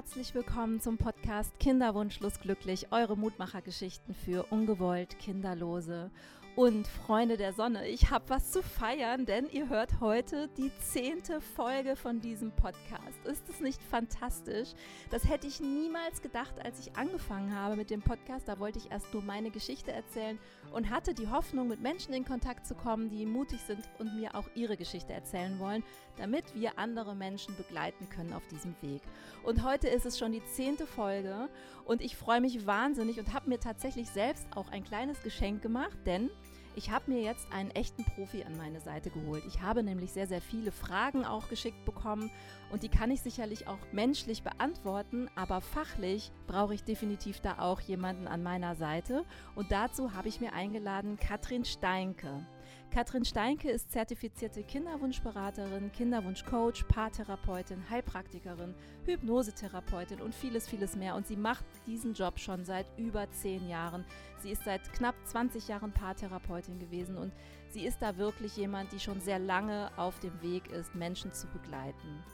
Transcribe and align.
herzlich 0.00 0.34
willkommen 0.34 0.80
zum 0.80 0.96
Podcast 0.96 1.60
Kinderwunschlos 1.60 2.40
glücklich, 2.40 2.90
eure 2.90 3.18
Mutmachergeschichten 3.18 4.14
für 4.14 4.44
ungewollt 4.44 5.18
Kinderlose 5.18 6.10
und 6.56 6.86
Freunde 6.86 7.36
der 7.36 7.52
Sonne, 7.52 7.86
ich 7.86 8.10
habe 8.10 8.24
was 8.28 8.50
zu 8.50 8.62
feiern, 8.62 9.26
denn 9.26 9.46
ihr 9.50 9.68
hört 9.68 10.00
heute 10.00 10.48
die 10.56 10.72
zehnte 10.80 11.42
Folge 11.42 11.96
von 11.96 12.18
diesem 12.20 12.50
Podcast. 12.50 13.24
Ist 13.24 13.46
es 13.50 13.60
nicht 13.60 13.82
fantastisch? 13.82 14.70
Das 15.10 15.28
hätte 15.28 15.46
ich 15.46 15.60
niemals 15.60 16.22
gedacht, 16.22 16.54
als 16.64 16.80
ich 16.80 16.96
angefangen 16.96 17.54
habe 17.54 17.76
mit 17.76 17.90
dem 17.90 18.00
Podcast. 18.00 18.48
Da 18.48 18.58
wollte 18.58 18.78
ich 18.78 18.90
erst 18.90 19.12
nur 19.12 19.22
meine 19.22 19.50
Geschichte 19.50 19.92
erzählen 19.92 20.38
und 20.72 20.90
hatte 20.90 21.14
die 21.14 21.28
Hoffnung, 21.28 21.68
mit 21.68 21.80
Menschen 21.80 22.14
in 22.14 22.24
Kontakt 22.24 22.66
zu 22.66 22.74
kommen, 22.74 23.08
die 23.10 23.26
mutig 23.26 23.60
sind 23.60 23.80
und 23.98 24.14
mir 24.14 24.34
auch 24.34 24.48
ihre 24.54 24.76
Geschichte 24.76 25.12
erzählen 25.12 25.58
wollen, 25.58 25.82
damit 26.16 26.54
wir 26.54 26.78
andere 26.78 27.14
Menschen 27.14 27.56
begleiten 27.56 28.08
können 28.08 28.32
auf 28.32 28.46
diesem 28.48 28.74
Weg. 28.82 29.02
Und 29.42 29.64
heute 29.64 29.88
ist 29.88 30.06
es 30.06 30.18
schon 30.18 30.32
die 30.32 30.44
zehnte 30.44 30.86
Folge 30.86 31.48
und 31.84 32.02
ich 32.02 32.16
freue 32.16 32.40
mich 32.40 32.66
wahnsinnig 32.66 33.18
und 33.18 33.32
habe 33.32 33.48
mir 33.48 33.58
tatsächlich 33.58 34.08
selbst 34.08 34.46
auch 34.54 34.70
ein 34.70 34.84
kleines 34.84 35.22
Geschenk 35.22 35.62
gemacht, 35.62 35.98
denn 36.06 36.30
ich 36.76 36.90
habe 36.90 37.10
mir 37.10 37.22
jetzt 37.22 37.50
einen 37.52 37.70
echten 37.70 38.04
Profi 38.04 38.44
an 38.44 38.56
meine 38.56 38.80
Seite 38.80 39.10
geholt. 39.10 39.42
Ich 39.46 39.60
habe 39.60 39.82
nämlich 39.82 40.12
sehr, 40.12 40.26
sehr 40.26 40.40
viele 40.40 40.72
Fragen 40.72 41.24
auch 41.24 41.48
geschickt 41.48 41.84
bekommen 41.84 42.30
und 42.70 42.82
die 42.82 42.88
kann 42.88 43.10
ich 43.10 43.20
sicherlich 43.20 43.66
auch 43.66 43.78
menschlich 43.92 44.42
beantworten, 44.42 45.28
aber 45.34 45.60
fachlich 45.60 46.30
brauche 46.46 46.74
ich 46.74 46.84
definitiv 46.84 47.40
da 47.40 47.58
auch 47.58 47.80
jemanden 47.80 48.28
an 48.28 48.42
meiner 48.42 48.76
Seite. 48.76 49.24
Und 49.54 49.72
dazu 49.72 50.14
habe 50.14 50.28
ich 50.28 50.40
mir 50.40 50.52
eingeladen 50.52 51.18
Katrin 51.18 51.64
Steinke. 51.64 52.46
Katrin 52.90 53.24
Steinke 53.24 53.70
ist 53.70 53.92
zertifizierte 53.92 54.64
Kinderwunschberaterin, 54.64 55.92
Kinderwunschcoach, 55.92 56.88
Paartherapeutin, 56.88 57.88
Heilpraktikerin, 57.88 58.74
Hypnosetherapeutin 59.06 60.20
und 60.20 60.34
vieles, 60.34 60.68
vieles 60.68 60.96
mehr. 60.96 61.14
Und 61.14 61.28
sie 61.28 61.36
macht 61.36 61.64
diesen 61.86 62.14
Job 62.14 62.40
schon 62.40 62.64
seit 62.64 62.86
über 62.98 63.30
zehn 63.30 63.68
Jahren. 63.68 64.04
Sie 64.42 64.50
ist 64.50 64.64
seit 64.64 64.92
knapp 64.92 65.14
20 65.24 65.68
Jahren 65.68 65.92
Paartherapeutin 65.92 66.78
gewesen 66.78 67.16
und 67.16 67.32
sie 67.68 67.84
ist 67.84 68.00
da 68.00 68.16
wirklich 68.16 68.56
jemand, 68.56 68.90
die 68.92 68.98
schon 68.98 69.20
sehr 69.20 69.38
lange 69.38 69.90
auf 69.96 70.18
dem 70.20 70.40
Weg 70.42 70.68
ist, 70.70 70.94
Menschen 70.94 71.32
zu 71.32 71.46
begleiten. 71.48 72.24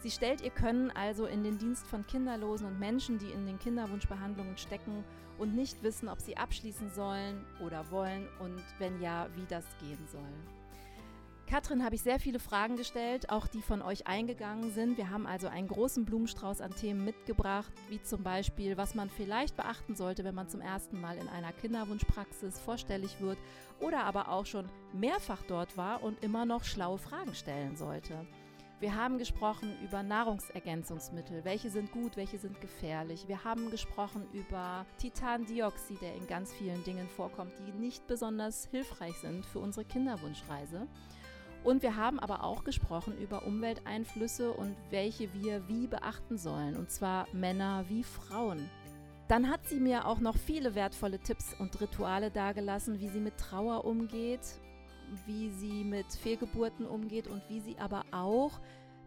Sie 0.00 0.10
stellt 0.10 0.42
ihr 0.42 0.50
Können 0.50 0.90
also 0.90 1.26
in 1.26 1.44
den 1.44 1.56
Dienst 1.58 1.86
von 1.86 2.06
Kinderlosen 2.06 2.66
und 2.66 2.78
Menschen, 2.78 3.18
die 3.18 3.30
in 3.30 3.46
den 3.46 3.58
Kinderwunschbehandlungen 3.58 4.58
stecken 4.58 5.04
und 5.38 5.54
nicht 5.54 5.82
wissen, 5.82 6.08
ob 6.08 6.20
sie 6.20 6.36
abschließen 6.36 6.90
sollen 6.90 7.44
oder 7.64 7.90
wollen 7.90 8.28
und 8.40 8.62
wenn 8.78 9.00
ja, 9.00 9.28
wie 9.34 9.46
das 9.48 9.64
gehen 9.78 10.06
soll. 10.08 10.53
Katrin 11.46 11.84
habe 11.84 11.94
ich 11.94 12.02
sehr 12.02 12.18
viele 12.18 12.38
Fragen 12.38 12.76
gestellt, 12.76 13.30
auch 13.30 13.46
die 13.46 13.60
von 13.60 13.82
euch 13.82 14.06
eingegangen 14.06 14.70
sind. 14.70 14.96
Wir 14.96 15.10
haben 15.10 15.26
also 15.26 15.46
einen 15.46 15.68
großen 15.68 16.04
Blumenstrauß 16.04 16.60
an 16.60 16.74
Themen 16.74 17.04
mitgebracht, 17.04 17.72
wie 17.88 18.02
zum 18.02 18.22
Beispiel, 18.22 18.76
was 18.76 18.94
man 18.94 19.10
vielleicht 19.10 19.56
beachten 19.56 19.94
sollte, 19.94 20.24
wenn 20.24 20.34
man 20.34 20.48
zum 20.48 20.62
ersten 20.62 21.00
Mal 21.00 21.18
in 21.18 21.28
einer 21.28 21.52
Kinderwunschpraxis 21.52 22.58
vorstellig 22.58 23.20
wird 23.20 23.38
oder 23.80 24.04
aber 24.04 24.28
auch 24.30 24.46
schon 24.46 24.68
mehrfach 24.92 25.42
dort 25.46 25.76
war 25.76 26.02
und 26.02 26.24
immer 26.24 26.46
noch 26.46 26.64
schlaue 26.64 26.98
Fragen 26.98 27.34
stellen 27.34 27.76
sollte. 27.76 28.26
Wir 28.80 28.96
haben 28.96 29.18
gesprochen 29.18 29.72
über 29.82 30.02
Nahrungsergänzungsmittel, 30.02 31.44
welche 31.44 31.70
sind 31.70 31.92
gut, 31.92 32.16
welche 32.16 32.38
sind 32.38 32.60
gefährlich. 32.60 33.28
Wir 33.28 33.44
haben 33.44 33.70
gesprochen 33.70 34.26
über 34.32 34.84
Titandioxid, 34.98 36.02
der 36.02 36.14
in 36.14 36.26
ganz 36.26 36.52
vielen 36.52 36.82
Dingen 36.84 37.08
vorkommt, 37.08 37.52
die 37.58 37.72
nicht 37.72 38.06
besonders 38.06 38.66
hilfreich 38.70 39.14
sind 39.16 39.46
für 39.46 39.60
unsere 39.60 39.86
Kinderwunschreise. 39.86 40.88
Und 41.64 41.82
wir 41.82 41.96
haben 41.96 42.20
aber 42.20 42.44
auch 42.44 42.62
gesprochen 42.62 43.16
über 43.18 43.46
Umwelteinflüsse 43.46 44.52
und 44.52 44.76
welche 44.90 45.32
wir 45.32 45.66
wie 45.66 45.86
beachten 45.86 46.36
sollen, 46.36 46.76
und 46.76 46.90
zwar 46.90 47.26
Männer 47.32 47.86
wie 47.88 48.04
Frauen. 48.04 48.68
Dann 49.28 49.48
hat 49.48 49.66
sie 49.66 49.80
mir 49.80 50.06
auch 50.06 50.20
noch 50.20 50.36
viele 50.36 50.74
wertvolle 50.74 51.18
Tipps 51.18 51.56
und 51.58 51.80
Rituale 51.80 52.30
dargelassen, 52.30 53.00
wie 53.00 53.08
sie 53.08 53.20
mit 53.20 53.38
Trauer 53.38 53.86
umgeht, 53.86 54.60
wie 55.24 55.48
sie 55.48 55.84
mit 55.84 56.12
Fehlgeburten 56.12 56.86
umgeht 56.86 57.28
und 57.28 57.42
wie 57.48 57.60
sie 57.60 57.78
aber 57.78 58.04
auch 58.12 58.60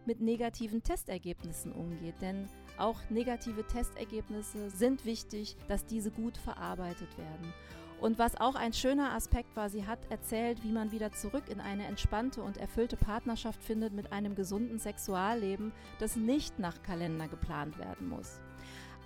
mit 0.07 0.19
negativen 0.19 0.81
Testergebnissen 0.81 1.71
umgeht. 1.71 2.15
Denn 2.21 2.49
auch 2.79 2.97
negative 3.11 3.67
Testergebnisse 3.67 4.71
sind 4.71 5.05
wichtig, 5.05 5.55
dass 5.67 5.85
diese 5.85 6.09
gut 6.09 6.37
verarbeitet 6.37 7.15
werden. 7.19 7.53
Und 7.99 8.19
was 8.19 8.39
auch 8.39 8.55
ein 8.55 8.73
schöner 8.73 9.13
Aspekt 9.13 9.55
war, 9.55 9.69
sie 9.69 9.87
hat 9.87 9.99
erzählt, 10.11 10.63
wie 10.63 10.71
man 10.71 10.91
wieder 10.91 11.11
zurück 11.11 11.45
in 11.49 11.59
eine 11.59 11.85
entspannte 11.85 12.43
und 12.43 12.57
erfüllte 12.57 12.95
Partnerschaft 12.95 13.63
findet 13.63 13.93
mit 13.93 14.11
einem 14.11 14.35
gesunden 14.35 14.77
Sexualleben, 14.77 15.71
das 15.99 16.15
nicht 16.15 16.59
nach 16.59 16.83
Kalender 16.83 17.27
geplant 17.27 17.79
werden 17.79 18.07
muss. 18.07 18.39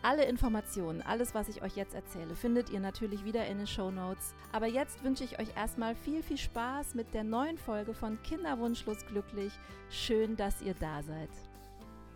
Alle 0.04 0.26
Informationen, 0.26 1.04
alles, 1.04 1.36
was 1.36 1.48
ich 1.48 1.62
euch 1.62 1.76
jetzt 1.76 1.94
erzähle, 1.94 2.36
findet 2.36 2.72
ihr 2.72 2.80
natürlich 2.80 3.24
wieder 3.24 3.46
in 3.46 3.60
den 3.60 3.68
Show 3.68 3.92
Notes. 3.92 4.34
Aber 4.52 4.66
jetzt 4.66 5.04
wünsche 5.04 5.24
ich 5.24 5.40
euch 5.40 5.56
erstmal 5.56 5.96
viel, 5.96 6.24
viel 6.24 6.38
Spaß 6.38 6.96
mit 6.96 7.14
der 7.14 7.24
neuen 7.24 7.60
Folge 7.60 7.94
von 7.94 8.22
Kinderwunschlos 8.24 9.06
glücklich. 9.06 9.54
Schön, 9.92 10.36
dass 10.36 10.62
ihr 10.64 10.74
da 10.74 11.04
seid. 11.04 11.30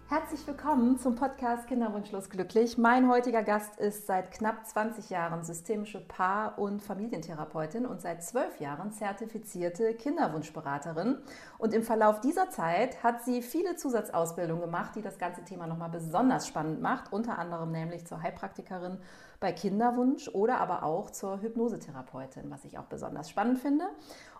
Herzlich 0.08 0.46
willkommen 0.46 1.00
zum 1.00 1.16
Podcast 1.16 1.66
Kinderwunschlos 1.68 2.30
glücklich. 2.30 2.78
Mein 2.78 3.10
heutiger 3.10 3.42
Gast 3.42 3.80
ist 3.80 4.06
seit 4.06 4.32
knapp 4.32 4.64
20 4.64 5.10
Jahren 5.10 5.44
systemische 5.44 6.00
Paar- 6.00 6.60
und 6.60 6.84
Familientherapeutin 6.84 7.88
und 7.88 8.02
seit 8.02 8.24
zwölf 8.24 8.60
Jahren 8.60 8.92
zertifizierte 8.92 9.96
Kinderwunschberaterin. 9.96 11.18
Und 11.58 11.74
im 11.74 11.82
Verlauf 11.82 12.22
dieser 12.22 12.52
Zeit 12.52 13.02
hat 13.02 13.26
sie 13.26 13.42
viele 13.42 13.78
Zusatzausbildungen 13.78 14.62
gemacht, 14.62 14.92
die 14.96 15.02
das 15.02 15.18
ganze 15.18 15.44
Thema 15.44 15.66
nochmal 15.66 15.90
besonders 15.90 16.48
spannend 16.48 16.84
macht, 16.84 17.12
unter 17.12 17.40
anderem 17.40 17.72
nämlich 17.72 18.06
zur 18.06 18.22
Heilpraktikerin 18.22 19.00
bei 19.40 19.54
Kinderwunsch 19.54 20.28
oder 20.30 20.60
aber 20.60 20.84
auch 20.84 21.10
zur 21.10 21.42
Hypnosetherapeutin, 21.42 22.52
was 22.52 22.64
ich 22.64 22.78
auch 22.78 22.86
besonders 22.86 23.30
spannend 23.30 23.58
finde. 23.58 23.86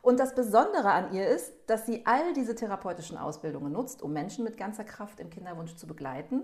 Und 0.06 0.20
das 0.20 0.36
Besondere 0.36 0.92
an 0.92 1.14
ihr 1.14 1.28
ist, 1.28 1.52
dass 1.66 1.88
sie 1.88 2.06
all 2.06 2.34
diese 2.34 2.54
therapeutischen 2.54 3.18
Ausbildungen 3.18 3.72
nutzt, 3.72 4.04
um 4.04 4.14
Menschen 4.14 4.44
mit 4.44 4.56
ganzer 4.56 4.84
Kraft 4.84 5.20
im 5.20 5.32
Kinderwunsch 5.32 5.74
zu 5.78 5.88
begleiten 5.88 6.44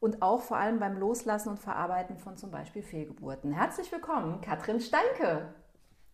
und 0.00 0.22
auch 0.22 0.42
vor 0.42 0.56
allem 0.56 0.80
beim 0.80 0.98
Loslassen 0.98 1.50
und 1.50 1.60
Verarbeiten 1.60 2.18
von 2.18 2.36
zum 2.36 2.50
Beispiel 2.50 2.82
Fehlgeburten. 2.82 3.52
Herzlich 3.52 3.92
willkommen, 3.92 4.40
Katrin 4.40 4.80
Steinke. 4.80 5.54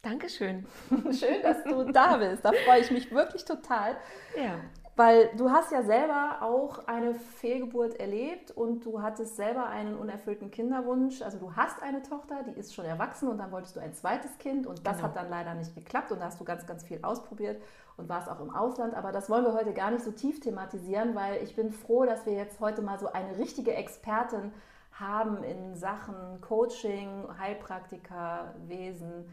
Dankeschön. 0.03 0.67
Schön, 1.13 1.41
dass 1.43 1.65
du 1.65 1.91
da 1.91 2.19
bist. 2.19 2.45
Da 2.45 2.53
freue 2.67 2.81
ich 2.81 2.91
mich 2.91 3.11
wirklich 3.11 3.47
total. 3.47 3.97
Ja. 4.37 4.57
Weil 4.95 5.31
du 5.37 5.51
hast 5.51 5.73
ja 5.73 5.83
selber 5.83 6.43
auch 6.43 6.87
eine 6.87 7.15
Fehlgeburt 7.15 7.95
erlebt 7.95 8.51
und 8.51 8.85
du 8.85 9.01
hattest 9.01 9.37
selber 9.37 9.67
einen 9.67 9.97
unerfüllten 9.97 10.51
Kinderwunsch. 10.51 11.23
Also 11.23 11.39
du 11.39 11.57
hast 11.57 11.83
eine 11.83 12.03
Tochter, 12.03 12.43
die 12.43 12.59
ist 12.59 12.75
schon 12.75 12.85
erwachsen 12.85 13.29
und 13.29 13.39
dann 13.39 13.51
wolltest 13.53 13.75
du 13.75 13.81
ein 13.81 13.95
zweites 13.95 14.37
Kind 14.37 14.67
und 14.67 14.87
das 14.87 14.97
genau. 14.97 15.09
hat 15.09 15.17
dann 15.17 15.31
leider 15.31 15.55
nicht 15.55 15.75
geklappt 15.75 16.13
und 16.13 16.21
da 16.21 16.27
hast 16.27 16.39
du 16.41 16.45
ganz, 16.45 16.67
ganz 16.67 16.85
viel 16.85 16.99
ausprobiert 17.03 17.63
und 17.97 18.11
warst 18.11 18.29
auch 18.29 18.41
im 18.41 18.55
Ausland. 18.55 18.95
Aber 18.95 19.13
das 19.13 19.31
wollen 19.31 19.45
wir 19.45 19.55
heute 19.55 19.73
gar 19.73 19.91
nicht 19.91 20.05
so 20.05 20.11
tief 20.11 20.41
thematisieren, 20.41 21.15
weil 21.15 21.43
ich 21.43 21.57
bin 21.57 21.73
froh, 21.73 22.05
dass 22.05 22.27
wir 22.27 22.35
jetzt 22.35 22.61
heute 22.61 22.83
mal 22.83 22.99
so 22.99 23.11
eine 23.11 23.39
richtige 23.39 23.75
Expertin 23.75 24.53
haben 24.93 25.43
in 25.43 25.75
Sachen 25.75 26.43
Coaching, 26.43 27.25
Heilpraktiker, 27.39 28.55
Wesen 28.67 29.25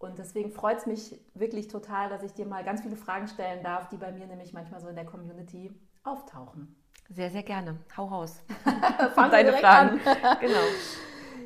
und 0.00 0.18
deswegen 0.18 0.50
freut 0.50 0.78
es 0.78 0.86
mich 0.86 1.20
wirklich 1.34 1.68
total, 1.68 2.08
dass 2.08 2.22
ich 2.22 2.32
dir 2.32 2.46
mal 2.46 2.64
ganz 2.64 2.80
viele 2.80 2.96
Fragen 2.96 3.28
stellen 3.28 3.62
darf, 3.62 3.88
die 3.90 3.98
bei 3.98 4.10
mir 4.10 4.26
nämlich 4.26 4.54
manchmal 4.54 4.80
so 4.80 4.88
in 4.88 4.96
der 4.96 5.04
Community 5.04 5.70
auftauchen. 6.04 6.74
Sehr, 7.10 7.30
sehr 7.30 7.42
gerne. 7.42 7.78
Hau 7.96 8.06
raus. 8.06 8.42
Fang 9.14 9.30
deine 9.30 9.52
Fragen. 9.52 10.00
genau. 10.40 10.62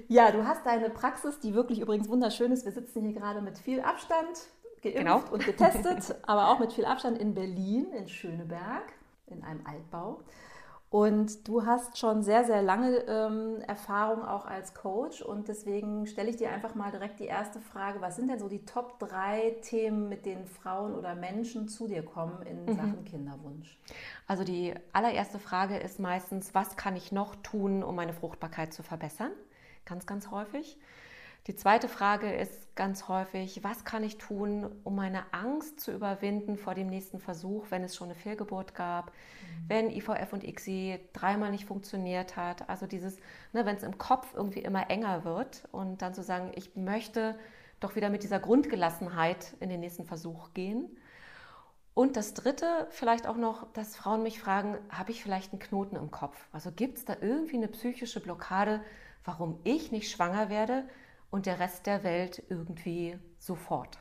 Ja, 0.06 0.30
du 0.30 0.46
hast 0.46 0.64
deine 0.64 0.88
Praxis, 0.88 1.40
die 1.40 1.52
wirklich 1.52 1.80
übrigens 1.80 2.08
wunderschön 2.08 2.52
ist. 2.52 2.64
Wir 2.64 2.70
sitzen 2.70 3.02
hier 3.02 3.14
gerade 3.14 3.42
mit 3.42 3.58
viel 3.58 3.80
Abstand, 3.80 4.46
geimpft 4.82 4.98
genau. 4.98 5.22
und 5.32 5.44
getestet, 5.44 6.14
aber 6.22 6.50
auch 6.50 6.60
mit 6.60 6.72
viel 6.72 6.84
Abstand 6.84 7.18
in 7.18 7.34
Berlin, 7.34 7.92
in 7.92 8.06
Schöneberg, 8.06 8.84
in 9.26 9.42
einem 9.42 9.66
Altbau. 9.66 10.20
Und 10.94 11.48
du 11.48 11.66
hast 11.66 11.98
schon 11.98 12.22
sehr, 12.22 12.44
sehr 12.44 12.62
lange 12.62 12.98
ähm, 13.08 13.60
Erfahrung 13.66 14.24
auch 14.24 14.46
als 14.46 14.74
Coach 14.74 15.22
und 15.22 15.48
deswegen 15.48 16.06
stelle 16.06 16.30
ich 16.30 16.36
dir 16.36 16.52
einfach 16.52 16.76
mal 16.76 16.92
direkt 16.92 17.18
die 17.18 17.24
erste 17.24 17.58
Frage. 17.58 18.00
Was 18.00 18.14
sind 18.14 18.28
denn 18.28 18.38
so 18.38 18.46
die 18.46 18.64
Top 18.64 19.00
drei 19.00 19.56
Themen, 19.62 20.08
mit 20.08 20.24
denen 20.24 20.46
Frauen 20.46 20.94
oder 20.94 21.16
Menschen 21.16 21.66
zu 21.66 21.88
dir 21.88 22.04
kommen 22.04 22.42
in 22.42 22.64
mhm. 22.64 22.76
Sachen 22.76 23.04
Kinderwunsch? 23.04 23.76
Also 24.28 24.44
die 24.44 24.72
allererste 24.92 25.40
Frage 25.40 25.78
ist 25.78 25.98
meistens, 25.98 26.54
was 26.54 26.76
kann 26.76 26.94
ich 26.94 27.10
noch 27.10 27.34
tun, 27.42 27.82
um 27.82 27.96
meine 27.96 28.12
Fruchtbarkeit 28.12 28.72
zu 28.72 28.84
verbessern? 28.84 29.32
Ganz, 29.86 30.06
ganz 30.06 30.30
häufig. 30.30 30.78
Die 31.46 31.56
zweite 31.56 31.88
Frage 31.88 32.32
ist 32.32 32.74
ganz 32.74 33.06
häufig, 33.06 33.62
was 33.62 33.84
kann 33.84 34.02
ich 34.02 34.16
tun, 34.16 34.66
um 34.82 34.96
meine 34.96 35.24
Angst 35.32 35.78
zu 35.78 35.92
überwinden 35.92 36.56
vor 36.56 36.74
dem 36.74 36.86
nächsten 36.86 37.18
Versuch, 37.18 37.66
wenn 37.68 37.84
es 37.84 37.94
schon 37.94 38.08
eine 38.08 38.14
Fehlgeburt 38.14 38.74
gab, 38.74 39.08
mhm. 39.08 39.68
wenn 39.68 39.90
IVF 39.90 40.32
und 40.32 40.42
ICSI 40.42 41.00
dreimal 41.12 41.50
nicht 41.50 41.66
funktioniert 41.66 42.36
hat. 42.36 42.66
Also 42.70 42.86
dieses, 42.86 43.18
ne, 43.52 43.66
wenn 43.66 43.76
es 43.76 43.82
im 43.82 43.98
Kopf 43.98 44.32
irgendwie 44.34 44.60
immer 44.60 44.88
enger 44.88 45.24
wird 45.24 45.68
und 45.70 46.00
dann 46.00 46.14
zu 46.14 46.22
sagen, 46.22 46.50
ich 46.54 46.76
möchte 46.76 47.38
doch 47.78 47.94
wieder 47.94 48.08
mit 48.08 48.22
dieser 48.22 48.40
Grundgelassenheit 48.40 49.54
in 49.60 49.68
den 49.68 49.80
nächsten 49.80 50.06
Versuch 50.06 50.54
gehen. 50.54 50.96
Und 51.92 52.16
das 52.16 52.32
Dritte 52.32 52.86
vielleicht 52.88 53.26
auch 53.26 53.36
noch, 53.36 53.70
dass 53.74 53.96
Frauen 53.96 54.22
mich 54.22 54.40
fragen, 54.40 54.78
habe 54.88 55.10
ich 55.10 55.22
vielleicht 55.22 55.52
einen 55.52 55.60
Knoten 55.60 55.96
im 55.96 56.10
Kopf? 56.10 56.48
Also 56.52 56.72
gibt 56.72 56.96
es 56.96 57.04
da 57.04 57.16
irgendwie 57.20 57.56
eine 57.56 57.68
psychische 57.68 58.20
Blockade, 58.20 58.80
warum 59.24 59.60
ich 59.64 59.92
nicht 59.92 60.10
schwanger 60.10 60.48
werde 60.48 60.84
und 61.34 61.46
der 61.46 61.58
Rest 61.58 61.86
der 61.86 62.04
Welt 62.04 62.44
irgendwie 62.48 63.18
sofort? 63.40 63.98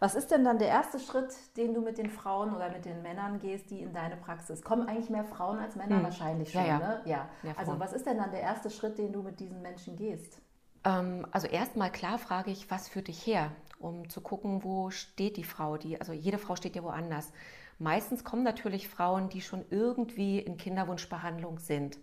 Was 0.00 0.16
ist 0.16 0.32
denn 0.32 0.44
dann 0.44 0.58
der 0.58 0.66
erste 0.66 0.98
Schritt, 0.98 1.32
den 1.56 1.72
du 1.72 1.80
mit 1.80 1.98
den 1.98 2.10
Frauen 2.10 2.52
oder 2.52 2.68
mit 2.68 2.84
den 2.84 3.00
Männern 3.00 3.38
gehst, 3.38 3.70
die 3.70 3.80
in 3.80 3.92
deine 3.92 4.16
Praxis 4.16 4.60
kommen? 4.60 4.88
Eigentlich 4.88 5.08
mehr 5.08 5.24
Frauen 5.24 5.60
als 5.60 5.76
Männer 5.76 5.98
hm. 5.98 6.02
wahrscheinlich 6.02 6.50
schon, 6.50 6.62
ja, 6.62 6.66
ja. 6.66 6.78
ne? 6.78 7.00
Ja. 7.04 7.28
Also 7.56 7.78
was 7.78 7.92
ist 7.92 8.06
denn 8.06 8.18
dann 8.18 8.32
der 8.32 8.40
erste 8.40 8.70
Schritt, 8.70 8.98
den 8.98 9.12
du 9.12 9.22
mit 9.22 9.38
diesen 9.38 9.62
Menschen 9.62 9.96
gehst? 9.96 10.40
Ähm, 10.82 11.28
also 11.30 11.46
erstmal 11.46 11.92
klar 11.92 12.18
frage 12.18 12.50
ich, 12.50 12.68
was 12.72 12.88
führt 12.88 13.06
dich 13.06 13.24
her? 13.24 13.52
Um 13.78 14.10
zu 14.10 14.20
gucken, 14.20 14.64
wo 14.64 14.90
steht 14.90 15.36
die 15.36 15.44
Frau? 15.44 15.76
Die, 15.76 16.00
also 16.00 16.12
jede 16.12 16.38
Frau 16.38 16.56
steht 16.56 16.74
ja 16.74 16.82
woanders. 16.82 17.32
Meistens 17.78 18.24
kommen 18.24 18.42
natürlich 18.42 18.88
Frauen, 18.88 19.28
die 19.28 19.42
schon 19.42 19.64
irgendwie 19.70 20.40
in 20.40 20.56
Kinderwunschbehandlung 20.56 21.60
sind. 21.60 21.98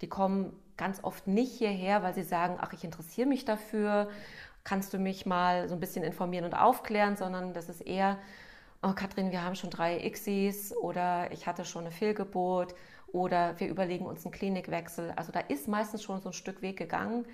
Die 0.00 0.08
kommen 0.08 0.52
ganz 0.76 1.02
oft 1.02 1.26
nicht 1.26 1.52
hierher, 1.52 2.02
weil 2.02 2.14
sie 2.14 2.22
sagen, 2.22 2.56
ach, 2.60 2.72
ich 2.72 2.84
interessiere 2.84 3.28
mich 3.28 3.44
dafür 3.44 4.08
kannst 4.66 4.92
du 4.92 4.98
mich 4.98 5.24
mal 5.24 5.68
so 5.68 5.74
ein 5.74 5.80
bisschen 5.80 6.02
informieren 6.02 6.44
und 6.44 6.54
aufklären, 6.54 7.16
sondern 7.16 7.54
das 7.54 7.68
ist 7.68 7.80
eher, 7.82 8.18
oh 8.82 8.92
Katrin, 8.92 9.30
wir 9.30 9.44
haben 9.44 9.54
schon 9.54 9.70
drei 9.70 9.98
Xis 10.10 10.76
oder 10.76 11.30
ich 11.30 11.46
hatte 11.46 11.64
schon 11.64 11.82
eine 11.82 11.92
Fehlgeburt 11.92 12.74
oder 13.06 13.58
wir 13.60 13.68
überlegen 13.68 14.06
uns 14.06 14.24
einen 14.24 14.32
Klinikwechsel. 14.32 15.12
Also 15.14 15.30
da 15.30 15.38
ist 15.38 15.68
meistens 15.68 16.02
schon 16.02 16.20
so 16.20 16.30
ein 16.30 16.32
Stück 16.32 16.62
Weg 16.62 16.76
gegangen. 16.76 17.26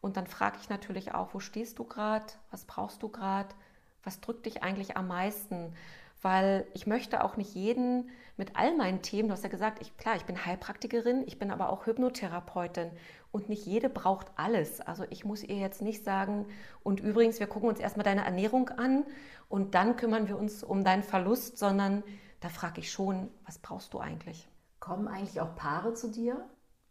Und 0.00 0.16
dann 0.16 0.26
frage 0.26 0.56
ich 0.60 0.70
natürlich 0.70 1.12
auch, 1.12 1.34
wo 1.34 1.40
stehst 1.40 1.78
du 1.78 1.84
gerade? 1.84 2.24
Was 2.50 2.64
brauchst 2.64 3.02
du 3.02 3.10
gerade? 3.10 3.54
Was 4.02 4.20
drückt 4.20 4.46
dich 4.46 4.62
eigentlich 4.62 4.96
am 4.96 5.08
meisten? 5.08 5.74
Weil 6.22 6.66
ich 6.74 6.86
möchte 6.86 7.22
auch 7.22 7.36
nicht 7.36 7.54
jeden 7.54 8.10
mit 8.36 8.56
all 8.56 8.76
meinen 8.76 9.02
Themen, 9.02 9.28
du 9.28 9.32
hast 9.32 9.42
ja 9.42 9.50
gesagt, 9.50 9.80
ich, 9.82 9.96
klar, 9.96 10.16
ich 10.16 10.24
bin 10.24 10.46
Heilpraktikerin, 10.46 11.24
ich 11.26 11.38
bin 11.38 11.50
aber 11.50 11.70
auch 11.70 11.86
Hypnotherapeutin 11.86 12.90
und 13.32 13.48
nicht 13.48 13.66
jede 13.66 13.88
braucht 13.88 14.28
alles. 14.36 14.80
Also 14.80 15.04
ich 15.10 15.24
muss 15.24 15.42
ihr 15.42 15.56
jetzt 15.56 15.82
nicht 15.82 16.04
sagen, 16.04 16.46
und 16.82 17.00
übrigens, 17.00 17.40
wir 17.40 17.46
gucken 17.46 17.68
uns 17.68 17.80
erstmal 17.80 18.04
deine 18.04 18.24
Ernährung 18.24 18.68
an 18.70 19.04
und 19.48 19.74
dann 19.74 19.96
kümmern 19.96 20.28
wir 20.28 20.38
uns 20.38 20.62
um 20.62 20.84
deinen 20.84 21.02
Verlust, 21.02 21.58
sondern 21.58 22.02
da 22.40 22.48
frage 22.48 22.80
ich 22.80 22.92
schon, 22.92 23.28
was 23.44 23.58
brauchst 23.58 23.92
du 23.92 23.98
eigentlich? 23.98 24.48
Kommen 24.78 25.08
eigentlich 25.08 25.40
auch 25.40 25.54
Paare 25.56 25.94
zu 25.94 26.10
dir? 26.10 26.48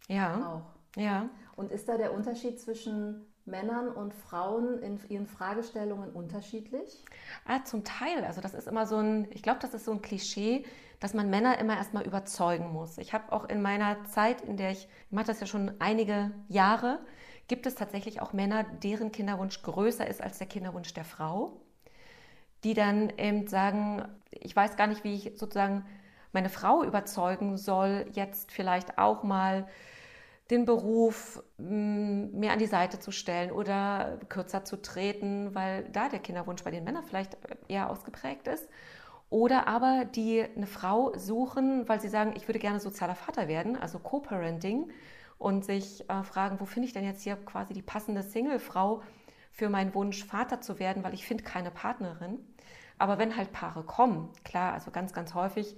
Ja. 0.07 0.63
Auch. 0.95 1.01
Ja. 1.01 1.29
Und 1.55 1.71
ist 1.71 1.87
da 1.87 1.97
der 1.97 2.13
Unterschied 2.13 2.59
zwischen 2.59 3.25
Männern 3.47 3.89
und 3.89 4.13
Frauen 4.13 4.79
in 4.79 4.99
ihren 5.09 5.27
Fragestellungen 5.27 6.11
unterschiedlich? 6.11 7.03
Ah, 7.45 7.63
zum 7.63 7.83
Teil. 7.83 8.23
Also 8.25 8.41
das 8.41 8.53
ist 8.53 8.67
immer 8.67 8.85
so 8.85 8.97
ein, 8.97 9.27
ich 9.31 9.41
glaube, 9.41 9.59
das 9.61 9.73
ist 9.73 9.85
so 9.85 9.91
ein 9.91 10.01
Klischee, 10.01 10.65
dass 10.99 11.13
man 11.13 11.29
Männer 11.29 11.59
immer 11.59 11.77
erstmal 11.77 12.05
überzeugen 12.05 12.71
muss. 12.71 12.97
Ich 12.97 13.13
habe 13.13 13.31
auch 13.31 13.45
in 13.49 13.61
meiner 13.61 14.03
Zeit, 14.05 14.41
in 14.41 14.57
der 14.57 14.71
ich, 14.71 14.87
ich 15.07 15.11
mache 15.11 15.27
das 15.27 15.39
ja 15.39 15.47
schon 15.47 15.71
einige 15.79 16.31
Jahre, 16.47 16.99
gibt 17.47 17.65
es 17.65 17.75
tatsächlich 17.75 18.21
auch 18.21 18.33
Männer, 18.33 18.63
deren 18.63 19.11
Kinderwunsch 19.11 19.61
größer 19.61 20.05
ist 20.07 20.21
als 20.21 20.37
der 20.37 20.47
Kinderwunsch 20.47 20.93
der 20.93 21.05
Frau, 21.05 21.61
die 22.63 22.73
dann 22.73 23.11
eben 23.17 23.47
sagen, 23.47 24.07
ich 24.31 24.55
weiß 24.55 24.75
gar 24.75 24.87
nicht, 24.87 25.03
wie 25.03 25.13
ich 25.13 25.37
sozusagen 25.37 25.85
meine 26.33 26.49
Frau 26.49 26.83
überzeugen 26.83 27.57
soll, 27.57 28.05
jetzt 28.11 28.51
vielleicht 28.51 28.97
auch 28.97 29.23
mal 29.23 29.67
den 30.49 30.65
Beruf 30.65 31.43
mm, 31.57 32.39
mehr 32.39 32.53
an 32.53 32.59
die 32.59 32.67
Seite 32.67 32.99
zu 32.99 33.11
stellen 33.11 33.51
oder 33.51 34.19
kürzer 34.29 34.63
zu 34.63 34.81
treten, 34.81 35.53
weil 35.53 35.83
da 35.91 36.09
der 36.09 36.19
Kinderwunsch 36.19 36.63
bei 36.63 36.71
den 36.71 36.83
Männern 36.83 37.03
vielleicht 37.03 37.37
eher 37.67 37.89
ausgeprägt 37.89 38.47
ist. 38.47 38.67
Oder 39.29 39.67
aber 39.67 40.05
die 40.05 40.41
eine 40.41 40.67
Frau 40.67 41.13
suchen, 41.17 41.87
weil 41.89 41.99
sie 41.99 42.07
sagen, 42.07 42.33
ich 42.37 42.47
würde 42.47 42.59
gerne 42.59 42.79
sozialer 42.79 43.15
Vater 43.15 43.47
werden, 43.49 43.75
also 43.75 43.99
Co-Parenting, 43.99 44.89
und 45.37 45.65
sich 45.65 46.09
äh, 46.09 46.23
fragen, 46.23 46.59
wo 46.59 46.65
finde 46.65 46.87
ich 46.87 46.93
denn 46.93 47.03
jetzt 47.03 47.21
hier 47.21 47.35
quasi 47.35 47.73
die 47.73 47.81
passende 47.81 48.23
Single-Frau 48.23 49.03
für 49.51 49.69
meinen 49.69 49.93
Wunsch, 49.93 50.23
Vater 50.23 50.61
zu 50.61 50.79
werden, 50.79 51.03
weil 51.03 51.13
ich 51.13 51.25
finde 51.25 51.43
keine 51.43 51.71
Partnerin. 51.71 52.39
Aber 52.97 53.19
wenn 53.19 53.35
halt 53.35 53.51
Paare 53.51 53.83
kommen, 53.83 54.31
klar, 54.43 54.73
also 54.73 54.89
ganz, 54.91 55.13
ganz 55.13 55.33
häufig 55.35 55.75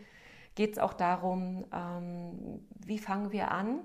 geht 0.56 0.74
es 0.74 0.80
auch 0.80 0.94
darum, 0.94 1.66
ähm, 1.74 2.66
wie 2.86 3.00
fangen 3.00 3.32
wir 3.32 3.52
an, 3.52 3.82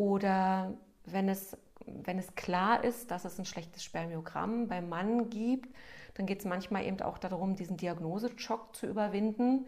oder 0.00 0.72
wenn 1.04 1.28
es, 1.28 1.58
wenn 1.84 2.18
es 2.18 2.34
klar 2.34 2.82
ist, 2.82 3.10
dass 3.10 3.26
es 3.26 3.38
ein 3.38 3.44
schlechtes 3.44 3.84
Spermiogramm 3.84 4.66
beim 4.66 4.88
Mann 4.88 5.28
gibt, 5.28 5.68
dann 6.14 6.24
geht 6.24 6.38
es 6.38 6.46
manchmal 6.46 6.86
eben 6.86 7.02
auch 7.02 7.18
darum, 7.18 7.54
diesen 7.54 7.76
Diagnoseschock 7.76 8.74
zu 8.74 8.86
überwinden, 8.86 9.66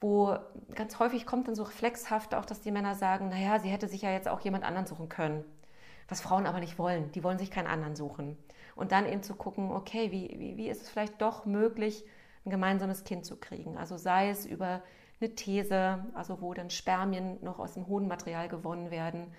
wo 0.00 0.36
ganz 0.74 0.98
häufig 0.98 1.24
kommt 1.24 1.46
dann 1.46 1.54
so 1.54 1.62
reflexhaft 1.62 2.34
auch, 2.34 2.44
dass 2.44 2.62
die 2.62 2.72
Männer 2.72 2.96
sagen, 2.96 3.28
naja, 3.28 3.60
sie 3.60 3.68
hätte 3.68 3.86
sich 3.86 4.02
ja 4.02 4.10
jetzt 4.10 4.26
auch 4.26 4.40
jemand 4.40 4.64
anderen 4.64 4.88
suchen 4.88 5.08
können. 5.08 5.44
Was 6.08 6.20
Frauen 6.20 6.46
aber 6.46 6.58
nicht 6.58 6.76
wollen. 6.76 7.12
Die 7.12 7.22
wollen 7.22 7.38
sich 7.38 7.52
keinen 7.52 7.68
anderen 7.68 7.94
suchen. 7.94 8.36
Und 8.74 8.90
dann 8.90 9.06
eben 9.06 9.22
zu 9.22 9.36
gucken, 9.36 9.70
okay, 9.70 10.10
wie, 10.10 10.34
wie, 10.36 10.56
wie 10.56 10.68
ist 10.68 10.82
es 10.82 10.90
vielleicht 10.90 11.22
doch 11.22 11.46
möglich, 11.46 12.04
ein 12.44 12.50
gemeinsames 12.50 13.04
Kind 13.04 13.24
zu 13.24 13.36
kriegen? 13.36 13.78
Also 13.78 13.98
sei 13.98 14.30
es 14.30 14.46
über 14.46 14.82
eine 15.20 15.34
These, 15.34 16.04
also 16.14 16.40
wo 16.40 16.54
dann 16.54 16.70
Spermien 16.70 17.38
noch 17.42 17.58
aus 17.58 17.74
dem 17.74 17.86
Hodenmaterial 17.86 18.48
gewonnen 18.48 18.90
werden 18.90 19.32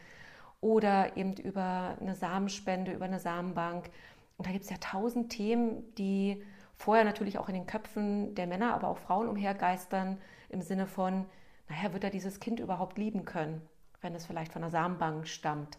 oder 0.62 1.16
eben 1.18 1.33
über 1.33 1.95
eine 2.00 2.16
Samenspende, 2.16 2.94
über 2.94 3.06
eine 3.06 3.19
Samenbank. 3.19 3.89
Und 4.38 4.48
da 4.48 4.51
gibt 4.51 4.63
es 4.63 4.69
ja 4.69 4.77
tausend 4.80 5.31
Themen, 5.31 5.94
die 5.95 6.44
vorher 6.75 7.06
natürlich 7.06 7.38
auch 7.38 7.50
in 7.50 7.56
den 7.56 7.68
Köpfen 7.68 8.36
der 8.36 8.48
Männer, 8.48 8.74
aber 8.74 8.88
auch 8.88 8.98
Frauen 8.98 9.27
umhergeistern, 9.27 10.18
im 10.50 10.62
Sinne 10.62 10.88
von, 10.88 11.25
naja, 11.69 11.94
wird 11.94 12.04
er 12.04 12.10
dieses 12.10 12.39
Kind 12.39 12.60
überhaupt 12.60 12.98
lieben 12.98 13.25
können, 13.25 13.62
wenn 14.01 14.16
es 14.16 14.25
vielleicht 14.25 14.54
von 14.54 14.62
der 14.62 14.72
Samenbank 14.72 15.27
stammt. 15.27 15.77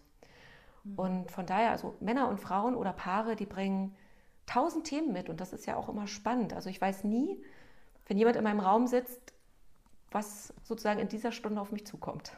Mhm. 0.84 0.98
Und 0.98 1.30
von 1.30 1.46
daher, 1.46 1.70
also 1.70 1.96
Männer 2.00 2.28
und 2.28 2.40
Frauen 2.40 2.74
oder 2.74 2.92
Paare, 2.92 3.36
die 3.36 3.46
bringen 3.46 3.94
tausend 4.46 4.86
Themen 4.86 5.12
mit 5.12 5.28
und 5.28 5.40
das 5.40 5.52
ist 5.52 5.66
ja 5.66 5.76
auch 5.76 5.88
immer 5.88 6.06
spannend. 6.06 6.54
Also 6.54 6.70
ich 6.70 6.80
weiß 6.80 7.04
nie, 7.04 7.42
wenn 8.06 8.16
jemand 8.16 8.36
in 8.36 8.44
meinem 8.44 8.60
Raum 8.60 8.86
sitzt, 8.86 9.32
was 10.16 10.54
sozusagen 10.62 10.98
in 10.98 11.08
dieser 11.08 11.30
Stunde 11.30 11.60
auf 11.60 11.72
mich 11.72 11.86
zukommt. 11.86 12.32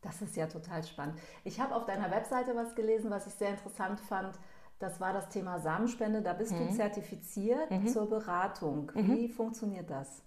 Das 0.00 0.20
ist 0.20 0.34
ja 0.34 0.48
total 0.48 0.82
spannend. 0.82 1.20
Ich 1.44 1.60
habe 1.60 1.76
auf 1.76 1.86
deiner 1.86 2.10
Webseite 2.10 2.56
was 2.56 2.74
gelesen, 2.74 3.10
was 3.10 3.28
ich 3.28 3.34
sehr 3.34 3.50
interessant 3.50 4.00
fand. 4.00 4.36
Das 4.80 5.00
war 5.00 5.12
das 5.12 5.28
Thema 5.28 5.60
Samenspende. 5.60 6.22
Da 6.22 6.32
bist 6.32 6.52
mhm. 6.52 6.66
du 6.66 6.74
zertifiziert 6.74 7.70
mhm. 7.70 7.86
zur 7.86 8.10
Beratung. 8.10 8.90
Mhm. 8.94 9.16
Wie 9.16 9.28
mhm. 9.28 9.32
funktioniert 9.32 9.88
das? 9.88 10.22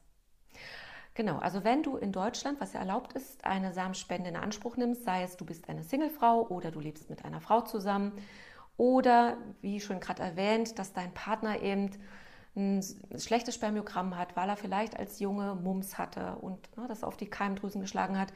Genau, 1.13 1.37
also 1.39 1.65
wenn 1.65 1.83
du 1.83 1.97
in 1.97 2.13
Deutschland, 2.13 2.61
was 2.61 2.71
ja 2.71 2.79
erlaubt 2.79 3.13
ist, 3.13 3.43
eine 3.43 3.73
Samenspende 3.73 4.29
in 4.29 4.37
Anspruch 4.37 4.77
nimmst, 4.77 5.03
sei 5.03 5.23
es 5.23 5.35
du 5.35 5.45
bist 5.45 5.67
eine 5.67 5.83
Singlefrau 5.83 6.47
oder 6.47 6.71
du 6.71 6.79
lebst 6.79 7.09
mit 7.09 7.25
einer 7.25 7.41
Frau 7.41 7.61
zusammen 7.61 8.13
oder 8.77 9.37
wie 9.61 9.81
schon 9.81 9.99
gerade 9.99 10.23
erwähnt, 10.23 10.79
dass 10.79 10.93
dein 10.93 11.13
Partner 11.13 11.61
eben 11.61 11.91
ein 12.55 12.83
schlechtes 13.17 13.55
Spermiogramm 13.55 14.17
hat, 14.17 14.35
weil 14.35 14.49
er 14.49 14.57
vielleicht 14.57 14.97
als 14.97 15.19
Junge 15.19 15.55
Mumps 15.55 15.97
hatte 15.97 16.37
und 16.37 16.77
ne, 16.77 16.87
das 16.87 17.03
auf 17.03 17.17
die 17.17 17.29
Keimdrüsen 17.29 17.81
geschlagen 17.81 18.17
hat 18.17 18.31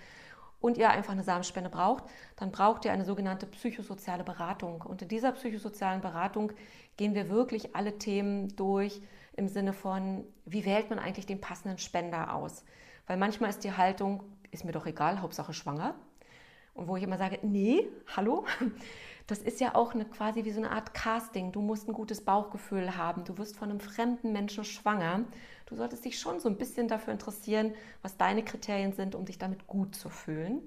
und 0.59 0.77
ihr 0.77 0.89
einfach 0.89 1.13
eine 1.13 1.23
Samenspende 1.23 1.69
braucht, 1.69 2.03
dann 2.35 2.51
braucht 2.51 2.85
ihr 2.85 2.91
eine 2.91 3.05
sogenannte 3.05 3.45
psychosoziale 3.45 4.23
Beratung. 4.23 4.81
Und 4.81 5.01
in 5.01 5.07
dieser 5.07 5.31
psychosozialen 5.31 6.01
Beratung 6.01 6.51
gehen 6.97 7.15
wir 7.15 7.29
wirklich 7.29 7.75
alle 7.75 7.97
Themen 7.97 8.55
durch 8.55 9.01
im 9.37 9.47
Sinne 9.47 9.71
von, 9.71 10.25
wie 10.45 10.65
wählt 10.65 10.89
man 10.89 10.99
eigentlich 10.99 11.25
den 11.25 11.39
passenden 11.39 11.77
Spender 11.77 12.33
aus? 12.33 12.65
Weil 13.07 13.17
manchmal 13.17 13.49
ist 13.49 13.63
die 13.63 13.71
Haltung, 13.71 14.23
ist 14.51 14.65
mir 14.65 14.73
doch 14.73 14.85
egal, 14.85 15.21
Hauptsache 15.21 15.53
schwanger. 15.53 15.95
Und 16.79 16.87
wo 16.87 16.95
ich 16.95 17.03
immer 17.03 17.17
sage, 17.17 17.39
nee, 17.41 17.89
hallo, 18.15 18.45
das 19.27 19.39
ist 19.39 19.59
ja 19.59 19.75
auch 19.75 19.93
eine, 19.93 20.05
quasi 20.05 20.45
wie 20.45 20.51
so 20.51 20.59
eine 20.59 20.71
Art 20.71 20.93
Casting. 20.93 21.51
Du 21.51 21.59
musst 21.59 21.89
ein 21.89 21.93
gutes 21.93 22.21
Bauchgefühl 22.21 22.95
haben. 22.95 23.25
Du 23.25 23.37
wirst 23.37 23.57
von 23.57 23.69
einem 23.69 23.81
fremden 23.81 24.31
Menschen 24.31 24.63
schwanger. 24.63 25.25
Du 25.65 25.75
solltest 25.75 26.05
dich 26.05 26.17
schon 26.17 26.39
so 26.39 26.47
ein 26.47 26.57
bisschen 26.57 26.87
dafür 26.87 27.11
interessieren, 27.11 27.73
was 28.01 28.15
deine 28.15 28.45
Kriterien 28.45 28.93
sind, 28.93 29.13
um 29.13 29.25
dich 29.25 29.37
damit 29.37 29.67
gut 29.67 29.93
zu 29.93 30.09
fühlen. 30.09 30.61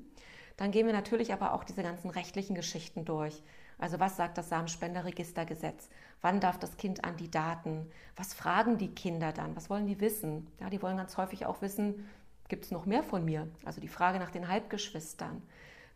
Dann 0.59 0.71
gehen 0.71 0.87
wir 0.87 0.93
natürlich 0.93 1.33
aber 1.33 1.55
auch 1.55 1.65
diese 1.65 1.83
ganzen 1.83 2.11
rechtlichen 2.11 2.55
Geschichten 2.55 3.07
durch. 3.07 3.43
Also 3.79 3.99
was 3.99 4.19
sagt 4.19 4.37
das 4.37 4.51
Samenspenderregistergesetz? 4.51 5.89
Wann 6.21 6.41
darf 6.41 6.59
das 6.59 6.77
Kind 6.77 7.05
an 7.05 7.17
die 7.17 7.31
Daten? 7.31 7.91
Was 8.17 8.35
fragen 8.35 8.77
die 8.77 8.95
Kinder 8.95 9.33
dann? 9.33 9.57
Was 9.57 9.71
wollen 9.71 9.87
die 9.87 10.01
wissen? 10.01 10.47
Ja, 10.61 10.69
die 10.69 10.83
wollen 10.83 10.99
ganz 10.99 11.17
häufig 11.17 11.47
auch 11.47 11.63
wissen, 11.63 12.07
gibt 12.49 12.67
es 12.67 12.71
noch 12.71 12.85
mehr 12.85 13.03
von 13.03 13.25
mir? 13.25 13.49
Also 13.65 13.81
die 13.81 13.89
Frage 13.89 14.19
nach 14.19 14.31
den 14.31 14.47
Halbgeschwistern. 14.47 15.41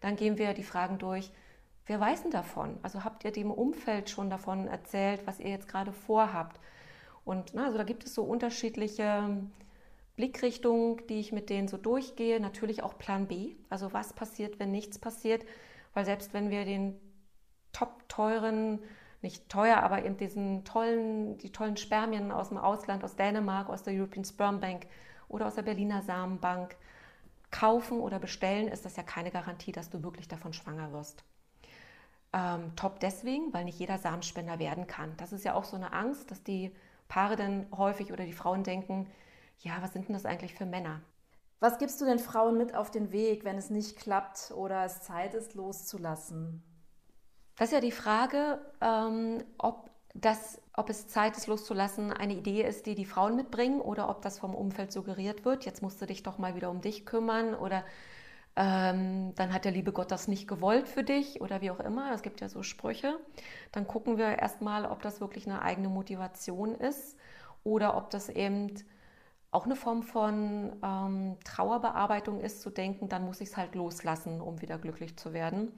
Dann 0.00 0.16
gehen 0.16 0.38
wir 0.38 0.54
die 0.54 0.62
Fragen 0.62 0.98
durch, 0.98 1.32
Wer 1.86 2.00
weiß 2.00 2.22
denn 2.22 2.32
davon? 2.32 2.78
Also 2.82 3.04
habt 3.04 3.24
ihr 3.24 3.30
dem 3.30 3.50
Umfeld 3.50 4.10
schon 4.10 4.28
davon 4.28 4.66
erzählt, 4.66 5.24
was 5.24 5.38
ihr 5.38 5.50
jetzt 5.50 5.68
gerade 5.68 5.92
vorhabt? 5.92 6.60
Und 7.24 7.54
na, 7.54 7.66
also 7.66 7.78
da 7.78 7.84
gibt 7.84 8.04
es 8.04 8.14
so 8.14 8.24
unterschiedliche 8.24 9.36
Blickrichtungen, 10.16 11.06
die 11.08 11.20
ich 11.20 11.30
mit 11.30 11.48
denen 11.48 11.68
so 11.68 11.76
durchgehe. 11.76 12.40
Natürlich 12.40 12.82
auch 12.82 12.98
Plan 12.98 13.28
B. 13.28 13.54
Also 13.70 13.92
was 13.92 14.12
passiert, 14.12 14.58
wenn 14.58 14.72
nichts 14.72 14.98
passiert? 14.98 15.44
Weil 15.94 16.04
selbst 16.04 16.34
wenn 16.34 16.50
wir 16.50 16.64
den 16.64 16.98
top 17.72 18.08
teuren, 18.08 18.80
nicht 19.22 19.48
teuer, 19.48 19.78
aber 19.78 20.04
eben 20.04 20.16
diesen 20.16 20.64
tollen, 20.64 21.38
die 21.38 21.52
tollen 21.52 21.76
Spermien 21.76 22.32
aus 22.32 22.48
dem 22.48 22.58
Ausland, 22.58 23.04
aus 23.04 23.14
Dänemark, 23.14 23.68
aus 23.68 23.84
der 23.84 23.94
European 23.94 24.24
Sperm 24.24 24.60
Bank 24.60 24.86
oder 25.28 25.46
aus 25.46 25.54
der 25.54 25.62
Berliner 25.62 26.02
Samenbank 26.02 26.76
kaufen 27.56 28.00
oder 28.00 28.18
bestellen, 28.18 28.68
ist 28.68 28.84
das 28.84 28.96
ja 28.96 29.02
keine 29.02 29.30
Garantie, 29.30 29.72
dass 29.72 29.88
du 29.88 30.02
wirklich 30.02 30.28
davon 30.28 30.52
schwanger 30.52 30.92
wirst. 30.92 31.24
Ähm, 32.32 32.76
top 32.76 33.00
deswegen, 33.00 33.52
weil 33.54 33.64
nicht 33.64 33.78
jeder 33.78 33.96
Samenspender 33.96 34.58
werden 34.58 34.86
kann. 34.86 35.16
Das 35.16 35.32
ist 35.32 35.44
ja 35.44 35.54
auch 35.54 35.64
so 35.64 35.76
eine 35.76 35.92
Angst, 35.92 36.30
dass 36.30 36.42
die 36.42 36.74
Paare 37.08 37.36
dann 37.36 37.66
häufig 37.74 38.12
oder 38.12 38.24
die 38.24 38.34
Frauen 38.34 38.62
denken, 38.62 39.08
ja, 39.60 39.80
was 39.80 39.94
sind 39.94 40.08
denn 40.08 40.12
das 40.12 40.26
eigentlich 40.26 40.54
für 40.54 40.66
Männer? 40.66 41.00
Was 41.58 41.78
gibst 41.78 41.98
du 42.00 42.04
den 42.04 42.18
Frauen 42.18 42.58
mit 42.58 42.74
auf 42.74 42.90
den 42.90 43.10
Weg, 43.10 43.44
wenn 43.44 43.56
es 43.56 43.70
nicht 43.70 43.96
klappt 43.96 44.52
oder 44.54 44.84
es 44.84 45.00
Zeit 45.00 45.32
ist, 45.32 45.54
loszulassen? 45.54 46.62
Das 47.56 47.68
ist 47.68 47.72
ja 47.72 47.80
die 47.80 47.92
Frage, 47.92 48.60
ähm, 48.82 49.42
ob, 49.56 49.88
das, 50.20 50.60
ob 50.74 50.90
es 50.90 51.08
Zeit 51.08 51.36
ist, 51.36 51.46
loszulassen, 51.46 52.12
eine 52.12 52.34
Idee 52.34 52.62
ist, 52.62 52.86
die 52.86 52.94
die 52.94 53.04
Frauen 53.04 53.36
mitbringen 53.36 53.80
oder 53.80 54.08
ob 54.08 54.22
das 54.22 54.38
vom 54.38 54.54
Umfeld 54.54 54.92
suggeriert 54.92 55.44
wird. 55.44 55.64
Jetzt 55.64 55.82
musst 55.82 56.00
du 56.00 56.06
dich 56.06 56.22
doch 56.22 56.38
mal 56.38 56.54
wieder 56.54 56.70
um 56.70 56.80
dich 56.80 57.06
kümmern 57.06 57.54
oder 57.54 57.84
ähm, 58.56 59.34
dann 59.34 59.52
hat 59.52 59.64
der 59.66 59.72
liebe 59.72 59.92
Gott 59.92 60.10
das 60.10 60.28
nicht 60.28 60.48
gewollt 60.48 60.88
für 60.88 61.04
dich 61.04 61.40
oder 61.40 61.60
wie 61.60 61.70
auch 61.70 61.80
immer. 61.80 62.12
Es 62.12 62.22
gibt 62.22 62.40
ja 62.40 62.48
so 62.48 62.62
Sprüche. 62.62 63.18
Dann 63.72 63.86
gucken 63.86 64.16
wir 64.16 64.38
erstmal, 64.38 64.86
ob 64.86 65.02
das 65.02 65.20
wirklich 65.20 65.46
eine 65.46 65.62
eigene 65.62 65.88
Motivation 65.88 66.74
ist 66.74 67.16
oder 67.64 67.96
ob 67.96 68.10
das 68.10 68.28
eben 68.30 68.72
auch 69.50 69.66
eine 69.66 69.76
Form 69.76 70.02
von 70.02 70.76
ähm, 70.82 71.36
Trauerbearbeitung 71.44 72.40
ist, 72.40 72.62
zu 72.62 72.70
denken, 72.70 73.08
dann 73.08 73.24
muss 73.24 73.40
ich 73.40 73.50
es 73.50 73.56
halt 73.56 73.74
loslassen, 73.74 74.40
um 74.40 74.60
wieder 74.60 74.78
glücklich 74.78 75.16
zu 75.16 75.32
werden. 75.32 75.72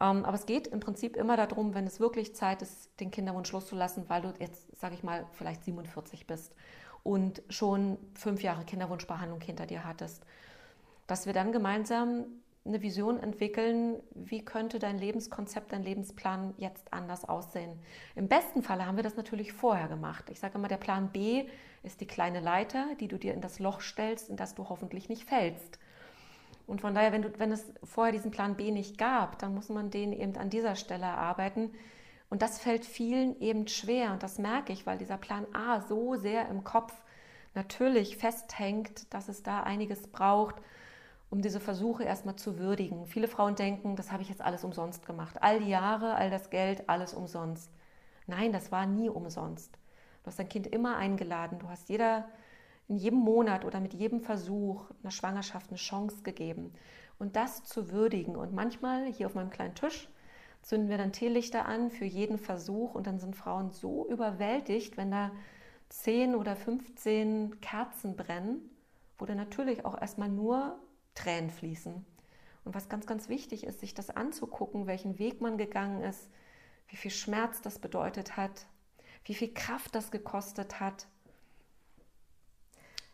Ähm, 0.00 0.24
aber 0.24 0.34
es 0.34 0.46
geht 0.46 0.66
im 0.66 0.80
Prinzip 0.80 1.16
immer 1.16 1.36
darum, 1.36 1.74
wenn 1.74 1.86
es 1.86 2.00
wirklich 2.00 2.34
Zeit 2.34 2.62
ist, 2.62 2.90
den 3.00 3.10
Kinderwunsch 3.10 3.52
loszulassen, 3.52 4.08
weil 4.08 4.22
du 4.22 4.34
jetzt, 4.38 4.76
sage 4.78 4.94
ich 4.94 5.02
mal, 5.02 5.26
vielleicht 5.32 5.64
47 5.64 6.26
bist 6.26 6.56
und 7.02 7.42
schon 7.48 7.98
fünf 8.14 8.42
Jahre 8.42 8.64
Kinderwunschbehandlung 8.64 9.40
hinter 9.40 9.66
dir 9.66 9.84
hattest, 9.84 10.24
dass 11.06 11.26
wir 11.26 11.32
dann 11.32 11.52
gemeinsam 11.52 12.24
eine 12.64 12.80
Vision 12.80 13.18
entwickeln, 13.18 14.00
wie 14.14 14.44
könnte 14.44 14.78
dein 14.78 14.96
Lebenskonzept, 14.98 15.72
dein 15.72 15.82
Lebensplan 15.82 16.54
jetzt 16.58 16.92
anders 16.92 17.24
aussehen. 17.24 17.76
Im 18.14 18.28
besten 18.28 18.62
Falle 18.62 18.86
haben 18.86 18.96
wir 18.96 19.02
das 19.02 19.16
natürlich 19.16 19.52
vorher 19.52 19.88
gemacht. 19.88 20.30
Ich 20.30 20.38
sage 20.38 20.58
immer, 20.58 20.68
der 20.68 20.76
Plan 20.76 21.10
B 21.10 21.46
ist 21.82 22.00
die 22.00 22.06
kleine 22.06 22.38
Leiter, 22.38 22.86
die 23.00 23.08
du 23.08 23.18
dir 23.18 23.34
in 23.34 23.40
das 23.40 23.58
Loch 23.58 23.80
stellst, 23.80 24.28
in 24.28 24.36
das 24.36 24.54
du 24.54 24.68
hoffentlich 24.68 25.08
nicht 25.08 25.28
fällst. 25.28 25.80
Und 26.66 26.80
von 26.80 26.94
daher, 26.94 27.12
wenn, 27.12 27.22
du, 27.22 27.38
wenn 27.38 27.52
es 27.52 27.72
vorher 27.82 28.12
diesen 28.12 28.30
Plan 28.30 28.56
B 28.56 28.70
nicht 28.70 28.98
gab, 28.98 29.38
dann 29.38 29.54
muss 29.54 29.68
man 29.68 29.90
den 29.90 30.12
eben 30.12 30.36
an 30.36 30.50
dieser 30.50 30.76
Stelle 30.76 31.06
erarbeiten. 31.06 31.70
Und 32.30 32.42
das 32.42 32.58
fällt 32.58 32.84
vielen 32.84 33.38
eben 33.40 33.68
schwer. 33.68 34.12
Und 34.12 34.22
das 34.22 34.38
merke 34.38 34.72
ich, 34.72 34.86
weil 34.86 34.98
dieser 34.98 35.18
Plan 35.18 35.46
A 35.52 35.80
so 35.80 36.14
sehr 36.14 36.48
im 36.48 36.64
Kopf 36.64 36.94
natürlich 37.54 38.16
festhängt, 38.16 39.12
dass 39.12 39.28
es 39.28 39.42
da 39.42 39.62
einiges 39.62 40.06
braucht, 40.06 40.56
um 41.30 41.42
diese 41.42 41.60
Versuche 41.60 42.04
erstmal 42.04 42.36
zu 42.36 42.58
würdigen. 42.58 43.06
Viele 43.06 43.28
Frauen 43.28 43.54
denken, 43.54 43.96
das 43.96 44.12
habe 44.12 44.22
ich 44.22 44.28
jetzt 44.28 44.42
alles 44.42 44.64
umsonst 44.64 45.06
gemacht. 45.06 45.36
All 45.42 45.60
die 45.60 45.68
Jahre, 45.68 46.14
all 46.14 46.30
das 46.30 46.50
Geld, 46.50 46.88
alles 46.88 47.14
umsonst. 47.14 47.70
Nein, 48.26 48.52
das 48.52 48.70
war 48.70 48.86
nie 48.86 49.08
umsonst. 49.08 49.78
Du 50.22 50.28
hast 50.28 50.38
dein 50.38 50.48
Kind 50.48 50.66
immer 50.66 50.96
eingeladen. 50.96 51.58
Du 51.58 51.68
hast 51.68 51.88
jeder, 51.88 52.28
in 52.88 52.96
jedem 52.96 53.18
Monat 53.18 53.64
oder 53.64 53.80
mit 53.80 53.94
jedem 53.94 54.20
Versuch 54.20 54.90
einer 55.02 55.10
Schwangerschaft 55.10 55.70
eine 55.70 55.78
Chance 55.78 56.22
gegeben. 56.22 56.72
Und 57.18 57.36
das 57.36 57.64
zu 57.64 57.90
würdigen. 57.90 58.36
Und 58.36 58.52
manchmal 58.52 59.06
hier 59.06 59.26
auf 59.26 59.34
meinem 59.34 59.50
kleinen 59.50 59.74
Tisch 59.74 60.08
zünden 60.62 60.88
wir 60.88 60.98
dann 60.98 61.12
Teelichter 61.12 61.66
an 61.66 61.90
für 61.90 62.04
jeden 62.04 62.38
Versuch. 62.38 62.94
Und 62.94 63.06
dann 63.06 63.18
sind 63.18 63.36
Frauen 63.36 63.70
so 63.70 64.08
überwältigt, 64.08 64.96
wenn 64.96 65.10
da 65.10 65.30
10 65.88 66.34
oder 66.34 66.56
15 66.56 67.60
Kerzen 67.60 68.16
brennen, 68.16 68.70
wo 69.18 69.26
dann 69.26 69.36
natürlich 69.36 69.84
auch 69.84 70.00
erstmal 70.00 70.28
nur 70.28 70.78
Tränen 71.14 71.50
fließen. 71.50 72.04
Und 72.64 72.74
was 72.74 72.88
ganz, 72.88 73.06
ganz 73.06 73.28
wichtig 73.28 73.64
ist, 73.64 73.80
sich 73.80 73.94
das 73.94 74.10
anzugucken, 74.10 74.86
welchen 74.86 75.18
Weg 75.18 75.40
man 75.40 75.58
gegangen 75.58 76.02
ist, 76.02 76.30
wie 76.88 76.96
viel 76.96 77.10
Schmerz 77.10 77.60
das 77.60 77.78
bedeutet 77.78 78.36
hat, 78.36 78.66
wie 79.24 79.34
viel 79.34 79.52
Kraft 79.52 79.94
das 79.94 80.10
gekostet 80.10 80.80
hat. 80.80 81.06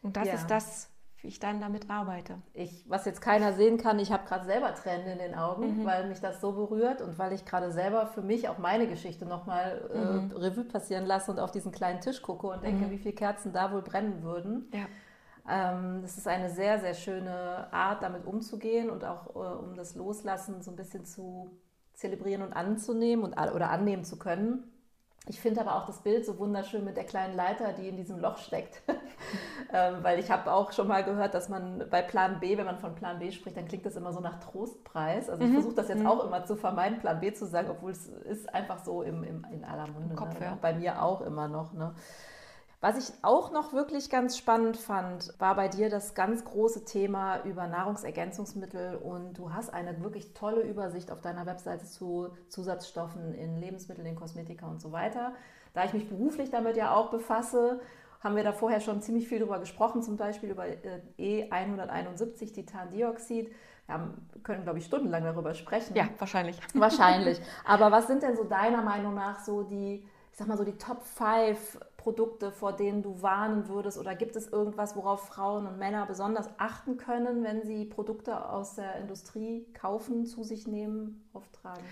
Und 0.08 0.16
das 0.16 0.26
ja. 0.26 0.34
ist 0.34 0.46
das, 0.50 0.90
wie 1.20 1.28
ich 1.28 1.38
dann 1.38 1.60
damit 1.60 1.90
arbeite. 1.90 2.40
Ich, 2.54 2.88
was 2.88 3.04
jetzt 3.04 3.20
keiner 3.20 3.52
sehen 3.52 3.76
kann, 3.76 3.98
ich 3.98 4.10
habe 4.10 4.26
gerade 4.26 4.46
selber 4.46 4.74
Tränen 4.74 5.06
in 5.06 5.18
den 5.18 5.34
Augen, 5.34 5.82
mhm. 5.82 5.84
weil 5.84 6.08
mich 6.08 6.20
das 6.20 6.40
so 6.40 6.52
berührt 6.52 7.02
und 7.02 7.18
weil 7.18 7.34
ich 7.34 7.44
gerade 7.44 7.70
selber 7.72 8.06
für 8.06 8.22
mich 8.22 8.48
auch 8.48 8.56
meine 8.56 8.86
Geschichte 8.86 9.26
nochmal 9.26 9.86
äh, 9.92 9.98
mhm. 9.98 10.32
Revue 10.32 10.64
passieren 10.64 11.04
lasse 11.04 11.30
und 11.30 11.40
auf 11.40 11.50
diesen 11.50 11.72
kleinen 11.72 12.00
Tisch 12.00 12.22
gucke 12.22 12.46
und 12.46 12.64
denke, 12.64 12.86
mhm. 12.86 12.90
wie 12.90 12.96
viele 12.96 13.12
Kerzen 13.12 13.52
da 13.52 13.70
wohl 13.70 13.82
brennen 13.82 14.22
würden. 14.22 14.70
Ja. 14.72 14.86
Ähm, 15.46 16.00
das 16.00 16.16
ist 16.16 16.26
eine 16.26 16.48
sehr, 16.48 16.80
sehr 16.80 16.94
schöne 16.94 17.70
Art, 17.70 18.02
damit 18.02 18.24
umzugehen 18.24 18.88
und 18.88 19.04
auch 19.04 19.36
äh, 19.36 19.58
um 19.58 19.74
das 19.74 19.94
Loslassen 19.94 20.62
so 20.62 20.70
ein 20.70 20.76
bisschen 20.76 21.04
zu 21.04 21.60
zelebrieren 21.92 22.40
und 22.40 22.54
anzunehmen 22.54 23.26
und, 23.26 23.36
oder 23.36 23.68
annehmen 23.68 24.04
zu 24.04 24.18
können. 24.18 24.72
Ich 25.28 25.40
finde 25.40 25.60
aber 25.60 25.76
auch 25.76 25.86
das 25.86 25.98
Bild 25.98 26.24
so 26.24 26.38
wunderschön 26.38 26.84
mit 26.84 26.96
der 26.96 27.04
kleinen 27.04 27.36
Leiter, 27.36 27.72
die 27.72 27.88
in 27.88 27.96
diesem 27.96 28.18
Loch 28.18 28.38
steckt. 28.38 28.82
ähm, 29.72 29.96
weil 30.02 30.18
ich 30.18 30.30
habe 30.30 30.50
auch 30.50 30.72
schon 30.72 30.88
mal 30.88 31.04
gehört, 31.04 31.34
dass 31.34 31.48
man 31.50 31.84
bei 31.90 32.00
Plan 32.00 32.40
B, 32.40 32.56
wenn 32.56 32.64
man 32.64 32.78
von 32.78 32.94
Plan 32.94 33.18
B 33.18 33.30
spricht, 33.30 33.56
dann 33.56 33.68
klingt 33.68 33.84
das 33.84 33.96
immer 33.96 34.12
so 34.12 34.20
nach 34.20 34.40
Trostpreis. 34.40 35.28
Also 35.28 35.44
ich 35.44 35.50
mhm. 35.50 35.54
versuche 35.54 35.74
das 35.74 35.88
jetzt 35.88 36.00
mhm. 36.00 36.06
auch 36.06 36.24
immer 36.24 36.44
zu 36.46 36.56
vermeiden, 36.56 36.98
Plan 36.98 37.20
B 37.20 37.32
zu 37.32 37.46
sagen, 37.46 37.68
obwohl 37.70 37.90
es 37.90 38.06
ist 38.06 38.52
einfach 38.54 38.82
so 38.84 39.02
im, 39.02 39.22
im 39.22 39.46
in 39.52 39.64
aller 39.64 39.86
Munde. 39.88 40.10
Im 40.10 40.16
Kopf, 40.16 40.38
ne? 40.40 40.46
ja. 40.46 40.58
Bei 40.60 40.72
mir 40.72 41.02
auch 41.02 41.20
immer 41.20 41.48
noch. 41.48 41.74
Ne? 41.74 41.94
Was 42.80 42.96
ich 42.96 43.12
auch 43.22 43.50
noch 43.50 43.72
wirklich 43.72 44.08
ganz 44.08 44.38
spannend 44.38 44.76
fand, 44.76 45.34
war 45.40 45.56
bei 45.56 45.66
dir 45.66 45.90
das 45.90 46.14
ganz 46.14 46.44
große 46.44 46.84
Thema 46.84 47.42
über 47.42 47.66
Nahrungsergänzungsmittel 47.66 48.96
und 48.96 49.36
du 49.36 49.52
hast 49.52 49.74
eine 49.74 50.00
wirklich 50.00 50.32
tolle 50.32 50.60
Übersicht 50.60 51.10
auf 51.10 51.20
deiner 51.20 51.44
Webseite 51.44 51.86
zu 51.86 52.28
Zusatzstoffen 52.48 53.34
in 53.34 53.58
Lebensmitteln, 53.58 54.06
in 54.06 54.14
Kosmetika 54.14 54.68
und 54.68 54.80
so 54.80 54.92
weiter. 54.92 55.32
Da 55.74 55.84
ich 55.84 55.92
mich 55.92 56.08
beruflich 56.08 56.50
damit 56.50 56.76
ja 56.76 56.94
auch 56.94 57.10
befasse, 57.10 57.80
haben 58.20 58.36
wir 58.36 58.44
da 58.44 58.52
vorher 58.52 58.80
schon 58.80 59.02
ziemlich 59.02 59.26
viel 59.26 59.40
drüber 59.40 59.58
gesprochen, 59.58 60.02
zum 60.02 60.16
Beispiel 60.16 60.50
über 60.50 60.66
äh, 60.68 61.00
E171, 61.18 62.54
Titandioxid. 62.54 63.50
Wir 63.88 64.14
können, 64.44 64.62
glaube 64.62 64.78
ich, 64.78 64.84
stundenlang 64.84 65.24
darüber 65.24 65.54
sprechen. 65.54 65.96
Ja, 65.96 66.08
wahrscheinlich. 66.18 66.60
Wahrscheinlich. 66.74 67.40
Aber 67.64 67.90
was 67.90 68.06
sind 68.06 68.22
denn 68.22 68.36
so 68.36 68.44
deiner 68.44 68.82
Meinung 68.82 69.14
nach 69.14 69.40
so 69.40 69.62
die, 69.62 70.04
ich 70.30 70.38
sag 70.38 70.46
mal 70.46 70.58
so 70.58 70.64
die 70.64 70.76
Top 70.76 71.02
5 71.02 71.78
Produkte, 72.08 72.52
vor 72.52 72.72
denen 72.72 73.02
du 73.02 73.20
warnen 73.20 73.68
würdest? 73.68 73.98
Oder 73.98 74.14
gibt 74.14 74.34
es 74.34 74.48
irgendwas, 74.48 74.96
worauf 74.96 75.26
Frauen 75.26 75.66
und 75.66 75.78
Männer 75.78 76.06
besonders 76.06 76.48
achten 76.56 76.96
können, 76.96 77.44
wenn 77.44 77.66
sie 77.66 77.84
Produkte 77.84 78.48
aus 78.48 78.76
der 78.76 78.96
Industrie 78.96 79.66
kaufen, 79.74 80.24
zu 80.24 80.42
sich 80.42 80.66
nehmen, 80.66 81.28
auftragen? 81.34 81.84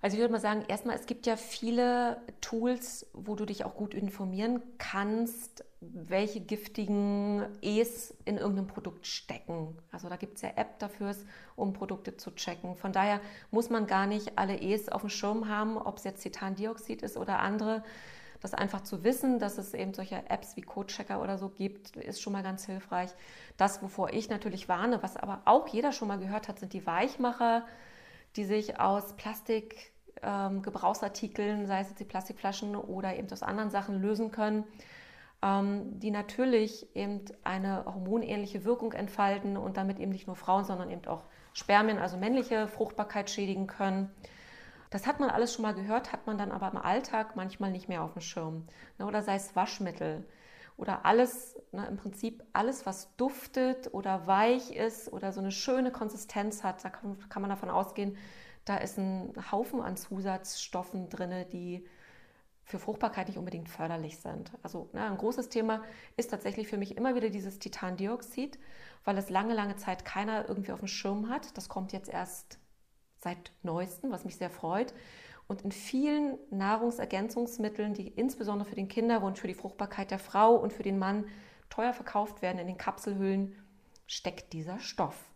Also 0.00 0.16
ich 0.16 0.20
würde 0.22 0.32
mal 0.32 0.40
sagen, 0.40 0.64
erstmal, 0.66 0.96
es 0.96 1.04
gibt 1.04 1.26
ja 1.26 1.36
viele 1.36 2.22
Tools, 2.40 3.06
wo 3.12 3.34
du 3.34 3.44
dich 3.44 3.66
auch 3.66 3.74
gut 3.74 3.92
informieren 3.92 4.62
kannst, 4.78 5.62
welche 5.82 6.40
giftigen 6.40 7.44
E's 7.60 8.16
in 8.24 8.38
irgendeinem 8.38 8.66
Produkt 8.66 9.06
stecken. 9.06 9.76
Also 9.92 10.08
da 10.08 10.16
gibt 10.16 10.36
es 10.36 10.42
ja 10.42 10.52
App 10.56 10.78
dafür, 10.78 11.14
um 11.54 11.74
Produkte 11.74 12.16
zu 12.16 12.30
checken. 12.30 12.76
Von 12.76 12.92
daher 12.92 13.20
muss 13.50 13.68
man 13.68 13.86
gar 13.86 14.06
nicht 14.06 14.38
alle 14.38 14.56
E's 14.56 14.88
auf 14.88 15.02
dem 15.02 15.10
Schirm 15.10 15.50
haben, 15.50 15.76
ob 15.76 15.98
es 15.98 16.04
jetzt 16.04 16.22
Titandioxid 16.22 17.02
ist 17.02 17.18
oder 17.18 17.40
andere. 17.40 17.84
Das 18.40 18.54
einfach 18.54 18.80
zu 18.82 19.04
wissen, 19.04 19.38
dass 19.38 19.58
es 19.58 19.74
eben 19.74 19.92
solche 19.92 20.16
Apps 20.30 20.56
wie 20.56 20.62
Codechecker 20.62 21.22
oder 21.22 21.36
so 21.36 21.50
gibt, 21.50 21.96
ist 21.96 22.22
schon 22.22 22.32
mal 22.32 22.42
ganz 22.42 22.64
hilfreich. 22.64 23.10
Das, 23.56 23.82
wovor 23.82 24.12
ich 24.12 24.30
natürlich 24.30 24.68
warne, 24.68 25.02
was 25.02 25.16
aber 25.16 25.42
auch 25.44 25.68
jeder 25.68 25.92
schon 25.92 26.08
mal 26.08 26.18
gehört 26.18 26.48
hat, 26.48 26.58
sind 26.58 26.72
die 26.72 26.86
Weichmacher, 26.86 27.66
die 28.36 28.44
sich 28.44 28.80
aus 28.80 29.14
Plastik, 29.16 29.92
ähm, 30.22 30.62
Gebrauchsartikeln, 30.62 31.66
sei 31.66 31.80
es 31.80 31.88
jetzt 31.88 32.00
die 32.00 32.04
Plastikflaschen 32.04 32.76
oder 32.76 33.16
eben 33.16 33.30
aus 33.30 33.42
anderen 33.42 33.70
Sachen 33.70 34.00
lösen 34.00 34.30
können, 34.30 34.64
ähm, 35.42 35.98
die 35.98 36.10
natürlich 36.10 36.94
eben 36.94 37.24
eine 37.44 37.84
hormonähnliche 37.84 38.64
Wirkung 38.64 38.92
entfalten 38.92 39.56
und 39.56 39.76
damit 39.76 39.98
eben 39.98 40.12
nicht 40.12 40.26
nur 40.26 40.36
Frauen, 40.36 40.64
sondern 40.64 40.90
eben 40.90 41.06
auch 41.06 41.24
Spermien, 41.52 41.98
also 41.98 42.16
männliche 42.16 42.68
Fruchtbarkeit 42.68 43.28
schädigen 43.30 43.66
können. 43.66 44.10
Das 44.90 45.06
hat 45.06 45.20
man 45.20 45.30
alles 45.30 45.54
schon 45.54 45.62
mal 45.62 45.74
gehört, 45.74 46.12
hat 46.12 46.26
man 46.26 46.36
dann 46.36 46.52
aber 46.52 46.70
im 46.70 46.76
Alltag 46.76 47.36
manchmal 47.36 47.70
nicht 47.70 47.88
mehr 47.88 48.02
auf 48.02 48.12
dem 48.12 48.22
Schirm. 48.22 48.66
Ne, 48.98 49.06
oder 49.06 49.22
sei 49.22 49.36
es 49.36 49.54
Waschmittel 49.56 50.26
oder 50.76 51.04
alles, 51.06 51.56
ne, 51.72 51.86
im 51.86 51.96
Prinzip 51.96 52.42
alles, 52.52 52.86
was 52.86 53.14
duftet 53.16 53.92
oder 53.94 54.26
weich 54.26 54.74
ist 54.74 55.12
oder 55.12 55.32
so 55.32 55.40
eine 55.40 55.52
schöne 55.52 55.92
Konsistenz 55.92 56.64
hat, 56.64 56.84
da 56.84 56.90
kann, 56.90 57.18
kann 57.28 57.42
man 57.42 57.50
davon 57.50 57.70
ausgehen, 57.70 58.16
da 58.64 58.76
ist 58.76 58.98
ein 58.98 59.32
Haufen 59.50 59.80
an 59.80 59.96
Zusatzstoffen 59.96 61.08
drin, 61.08 61.46
die 61.52 61.86
für 62.64 62.78
Fruchtbarkeit 62.78 63.26
nicht 63.28 63.38
unbedingt 63.38 63.68
förderlich 63.68 64.20
sind. 64.20 64.52
Also 64.62 64.88
ne, 64.92 65.04
ein 65.04 65.18
großes 65.18 65.48
Thema 65.48 65.82
ist 66.16 66.30
tatsächlich 66.30 66.68
für 66.68 66.78
mich 66.78 66.96
immer 66.96 67.14
wieder 67.14 67.30
dieses 67.30 67.58
Titandioxid, 67.58 68.58
weil 69.04 69.18
es 69.18 69.28
lange, 69.28 69.54
lange 69.54 69.76
Zeit 69.76 70.04
keiner 70.04 70.48
irgendwie 70.48 70.72
auf 70.72 70.78
dem 70.78 70.88
Schirm 70.88 71.28
hat. 71.28 71.56
Das 71.56 71.68
kommt 71.68 71.92
jetzt 71.92 72.08
erst 72.08 72.59
seit 73.22 73.52
neuestem, 73.62 74.10
was 74.10 74.24
mich 74.24 74.36
sehr 74.36 74.50
freut. 74.50 74.92
Und 75.46 75.62
in 75.62 75.72
vielen 75.72 76.38
Nahrungsergänzungsmitteln, 76.50 77.94
die 77.94 78.08
insbesondere 78.08 78.68
für 78.68 78.76
den 78.76 78.88
Kinderwunsch, 78.88 79.40
für 79.40 79.48
die 79.48 79.54
Fruchtbarkeit 79.54 80.10
der 80.10 80.20
Frau 80.20 80.54
und 80.54 80.72
für 80.72 80.84
den 80.84 80.98
Mann 80.98 81.26
teuer 81.70 81.92
verkauft 81.92 82.42
werden, 82.42 82.58
in 82.58 82.66
den 82.66 82.78
Kapselhüllen, 82.78 83.56
steckt 84.06 84.52
dieser 84.52 84.78
Stoff. 84.78 85.30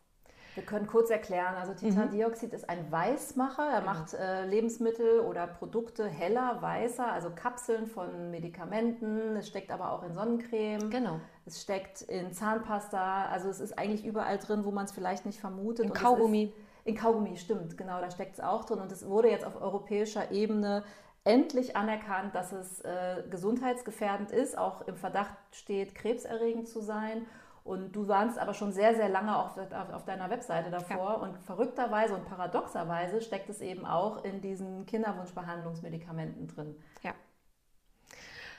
Wir 0.55 0.63
können 0.63 0.87
kurz 0.87 1.11
erklären, 1.11 1.57
also 1.57 1.75
Titandioxid 1.75 2.51
mhm. 2.51 2.57
ist 2.57 2.71
ein 2.71 2.91
Weißmacher. 2.91 3.65
Er 3.65 3.81
genau. 3.81 3.93
macht 3.93 4.15
äh, 4.15 4.47
Lebensmittel 4.47 5.19
oder 5.21 5.49
Produkte 5.49 6.07
heller, 6.07 6.59
weißer, 6.61 7.11
also 7.11 7.31
Kapseln 7.31 7.87
von 7.87 8.31
Medikamenten. 8.31 9.35
Es 9.37 9.49
steckt 9.49 9.73
aber 9.73 9.93
auch 9.93 10.05
in 10.05 10.15
Sonnencreme. 10.15 10.91
Genau. 10.91 11.21
Es 11.45 11.61
steckt 11.61 12.03
in 12.03 12.33
Zahnpasta. 12.33 13.27
Also 13.27 13.49
es 13.49 13.59
ist 13.59 13.77
eigentlich 13.77 14.05
überall 14.05 14.39
drin, 14.39 14.65
wo 14.65 14.71
man 14.71 14.85
es 14.85 14.93
vielleicht 14.93 15.27
nicht 15.27 15.41
vermutet. 15.41 15.87
In 15.87 15.93
Kaugummi. 15.93 16.53
In 16.85 16.97
Kaugummi, 16.97 17.37
stimmt, 17.37 17.77
genau, 17.79 18.01
da 18.01 18.11
steckt 18.11 18.35
es 18.35 18.41
auch 18.41 18.65
drin. 18.65 18.81
Und 18.81 18.93
es 18.93 19.07
wurde 19.07 19.31
jetzt 19.31 19.45
auf 19.45 19.61
europäischer 19.61 20.31
Ebene 20.31 20.85
endlich 21.25 21.77
anerkannt, 21.77 22.35
dass 22.35 22.53
es 22.53 22.81
äh, 22.83 23.23
gesundheitsgefährdend 23.31 24.31
ist, 24.31 24.59
auch 24.59 24.83
im 24.83 24.97
Verdacht 24.97 25.35
steht, 25.53 25.95
krebserregend 25.95 26.69
zu 26.69 26.81
sein. 26.81 27.27
Und 27.65 27.97
du 27.97 28.09
warst 28.09 28.39
aber 28.39 28.53
schon 28.53 28.73
sehr, 28.73 28.95
sehr 28.95 29.09
lange 29.09 29.39
auf, 29.39 29.57
auf 29.95 30.05
deiner 30.05 30.29
Webseite 30.29 30.71
davor. 30.71 31.13
Ja. 31.13 31.15
Und 31.15 31.39
verrückterweise 31.39 32.15
und 32.15 32.27
paradoxerweise 32.27 33.23
steckt 33.23 33.49
es 33.49 33.63
eben 33.63 33.87
auch 33.87 34.23
in 34.23 34.43
diesen 34.43 34.85
Kinderwunschbehandlungsmedikamenten 34.85 36.47
drin. 36.47 36.77
Ja. 37.03 37.15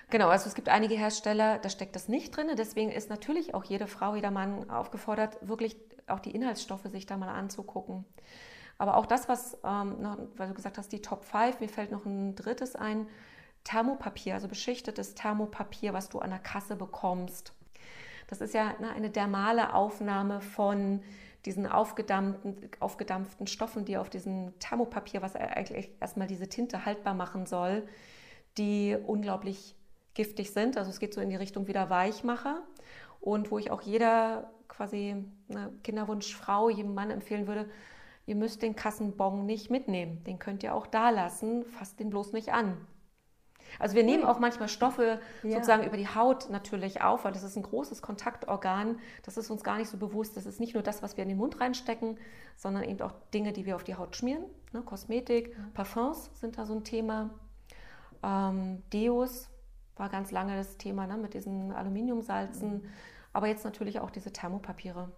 Genau, 0.10 0.30
also 0.30 0.48
es 0.48 0.56
gibt 0.56 0.70
einige 0.70 0.96
Hersteller, 0.96 1.58
da 1.58 1.70
steckt 1.70 1.96
das 1.96 2.08
nicht 2.08 2.36
drin. 2.36 2.48
Deswegen 2.58 2.92
ist 2.92 3.10
natürlich 3.10 3.54
auch 3.54 3.64
jede 3.64 3.88
Frau, 3.88 4.16
jeder 4.16 4.32
Mann 4.32 4.70
aufgefordert, 4.70 5.38
wirklich 5.42 5.78
auch 6.08 6.20
die 6.20 6.32
Inhaltsstoffe 6.32 6.86
sich 6.86 7.06
da 7.06 7.18
mal 7.18 7.30
anzugucken. 7.30 8.06
Aber 8.78 8.98
auch 8.98 9.06
das, 9.06 9.28
was, 9.30 9.58
ähm, 9.64 10.02
noch, 10.02 10.18
weil 10.36 10.50
du 10.50 10.54
gesagt 10.54 10.78
hast, 10.78 10.92
die 10.92 11.02
Top 11.02 11.24
5, 11.24 11.60
mir 11.60 11.70
fällt 11.70 11.92
noch 11.92 12.06
ein 12.06 12.36
drittes 12.36 12.76
ein, 12.76 13.08
Thermopapier, 13.64 14.36
also 14.36 14.48
beschichtetes 14.48 15.16
Thermopapier, 15.16 15.94
was 15.94 16.10
du 16.10 16.20
an 16.20 16.30
der 16.30 16.40
Kasse 16.40 16.76
bekommst. 16.76 17.54
Das 18.28 18.42
ist 18.42 18.54
ja 18.54 18.76
ne, 18.80 18.92
eine 18.92 19.10
dermale 19.10 19.74
Aufnahme 19.74 20.42
von 20.42 21.02
diesen 21.46 21.68
aufgedampften, 21.68 22.70
aufgedampften 22.80 23.48
Stoffen, 23.48 23.86
die 23.86 23.98
auf 23.98 24.10
diesem 24.10 24.58
Thermopapier, 24.60 25.22
was 25.22 25.36
eigentlich 25.36 25.90
erstmal 26.00 26.28
diese 26.28 26.48
Tinte 26.48 26.86
haltbar 26.86 27.14
machen 27.14 27.46
soll, 27.46 27.88
die 28.58 28.96
unglaublich 29.06 29.76
giftig 30.16 30.52
sind. 30.52 30.78
Also 30.78 30.90
es 30.90 31.00
geht 31.00 31.14
so 31.14 31.22
in 31.22 31.30
die 31.30 31.36
Richtung 31.36 31.68
wieder 31.68 31.90
Weichmacher 31.92 32.64
und 33.20 33.52
wo 33.52 33.60
ich 33.60 33.70
auch 33.70 33.82
jeder 33.82 34.52
quasi 34.68 35.24
eine 35.50 35.72
Kinderwunschfrau, 35.84 36.70
jedem 36.70 36.96
Mann 36.96 37.12
empfehlen 37.12 37.48
würde, 37.48 37.70
ihr 38.26 38.36
müsst 38.36 38.62
den 38.64 38.76
Kassenbon 38.76 39.46
nicht 39.46 39.70
mitnehmen. 39.70 40.24
Den 40.24 40.40
könnt 40.40 40.64
ihr 40.64 40.74
auch 40.74 40.88
da 40.88 41.12
lassen, 41.12 41.64
fasst 41.66 42.00
den 42.00 42.10
bloß 42.10 42.34
nicht 42.34 42.52
an. 42.52 42.78
Also 43.80 43.96
wir 43.96 44.04
nehmen 44.04 44.24
auch 44.24 44.40
manchmal 44.40 44.70
Stoffe 44.70 45.20
ja. 45.44 45.52
sozusagen 45.52 45.84
über 45.84 45.98
die 45.98 46.08
Haut 46.08 46.50
natürlich 46.50 47.02
auf, 47.02 47.26
weil 47.26 47.34
das 47.34 47.44
ist 47.44 47.56
ein 47.56 47.64
großes 47.64 48.02
Kontaktorgan. 48.02 49.00
Das 49.24 49.38
ist 49.38 49.50
uns 49.50 49.64
gar 49.64 49.78
nicht 49.78 49.90
so 49.90 49.98
bewusst. 49.98 50.38
Das 50.38 50.46
ist 50.46 50.60
nicht 50.60 50.74
nur 50.74 50.84
das, 50.84 51.04
was 51.04 51.18
wir 51.18 51.24
in 51.24 51.30
den 51.30 51.38
Mund 51.38 51.60
reinstecken, 51.60 52.18
sondern 52.56 52.84
eben 52.84 53.02
auch 53.02 53.14
Dinge, 53.34 53.54
die 53.54 53.66
wir 53.66 53.76
auf 53.76 53.84
die 53.84 53.96
Haut 53.96 54.16
schmieren. 54.16 54.46
Ne? 54.72 54.82
Kosmetik. 54.82 55.56
Parfums 55.74 56.30
sind 56.36 56.58
da 56.58 56.66
so 56.66 56.74
ein 56.74 56.84
Thema. 56.84 57.32
Ähm, 58.24 58.82
Deos 58.94 59.50
war 59.96 60.10
ganz 60.10 60.32
lange 60.32 60.56
das 60.56 60.78
Thema 60.78 61.08
ne? 61.08 61.18
mit 61.18 61.34
diesen 61.34 61.72
Aluminiumsalzen. 61.72 62.74
Mhm. 62.74 62.90
Aber 63.34 63.48
jetzt 63.48 63.66
natürlich 63.66 64.00
auch 64.00 64.12
diese 64.12 64.32
Thermopapiere. 64.32 65.12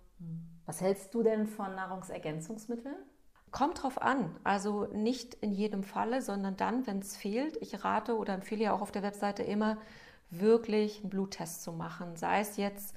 Was 0.65 0.81
hältst 0.81 1.13
du 1.13 1.23
denn 1.23 1.47
von 1.47 1.75
Nahrungsergänzungsmitteln? 1.75 2.95
Kommt 3.51 3.83
drauf 3.83 4.01
an. 4.01 4.35
Also 4.43 4.85
nicht 4.87 5.35
in 5.35 5.53
jedem 5.53 5.83
Falle, 5.83 6.21
sondern 6.21 6.57
dann, 6.57 6.85
wenn 6.87 6.99
es 6.99 7.15
fehlt. 7.15 7.57
Ich 7.61 7.83
rate 7.83 8.17
oder 8.17 8.33
empfehle 8.33 8.63
ja 8.63 8.73
auch 8.73 8.81
auf 8.81 8.91
der 8.91 9.03
Webseite 9.03 9.43
immer, 9.43 9.77
wirklich 10.29 11.01
einen 11.01 11.09
Bluttest 11.09 11.63
zu 11.63 11.71
machen. 11.71 12.17
Sei 12.17 12.41
es 12.41 12.57
jetzt 12.57 12.93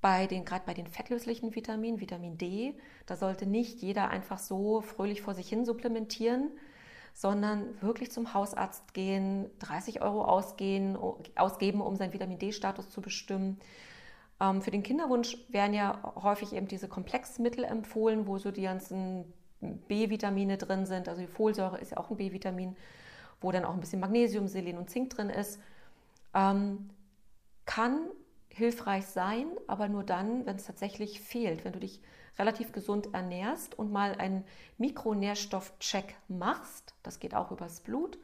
bei 0.00 0.26
den, 0.26 0.44
gerade 0.44 0.64
bei 0.66 0.74
den 0.74 0.86
fettlöslichen 0.86 1.54
Vitaminen, 1.54 2.00
Vitamin 2.00 2.36
D, 2.38 2.74
da 3.06 3.16
sollte 3.16 3.46
nicht 3.46 3.80
jeder 3.80 4.08
einfach 4.08 4.38
so 4.38 4.80
fröhlich 4.80 5.22
vor 5.22 5.34
sich 5.34 5.48
hin 5.48 5.64
supplementieren, 5.64 6.50
sondern 7.16 7.80
wirklich 7.80 8.12
zum 8.12 8.34
Hausarzt 8.34 8.92
gehen, 8.92 9.48
30 9.60 10.02
Euro 10.02 10.22
ausgehen, 10.26 10.98
ausgeben, 11.34 11.80
um 11.80 11.96
seinen 11.96 12.12
Vitamin 12.12 12.38
D-Status 12.38 12.90
zu 12.90 13.00
bestimmen. 13.00 13.58
Ähm, 14.38 14.60
für 14.60 14.70
den 14.70 14.82
Kinderwunsch 14.82 15.38
werden 15.48 15.72
ja 15.72 16.12
häufig 16.14 16.52
eben 16.52 16.68
diese 16.68 16.88
Komplexmittel 16.88 17.64
empfohlen, 17.64 18.26
wo 18.26 18.36
so 18.36 18.50
die 18.50 18.60
ganzen 18.60 19.32
B-Vitamine 19.88 20.58
drin 20.58 20.84
sind. 20.84 21.08
Also 21.08 21.22
die 21.22 21.26
Folsäure 21.26 21.78
ist 21.78 21.92
ja 21.92 21.96
auch 21.96 22.10
ein 22.10 22.18
B-Vitamin, 22.18 22.76
wo 23.40 23.50
dann 23.50 23.64
auch 23.64 23.72
ein 23.72 23.80
bisschen 23.80 24.00
Magnesium, 24.00 24.46
Selen 24.46 24.76
und 24.76 24.90
Zink 24.90 25.08
drin 25.08 25.30
ist. 25.30 25.58
Ähm, 26.34 26.90
kann 27.64 28.10
hilfreich 28.56 29.04
sein, 29.06 29.48
aber 29.66 29.88
nur 29.88 30.02
dann, 30.02 30.46
wenn 30.46 30.56
es 30.56 30.64
tatsächlich 30.64 31.20
fehlt. 31.20 31.64
Wenn 31.64 31.74
du 31.74 31.78
dich 31.78 32.00
relativ 32.38 32.72
gesund 32.72 33.12
ernährst 33.12 33.78
und 33.78 33.92
mal 33.92 34.14
einen 34.14 34.44
Mikronährstoffcheck 34.78 36.16
machst, 36.28 36.94
das 37.02 37.20
geht 37.20 37.34
auch 37.34 37.50
übers 37.50 37.80
Blut, 37.80 38.18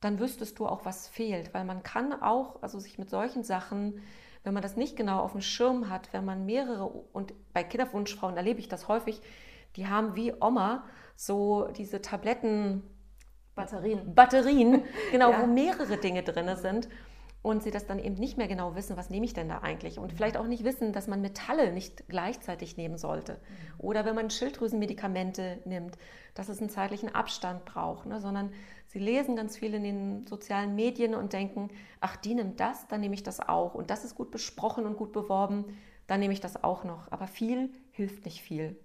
dann 0.00 0.18
wüsstest 0.18 0.58
du 0.58 0.66
auch, 0.66 0.86
was 0.86 1.06
fehlt. 1.06 1.52
Weil 1.52 1.64
man 1.64 1.82
kann 1.82 2.14
auch, 2.22 2.62
also 2.62 2.78
sich 2.78 2.98
mit 2.98 3.10
solchen 3.10 3.44
Sachen, 3.44 4.00
wenn 4.42 4.54
man 4.54 4.62
das 4.62 4.76
nicht 4.76 4.96
genau 4.96 5.20
auf 5.20 5.32
dem 5.32 5.42
Schirm 5.42 5.90
hat, 5.90 6.12
wenn 6.14 6.24
man 6.24 6.46
mehrere, 6.46 6.86
und 6.86 7.34
bei 7.52 7.62
Kinderwunschfrauen 7.62 8.38
erlebe 8.38 8.58
ich 8.58 8.68
das 8.68 8.88
häufig, 8.88 9.20
die 9.76 9.86
haben 9.86 10.16
wie 10.16 10.32
Oma 10.40 10.84
so 11.14 11.68
diese 11.76 12.00
Tabletten. 12.00 12.82
Batterien. 13.54 14.14
Batterien, 14.14 14.82
genau, 15.10 15.30
ja. 15.30 15.42
wo 15.42 15.46
mehrere 15.46 15.98
Dinge 15.98 16.22
drin 16.22 16.56
sind 16.56 16.88
und 17.42 17.62
sie 17.62 17.70
das 17.70 17.86
dann 17.86 17.98
eben 17.98 18.14
nicht 18.14 18.38
mehr 18.38 18.48
genau 18.48 18.74
wissen, 18.76 18.96
was 18.96 19.10
nehme 19.10 19.26
ich 19.26 19.34
denn 19.34 19.48
da 19.48 19.58
eigentlich? 19.58 19.98
Und 19.98 20.12
vielleicht 20.12 20.36
auch 20.36 20.46
nicht 20.46 20.64
wissen, 20.64 20.92
dass 20.92 21.08
man 21.08 21.20
Metalle 21.20 21.72
nicht 21.72 22.08
gleichzeitig 22.08 22.76
nehmen 22.76 22.96
sollte. 22.96 23.34
Mhm. 23.34 23.38
Oder 23.78 24.04
wenn 24.04 24.14
man 24.14 24.30
Schilddrüsenmedikamente 24.30 25.58
nimmt, 25.64 25.98
dass 26.34 26.48
es 26.48 26.60
einen 26.60 26.70
zeitlichen 26.70 27.14
Abstand 27.14 27.64
braucht, 27.64 28.06
ne? 28.06 28.20
sondern 28.20 28.52
sie 28.86 29.00
lesen 29.00 29.36
ganz 29.36 29.56
viel 29.56 29.74
in 29.74 29.82
den 29.82 30.26
sozialen 30.26 30.74
Medien 30.74 31.14
und 31.14 31.32
denken, 31.32 31.70
ach, 32.00 32.16
die 32.16 32.34
nimmt 32.34 32.60
das, 32.60 32.86
dann 32.88 33.00
nehme 33.00 33.14
ich 33.14 33.22
das 33.22 33.40
auch. 33.40 33.74
Und 33.74 33.90
das 33.90 34.04
ist 34.04 34.14
gut 34.14 34.30
besprochen 34.30 34.86
und 34.86 34.96
gut 34.96 35.12
beworben, 35.12 35.76
dann 36.06 36.20
nehme 36.20 36.32
ich 36.32 36.40
das 36.40 36.62
auch 36.62 36.84
noch. 36.84 37.10
Aber 37.10 37.26
viel 37.26 37.70
hilft 37.90 38.24
nicht 38.24 38.40
viel 38.42 38.76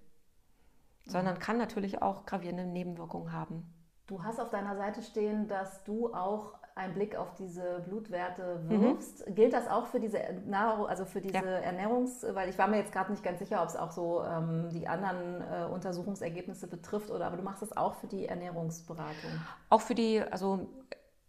sondern 1.08 1.38
kann 1.38 1.56
natürlich 1.56 2.02
auch 2.02 2.26
gravierende 2.26 2.64
Nebenwirkungen 2.64 3.32
haben. 3.32 3.74
Du 4.06 4.22
hast 4.22 4.38
auf 4.40 4.50
deiner 4.50 4.76
Seite 4.76 5.02
stehen, 5.02 5.48
dass 5.48 5.82
du 5.84 6.14
auch 6.14 6.57
einen 6.78 6.94
Blick 6.94 7.16
auf 7.16 7.34
diese 7.34 7.82
Blutwerte 7.86 8.60
mhm. 8.68 8.80
wirfst. 8.80 9.28
Mhm. 9.28 9.34
Gilt 9.34 9.52
das 9.52 9.68
auch 9.68 9.86
für 9.86 10.00
diese 10.00 10.18
Nahrung, 10.46 10.86
also 10.86 11.04
für 11.04 11.20
diese 11.20 11.36
ja. 11.36 11.42
Ernährungs-, 11.42 12.24
weil 12.34 12.48
ich 12.48 12.58
war 12.58 12.68
mir 12.68 12.78
jetzt 12.78 12.92
gerade 12.92 13.10
nicht 13.10 13.22
ganz 13.22 13.38
sicher, 13.38 13.62
ob 13.62 13.68
es 13.68 13.76
auch 13.76 13.90
so 13.90 14.22
ähm, 14.24 14.70
die 14.70 14.88
anderen 14.88 15.42
äh, 15.42 15.66
Untersuchungsergebnisse 15.66 16.66
betrifft 16.66 17.10
oder 17.10 17.26
aber 17.26 17.36
du 17.36 17.42
machst 17.42 17.62
das 17.62 17.76
auch 17.76 17.94
für 17.94 18.06
die 18.06 18.26
Ernährungsberatung. 18.26 19.30
Auch 19.68 19.80
für 19.80 19.94
die, 19.94 20.22
also 20.22 20.68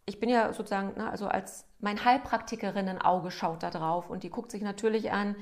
ich 0.06 0.20
bin 0.20 0.30
ja 0.30 0.54
sozusagen, 0.54 0.98
ne, 0.98 1.10
also 1.10 1.28
als 1.28 1.66
mein 1.80 2.04
Heilpraktikerinnen-Auge 2.04 3.32
schaut 3.32 3.64
da 3.64 3.70
drauf 3.70 4.10
und 4.10 4.24
die 4.24 4.30
guckt 4.30 4.52
sich 4.52 4.62
natürlich 4.62 5.12
an, 5.12 5.36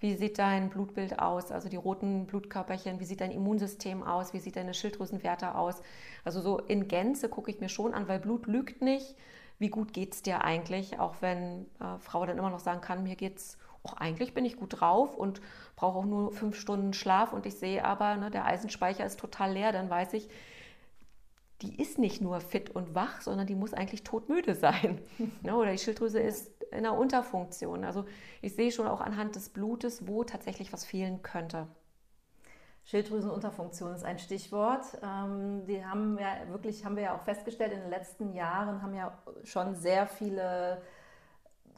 wie 0.00 0.14
sieht 0.14 0.38
dein 0.38 0.70
Blutbild 0.70 1.18
aus, 1.18 1.52
also 1.52 1.68
die 1.68 1.76
roten 1.76 2.26
Blutkörperchen, 2.26 3.00
wie 3.00 3.04
sieht 3.04 3.20
dein 3.20 3.30
Immunsystem 3.30 4.02
aus, 4.02 4.32
wie 4.32 4.38
sieht 4.38 4.56
deine 4.56 4.72
Schilddrüsenwerte 4.72 5.54
aus. 5.54 5.82
Also 6.24 6.40
so 6.40 6.58
in 6.58 6.88
Gänze 6.88 7.28
gucke 7.28 7.50
ich 7.50 7.60
mir 7.60 7.68
schon 7.68 7.92
an, 7.92 8.08
weil 8.08 8.18
Blut 8.18 8.46
lügt 8.46 8.80
nicht. 8.80 9.14
Wie 9.60 9.68
gut 9.68 9.92
geht 9.92 10.14
es 10.14 10.22
dir 10.22 10.42
eigentlich, 10.42 10.98
auch 10.98 11.16
wenn 11.20 11.66
äh, 11.80 11.98
Frau 12.00 12.26
dann 12.26 12.38
immer 12.38 12.50
noch 12.50 12.58
sagen 12.58 12.80
kann, 12.80 13.04
mir 13.04 13.14
geht's 13.14 13.56
auch 13.82 13.94
eigentlich 13.94 14.34
bin 14.34 14.44
ich 14.44 14.56
gut 14.56 14.80
drauf 14.80 15.16
und 15.16 15.40
brauche 15.76 15.98
auch 15.98 16.04
nur 16.04 16.32
fünf 16.32 16.56
Stunden 16.56 16.92
Schlaf 16.92 17.32
und 17.32 17.46
ich 17.46 17.54
sehe 17.54 17.84
aber, 17.84 18.16
ne, 18.16 18.30
der 18.30 18.44
Eisenspeicher 18.44 19.06
ist 19.06 19.18
total 19.18 19.52
leer, 19.52 19.72
dann 19.72 19.88
weiß 19.88 20.12
ich, 20.14 20.28
die 21.62 21.80
ist 21.80 21.98
nicht 21.98 22.20
nur 22.20 22.40
fit 22.40 22.70
und 22.70 22.94
wach, 22.94 23.20
sondern 23.20 23.46
die 23.46 23.54
muss 23.54 23.74
eigentlich 23.74 24.02
todmüde 24.02 24.54
sein. 24.54 25.00
Ne, 25.42 25.54
oder 25.54 25.72
die 25.72 25.78
Schilddrüse 25.78 26.20
ist 26.20 26.50
in 26.72 26.82
der 26.82 26.94
Unterfunktion. 26.94 27.84
Also 27.84 28.04
ich 28.42 28.54
sehe 28.54 28.72
schon 28.72 28.86
auch 28.86 29.00
anhand 29.00 29.36
des 29.36 29.48
Blutes, 29.48 30.06
wo 30.06 30.24
tatsächlich 30.24 30.72
was 30.72 30.84
fehlen 30.84 31.22
könnte. 31.22 31.66
Schilddrüsenunterfunktion 32.90 33.94
ist 33.94 34.04
ein 34.04 34.18
Stichwort. 34.18 34.84
Ähm, 35.00 35.64
die 35.64 35.86
haben 35.86 36.18
ja 36.18 36.48
wirklich, 36.48 36.84
haben 36.84 36.96
wir 36.96 37.04
ja 37.04 37.16
auch 37.16 37.22
festgestellt, 37.22 37.72
in 37.72 37.82
den 37.82 37.90
letzten 37.90 38.32
Jahren 38.32 38.82
haben 38.82 38.94
ja 38.94 39.16
schon 39.44 39.76
sehr 39.76 40.08
viele 40.08 40.82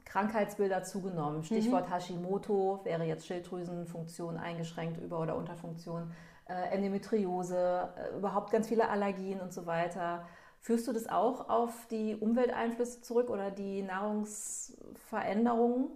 Krankheitsbilder 0.07 0.85
zugenommen. 0.85 1.41
Mhm. 1.41 1.45
Stichwort 1.45 1.91
mhm. 1.91 1.93
Hashimoto 1.93 2.81
wäre 2.85 3.05
jetzt 3.05 3.27
Schilddrüsenfunktion 3.27 4.39
eingeschränkt 4.39 5.03
über- 5.03 5.21
oder 5.21 5.37
Unterfunktion, 5.37 6.15
äh, 6.49 6.75
Endometriose, 6.75 7.91
äh, 7.95 8.17
überhaupt 8.17 8.51
ganz 8.51 8.69
viele 8.69 8.89
Allergien 8.89 9.43
und 9.43 9.53
so 9.53 9.67
weiter. 9.67 10.27
Führst 10.61 10.89
du 10.89 10.95
das 10.95 11.11
auch 11.11 11.51
auf 11.51 11.89
die 11.91 12.17
Umwelteinflüsse 12.17 13.03
zurück 13.03 13.29
oder 13.29 13.51
die 13.51 13.83
Nahrungsveränderungen? 13.83 15.91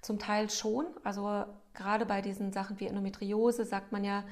Zum 0.00 0.18
Teil 0.18 0.50
schon. 0.50 0.86
Also 1.04 1.44
gerade 1.74 2.06
bei 2.06 2.20
diesen 2.20 2.52
Sachen 2.52 2.80
wie 2.80 2.86
Endometriose 2.86 3.64
sagt 3.64 3.92
man 3.92 4.04
ja, 4.04 4.24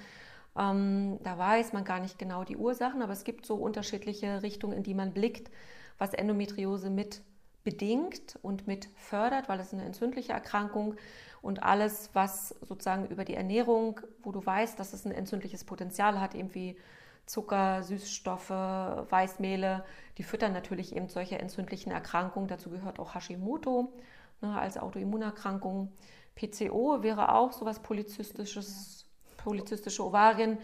ähm, 0.59 1.19
da 1.23 1.39
weiß 1.39 1.73
man 1.73 1.85
gar 1.85 2.01
nicht 2.01 2.19
genau 2.19 2.45
die 2.45 2.57
Ursachen, 2.57 3.03
aber 3.03 3.13
es 3.13 3.25
gibt 3.25 3.47
so 3.47 3.55
unterschiedliche 3.57 4.43
Richtungen, 4.43 4.77
in 4.77 4.83
die 4.83 4.95
man 4.95 5.13
blickt, 5.13 5.51
was 5.99 6.15
Endometriose 6.15 6.91
mit 6.91 7.23
bedingt 7.63 8.39
und 8.43 8.67
mit 8.67 8.89
fördert, 8.97 9.49
weil 9.49 9.61
es 9.61 9.73
eine 9.73 9.85
entzündliche 9.85 10.33
Erkrankung 10.33 10.95
und 11.43 11.63
alles, 11.63 12.11
was 12.15 12.55
sozusagen 12.63 13.07
über 13.07 13.25
die 13.25 13.35
Ernährung, 13.35 14.01
wo 14.23 14.33
du 14.33 14.45
weißt, 14.45 14.79
dass 14.79 14.93
es 14.93 15.05
ein 15.05 15.13
entzündliches 15.13 15.65
Potenzial 15.65 16.21
hat, 16.21 16.35
eben 16.35 16.55
wie 16.55 16.77
Zucker, 17.27 17.83
Süßstoffe, 17.83 18.51
Weißmehle, 18.51 19.85
die 20.19 20.23
füttern 20.23 20.53
natürlich 20.53 20.97
eben 20.97 21.09
solche 21.09 21.39
entzündlichen 21.39 21.93
Erkrankungen. 21.93 22.49
Dazu 22.49 22.71
gehört 22.71 22.99
auch 22.99 23.15
Hashimoto 23.15 23.93
ne, 24.41 24.59
als 24.59 24.79
Autoimmunerkrankung. 24.79 25.93
PCO 26.35 27.03
wäre 27.03 27.35
auch 27.35 27.53
sowas 27.53 27.81
polyzystisches, 27.81 29.07
polyzystische 29.37 30.05
Ovarien, 30.05 30.59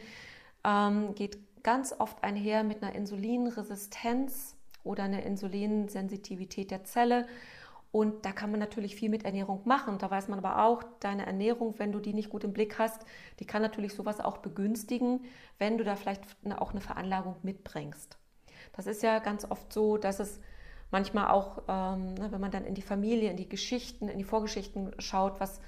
ähm, 0.65 1.15
geht 1.15 1.39
ganz 1.63 1.95
oft 1.99 2.23
einher 2.23 2.65
mit 2.65 2.83
einer 2.83 2.95
Insulinresistenz 2.95 4.55
oder 4.85 5.05
einer 5.05 5.23
Insulinsensitivität 5.25 6.71
der 6.71 6.85
Zelle. 6.85 7.27
Und 7.93 8.27
da 8.27 8.33
kann 8.33 8.51
man 8.51 8.61
natürlich 8.61 8.95
viel 8.95 9.09
mit 9.09 9.25
Ernährung 9.25 9.63
machen. 9.65 9.99
Da 9.99 10.11
weiß 10.11 10.29
man 10.29 10.39
aber 10.39 10.65
auch, 10.65 10.83
deine 11.01 11.25
Ernährung, 11.25 11.75
wenn 11.79 11.93
du 11.93 11.99
die 11.99 12.13
nicht 12.13 12.31
gut 12.31 12.45
im 12.45 12.53
Blick 12.53 12.79
hast, 12.79 13.07
die 13.41 13.47
kann 13.47 13.63
natürlich 13.63 13.95
sowas 13.95 14.21
auch 14.21 14.39
begünstigen, 14.39 15.25
wenn 15.59 15.79
du 15.79 15.85
da 15.85 15.97
vielleicht 15.97 16.23
auch 16.59 16.73
eine 16.73 16.81
Veranlagung 16.81 17.37
mitbringst. 17.43 18.19
Das 18.75 18.87
ist 18.87 19.03
ja 19.03 19.19
ganz 19.19 19.51
oft 19.51 19.73
so, 19.73 19.97
dass 19.97 20.21
es 20.21 20.41
manchmal 20.91 21.29
auch, 21.29 21.63
ähm, 21.69 22.15
ne, 22.15 22.31
wenn 22.31 22.41
man 22.41 22.51
dann 22.51 22.65
in 22.65 22.75
die 22.75 22.83
Familie, 22.83 23.31
in 23.31 23.37
die 23.37 23.49
Geschichten, 23.49 24.09
in 24.09 24.19
die 24.19 24.25
Vorgeschichten 24.25 24.93
schaut, 24.99 25.41
was, 25.41 25.61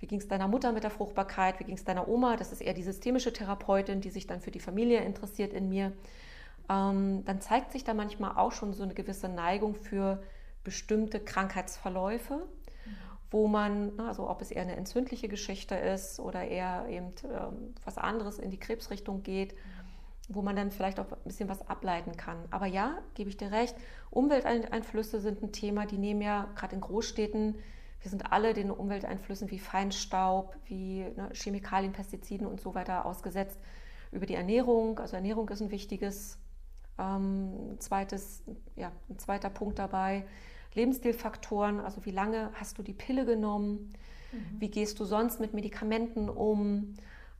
wie 0.00 0.06
ging 0.06 0.18
es 0.18 0.28
deiner 0.28 0.48
Mutter 0.48 0.72
mit 0.72 0.82
der 0.82 0.90
Fruchtbarkeit, 0.90 1.60
wie 1.60 1.64
ging 1.64 1.76
es 1.76 1.84
deiner 1.84 2.08
Oma, 2.08 2.36
das 2.36 2.52
ist 2.52 2.60
eher 2.60 2.74
die 2.74 2.82
systemische 2.82 3.32
Therapeutin, 3.32 4.00
die 4.00 4.10
sich 4.10 4.26
dann 4.26 4.40
für 4.40 4.50
die 4.50 4.60
Familie 4.60 5.00
interessiert 5.00 5.52
in 5.52 5.68
mir, 5.68 5.92
ähm, 6.68 7.24
dann 7.24 7.40
zeigt 7.40 7.72
sich 7.72 7.84
da 7.84 7.94
manchmal 7.94 8.36
auch 8.36 8.52
schon 8.52 8.72
so 8.72 8.82
eine 8.82 8.94
gewisse 8.94 9.28
Neigung 9.28 9.74
für 9.74 10.22
bestimmte 10.64 11.20
Krankheitsverläufe, 11.20 12.46
wo 13.30 13.48
man, 13.48 13.96
ne, 13.96 14.06
also 14.06 14.30
ob 14.30 14.40
es 14.40 14.50
eher 14.50 14.62
eine 14.62 14.76
entzündliche 14.76 15.28
Geschichte 15.28 15.74
ist 15.74 16.20
oder 16.20 16.44
eher 16.44 16.86
eben 16.88 17.12
ähm, 17.24 17.74
was 17.84 17.98
anderes 17.98 18.38
in 18.38 18.50
die 18.50 18.58
Krebsrichtung 18.58 19.22
geht, 19.22 19.54
wo 20.28 20.42
man 20.42 20.56
dann 20.56 20.70
vielleicht 20.70 20.98
auch 21.00 21.10
ein 21.10 21.18
bisschen 21.24 21.48
was 21.48 21.68
ableiten 21.68 22.16
kann. 22.16 22.38
Aber 22.50 22.66
ja, 22.66 22.98
gebe 23.14 23.28
ich 23.28 23.36
dir 23.36 23.52
recht, 23.52 23.74
Umwelteinflüsse 24.10 25.20
sind 25.20 25.42
ein 25.42 25.52
Thema, 25.52 25.86
die 25.86 25.98
nehmen 25.98 26.22
ja 26.22 26.48
gerade 26.54 26.74
in 26.74 26.80
Großstädten, 26.80 27.56
wir 28.04 28.10
sind 28.10 28.32
alle 28.32 28.52
den 28.52 28.70
Umwelteinflüssen 28.70 29.50
wie 29.50 29.58
Feinstaub, 29.58 30.56
wie 30.66 31.00
ne, 31.16 31.30
Chemikalien, 31.32 31.92
Pestiziden 31.92 32.46
und 32.46 32.60
so 32.60 32.74
weiter 32.74 33.06
ausgesetzt. 33.06 33.58
Über 34.12 34.26
die 34.26 34.34
Ernährung, 34.34 34.98
also 34.98 35.16
Ernährung 35.16 35.48
ist 35.48 35.62
ein 35.62 35.70
wichtiges 35.70 36.38
ähm, 36.98 37.76
zweites, 37.78 38.44
ja, 38.76 38.92
ein 39.08 39.18
zweiter 39.18 39.48
Punkt 39.48 39.78
dabei. 39.78 40.26
Lebensstilfaktoren, 40.74 41.80
also 41.80 42.04
wie 42.04 42.10
lange 42.10 42.50
hast 42.54 42.76
du 42.76 42.82
die 42.82 42.92
Pille 42.92 43.24
genommen, 43.24 43.94
mhm. 44.32 44.60
wie 44.60 44.68
gehst 44.68 45.00
du 45.00 45.06
sonst 45.06 45.40
mit 45.40 45.54
Medikamenten 45.54 46.28
um, 46.28 46.94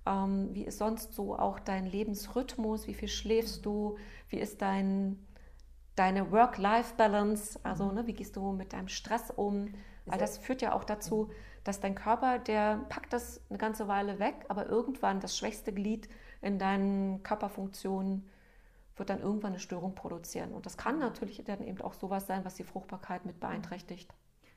ähm, 0.07 0.51
wie 0.53 0.65
ist 0.65 0.79
sonst 0.79 1.15
so 1.15 1.37
auch 1.37 1.59
dein 1.59 1.87
Lebensrhythmus, 1.87 2.87
wie 2.87 2.95
viel 2.95 3.09
schläfst 3.09 3.65
du, 3.65 3.97
wie 4.29 4.39
ist 4.39 4.63
dein, 4.63 5.25
deine 5.97 6.31
Work-Life-Balance, 6.31 7.61
also 7.63 7.87
mhm. 7.87 7.95
ne, 7.95 8.07
wie 8.07 8.13
gehst 8.13 8.37
du 8.37 8.53
mit 8.53 8.73
deinem 8.73 8.89
Stress 8.89 9.31
um, 9.31 9.73
weil 10.07 10.19
das 10.19 10.37
führt 10.37 10.61
ja 10.61 10.75
auch 10.75 10.85
dazu, 10.85 11.31
dass 11.65 11.81
dein 11.81 11.95
Körper, 11.95 12.39
der 12.39 12.85
packt 12.91 13.13
das 13.15 13.41
eine 13.49 13.59
ganze 13.59 13.89
Weile 13.89 14.19
weg, 14.19 14.45
aber 14.49 14.67
irgendwann 14.67 15.21
das 15.21 15.37
schwächste 15.37 15.73
Glied 15.73 16.09
in 16.43 16.59
deinen 16.59 17.23
Körperfunktionen 17.23 18.29
wird 18.97 19.11
dann 19.11 19.21
irgendwann 19.21 19.53
eine 19.53 19.61
Störung 19.61 19.95
produzieren. 19.95 20.53
Und 20.53 20.67
das 20.67 20.77
kann 20.77 20.99
natürlich 20.99 21.43
dann 21.45 21.65
eben 21.65 21.81
auch 21.81 21.95
sowas 21.95 22.27
sein, 22.27 22.45
was 22.45 22.55
die 22.55 22.65
Fruchtbarkeit 22.65 23.25
mit 23.25 23.41
beeinträchtigt. 23.41 24.13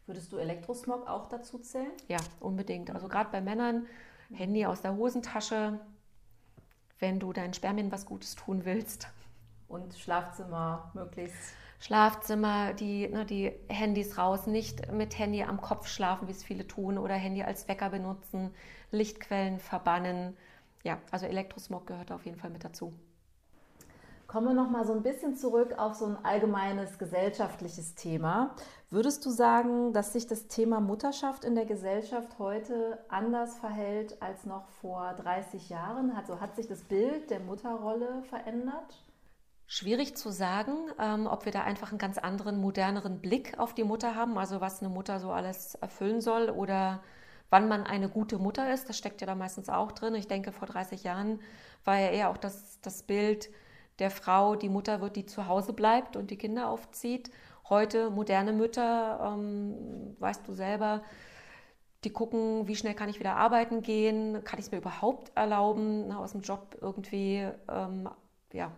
Würdest 0.06 0.32
du 0.32 0.38
Elektrosmog 0.38 1.08
auch 1.08 1.28
dazu 1.28 1.60
zählen? 1.60 1.92
Ja, 2.08 2.18
unbedingt. 2.40 2.92
Also 2.92 3.08
gerade 3.08 3.30
bei 3.32 3.42
Männern, 3.42 3.88
Handy 4.34 4.66
aus 4.66 4.82
der 4.82 4.96
Hosentasche, 4.96 5.80
wenn 7.00 7.20
du 7.20 7.34
deinen 7.34 7.54
Spermien 7.54 7.92
was 7.92 8.06
Gutes 8.06 8.36
tun 8.36 8.66
willst. 8.66 9.08
Und 9.68 9.96
Schlafzimmer 9.96 10.92
möglichst. 10.94 11.54
Schlafzimmer, 11.80 12.74
die, 12.74 13.08
ne, 13.08 13.26
die 13.26 13.52
Handys 13.70 14.18
raus, 14.18 14.48
nicht 14.48 14.92
mit 14.92 15.18
Handy 15.20 15.44
am 15.44 15.62
Kopf 15.62 15.88
schlafen, 15.88 16.28
wie 16.28 16.32
es 16.32 16.44
viele 16.44 16.66
tun, 16.66 16.98
oder 16.98 17.14
Handy 17.14 17.44
als 17.44 17.68
Wecker 17.68 17.90
benutzen, 17.90 18.54
Lichtquellen 18.92 19.60
verbannen. 19.60 20.36
Ja, 20.84 21.00
also 21.12 21.28
Elektrosmog 21.28 21.86
gehört 21.86 22.12
auf 22.12 22.26
jeden 22.26 22.38
Fall 22.38 22.50
mit 22.50 22.64
dazu. 22.64 22.94
Kommen 24.28 24.48
wir 24.48 24.54
noch 24.54 24.70
mal 24.70 24.86
so 24.86 24.92
ein 24.92 25.04
bisschen 25.04 25.38
zurück 25.38 25.76
auf 25.78 25.94
so 25.94 26.06
ein 26.06 26.18
allgemeines 26.26 26.98
gesellschaftliches 27.00 27.96
Thema. 27.96 28.54
Würdest 28.90 29.26
du 29.26 29.30
sagen, 29.30 29.94
dass 29.94 30.12
sich 30.12 30.28
das 30.28 30.48
Thema 30.48 30.82
Mutterschaft 30.82 31.46
in 31.46 31.56
der 31.56 31.66
Gesellschaft 31.66 32.38
heute 32.38 33.00
anders 33.08 33.56
verhält 33.56 34.22
als 34.22 34.46
noch 34.46 34.68
vor 34.82 35.14
30 35.14 35.70
Jahren? 35.70 36.12
Also 36.12 36.42
hat 36.42 36.58
sich 36.58 36.68
das 36.68 36.84
Bild 36.84 37.30
der 37.30 37.40
Mutterrolle 37.40 38.22
verändert? 38.24 39.02
Schwierig 39.66 40.18
zu 40.18 40.30
sagen, 40.30 40.76
ähm, 41.00 41.26
ob 41.26 41.46
wir 41.46 41.54
da 41.54 41.62
einfach 41.62 41.92
einen 41.92 41.98
ganz 41.98 42.18
anderen, 42.18 42.60
moderneren 42.60 43.20
Blick 43.22 43.58
auf 43.58 43.74
die 43.74 43.86
Mutter 43.86 44.14
haben, 44.16 44.38
also 44.38 44.60
was 44.60 44.82
eine 44.82 44.90
Mutter 44.90 45.22
so 45.22 45.32
alles 45.32 45.76
erfüllen 45.76 46.20
soll 46.20 46.50
oder 46.50 47.02
wann 47.50 47.70
man 47.70 47.86
eine 47.86 48.10
gute 48.10 48.40
Mutter 48.40 48.74
ist. 48.74 48.90
Das 48.90 48.98
steckt 48.98 49.22
ja 49.22 49.28
da 49.28 49.36
meistens 49.36 49.70
auch 49.70 49.94
drin. 49.94 50.16
Ich 50.16 50.28
denke, 50.28 50.52
vor 50.52 50.68
30 50.68 51.04
Jahren 51.04 51.40
war 51.86 51.98
ja 51.98 52.10
eher 52.10 52.30
auch 52.30 52.38
das, 52.38 52.82
das 52.82 53.04
Bild, 53.04 53.50
der 54.00 54.12
Frau 54.12 54.56
die 54.56 54.70
Mutter 54.70 55.02
wird, 55.02 55.16
die 55.16 55.26
zu 55.26 55.48
Hause 55.48 55.74
bleibt 55.74 56.16
und 56.16 56.32
die 56.32 56.38
Kinder 56.38 56.70
aufzieht. 56.70 57.32
Heute 57.70 58.10
moderne 58.10 58.54
Mütter, 58.54 59.34
ähm, 59.34 60.16
weißt 60.20 60.48
du 60.48 60.54
selber, 60.54 61.04
die 62.04 62.12
gucken, 62.12 62.68
wie 62.68 62.76
schnell 62.76 62.94
kann 62.94 63.10
ich 63.10 63.20
wieder 63.20 63.36
arbeiten 63.36 63.82
gehen, 63.82 64.44
kann 64.44 64.60
ich 64.60 64.66
es 64.66 64.72
mir 64.72 64.78
überhaupt 64.78 65.32
erlauben, 65.36 66.12
aus 66.12 66.32
dem 66.32 66.42
Job 66.42 66.78
irgendwie 66.80 67.48
ähm, 67.68 68.10
ja, 68.54 68.72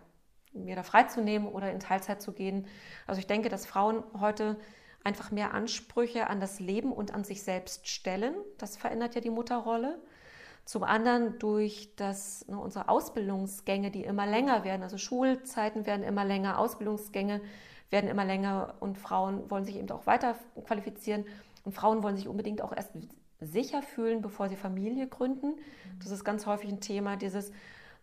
mir 0.52 0.74
da 0.74 0.82
freizunehmen 0.82 1.48
oder 1.48 1.70
in 1.70 1.80
Teilzeit 1.80 2.22
zu 2.22 2.32
gehen. 2.32 2.66
Also 3.06 3.20
ich 3.20 3.26
denke, 3.26 3.48
dass 3.48 3.66
Frauen 3.66 4.02
heute 4.18 4.56
einfach 5.04 5.30
mehr 5.30 5.54
Ansprüche 5.54 6.28
an 6.28 6.40
das 6.40 6.60
Leben 6.60 6.92
und 6.92 7.14
an 7.14 7.24
sich 7.24 7.42
selbst 7.42 7.88
stellen. 7.88 8.34
Das 8.58 8.76
verändert 8.76 9.14
ja 9.14 9.20
die 9.20 9.30
Mutterrolle. 9.30 10.00
Zum 10.70 10.84
anderen 10.84 11.36
durch 11.40 11.96
das, 11.96 12.46
ne, 12.46 12.56
unsere 12.56 12.88
Ausbildungsgänge, 12.88 13.90
die 13.90 14.04
immer 14.04 14.24
länger 14.24 14.62
werden. 14.62 14.84
Also 14.84 14.98
Schulzeiten 14.98 15.84
werden 15.84 16.04
immer 16.04 16.24
länger, 16.24 16.60
Ausbildungsgänge 16.60 17.40
werden 17.90 18.08
immer 18.08 18.24
länger 18.24 18.74
und 18.78 18.96
Frauen 18.96 19.50
wollen 19.50 19.64
sich 19.64 19.74
eben 19.74 19.90
auch 19.90 20.06
weiter 20.06 20.36
qualifizieren. 20.64 21.24
Und 21.64 21.72
Frauen 21.72 22.04
wollen 22.04 22.14
sich 22.14 22.28
unbedingt 22.28 22.62
auch 22.62 22.72
erst 22.72 22.92
sicher 23.40 23.82
fühlen, 23.82 24.22
bevor 24.22 24.48
sie 24.48 24.54
Familie 24.54 25.08
gründen. 25.08 25.56
Das 26.00 26.12
ist 26.12 26.22
ganz 26.22 26.46
häufig 26.46 26.70
ein 26.70 26.80
Thema, 26.80 27.16
dieses, 27.16 27.50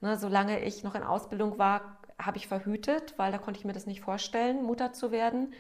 ne, 0.02 0.18
solange 0.18 0.60
ich 0.60 0.84
noch 0.84 0.96
in 0.96 1.04
Ausbildung 1.04 1.58
war, 1.58 2.00
habe 2.20 2.36
ich 2.36 2.50
verhütet, 2.50 3.14
weil 3.16 3.32
da 3.32 3.38
konnte 3.38 3.62
ich 3.62 3.66
mir 3.66 3.72
das 3.72 3.86
nicht 3.86 4.02
vorstellen, 4.02 4.66
Mutter 4.66 4.92
zu 4.92 5.12
werden. 5.12 5.54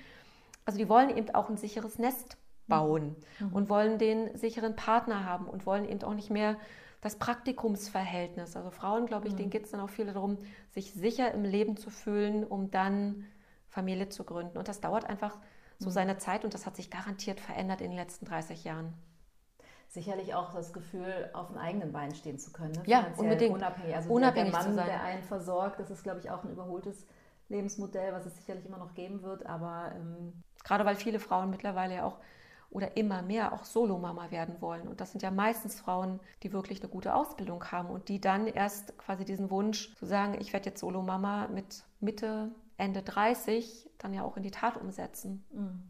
Also 0.65 0.77
die 0.77 0.89
wollen 0.89 1.15
eben 1.15 1.33
auch 1.35 1.49
ein 1.49 1.55
sicheres 1.55 1.99
Nest 1.99 2.35
bauen 2.67 3.15
mhm. 3.39 3.53
und 3.53 3.69
wollen 3.69 3.97
den 3.97 4.35
sicheren 4.35 4.75
Partner 4.75 5.23
haben 5.23 5.45
und 5.45 5.65
wollen 5.65 5.87
eben 5.87 6.03
auch 6.03 6.13
nicht 6.13 6.31
mehr 6.31 6.57
das 7.01 7.17
Praktikumsverhältnis. 7.17 8.55
Also 8.55 8.71
Frauen, 8.71 9.05
glaube 9.05 9.27
ich, 9.27 9.33
mhm. 9.33 9.37
denen 9.37 9.49
geht 9.49 9.65
es 9.65 9.71
dann 9.71 9.81
auch 9.81 9.89
viel 9.89 10.05
darum, 10.05 10.37
sich 10.71 10.93
sicher 10.93 11.31
im 11.31 11.43
Leben 11.43 11.77
zu 11.77 11.89
fühlen, 11.89 12.43
um 12.43 12.71
dann 12.71 13.25
Familie 13.69 14.09
zu 14.09 14.23
gründen. 14.23 14.57
Und 14.57 14.67
das 14.67 14.81
dauert 14.81 15.05
einfach 15.05 15.37
so 15.79 15.89
mhm. 15.89 15.93
seine 15.93 16.17
Zeit 16.17 16.43
und 16.43 16.53
das 16.53 16.65
hat 16.65 16.75
sich 16.75 16.89
garantiert 16.89 17.39
verändert 17.39 17.81
in 17.81 17.91
den 17.91 17.97
letzten 17.97 18.25
30 18.25 18.63
Jahren. 18.63 18.93
Sicherlich 19.89 20.33
auch 20.33 20.53
das 20.53 20.73
Gefühl, 20.73 21.29
auf 21.33 21.47
den 21.47 21.57
eigenen 21.57 21.93
Beinen 21.93 22.13
stehen 22.13 22.39
zu 22.39 22.51
können. 22.51 22.73
Ne? 22.73 22.83
Ja, 22.85 23.07
unbedingt. 23.15 23.55
Unabhängig. 23.55 23.95
Also 23.95 24.09
unabhängig 24.09 24.51
der, 24.51 24.63
Mann, 24.63 24.75
der 24.75 25.01
einen 25.01 25.23
versorgt, 25.23 25.79
das 25.79 25.89
ist, 25.89 26.03
glaube 26.03 26.19
ich, 26.19 26.29
auch 26.29 26.43
ein 26.43 26.51
überholtes 26.51 27.07
Lebensmodell, 27.47 28.11
was 28.11 28.25
es 28.25 28.35
sicherlich 28.35 28.65
immer 28.65 28.79
noch 28.79 28.95
geben 28.95 29.21
wird. 29.21 29.45
Aber 29.45 29.93
ähm 29.95 30.43
gerade 30.63 30.83
weil 30.83 30.95
viele 30.95 31.19
Frauen 31.19 31.49
mittlerweile 31.49 31.95
ja 31.95 32.03
auch 32.03 32.17
oder 32.69 32.97
immer 32.97 33.21
mehr 33.21 33.53
auch 33.53 33.63
Solomama 33.63 34.31
werden 34.31 34.61
wollen. 34.61 34.87
Und 34.87 35.01
das 35.01 35.11
sind 35.11 35.21
ja 35.21 35.31
meistens 35.31 35.79
Frauen, 35.79 36.19
die 36.43 36.51
wirklich 36.51 36.81
eine 36.81 36.89
gute 36.89 37.15
Ausbildung 37.15 37.63
haben 37.71 37.89
und 37.89 38.09
die 38.09 38.19
dann 38.19 38.47
erst 38.47 38.97
quasi 38.97 39.25
diesen 39.25 39.49
Wunsch 39.49 39.95
zu 39.95 40.05
sagen, 40.05 40.37
ich 40.39 40.53
werde 40.53 40.69
jetzt 40.69 40.81
Solomama 40.81 41.47
mit 41.47 41.83
Mitte, 41.99 42.51
Ende 42.77 43.01
30 43.01 43.89
dann 43.97 44.13
ja 44.13 44.23
auch 44.23 44.37
in 44.37 44.43
die 44.43 44.51
Tat 44.51 44.77
umsetzen. 44.77 45.45
Mhm. 45.51 45.83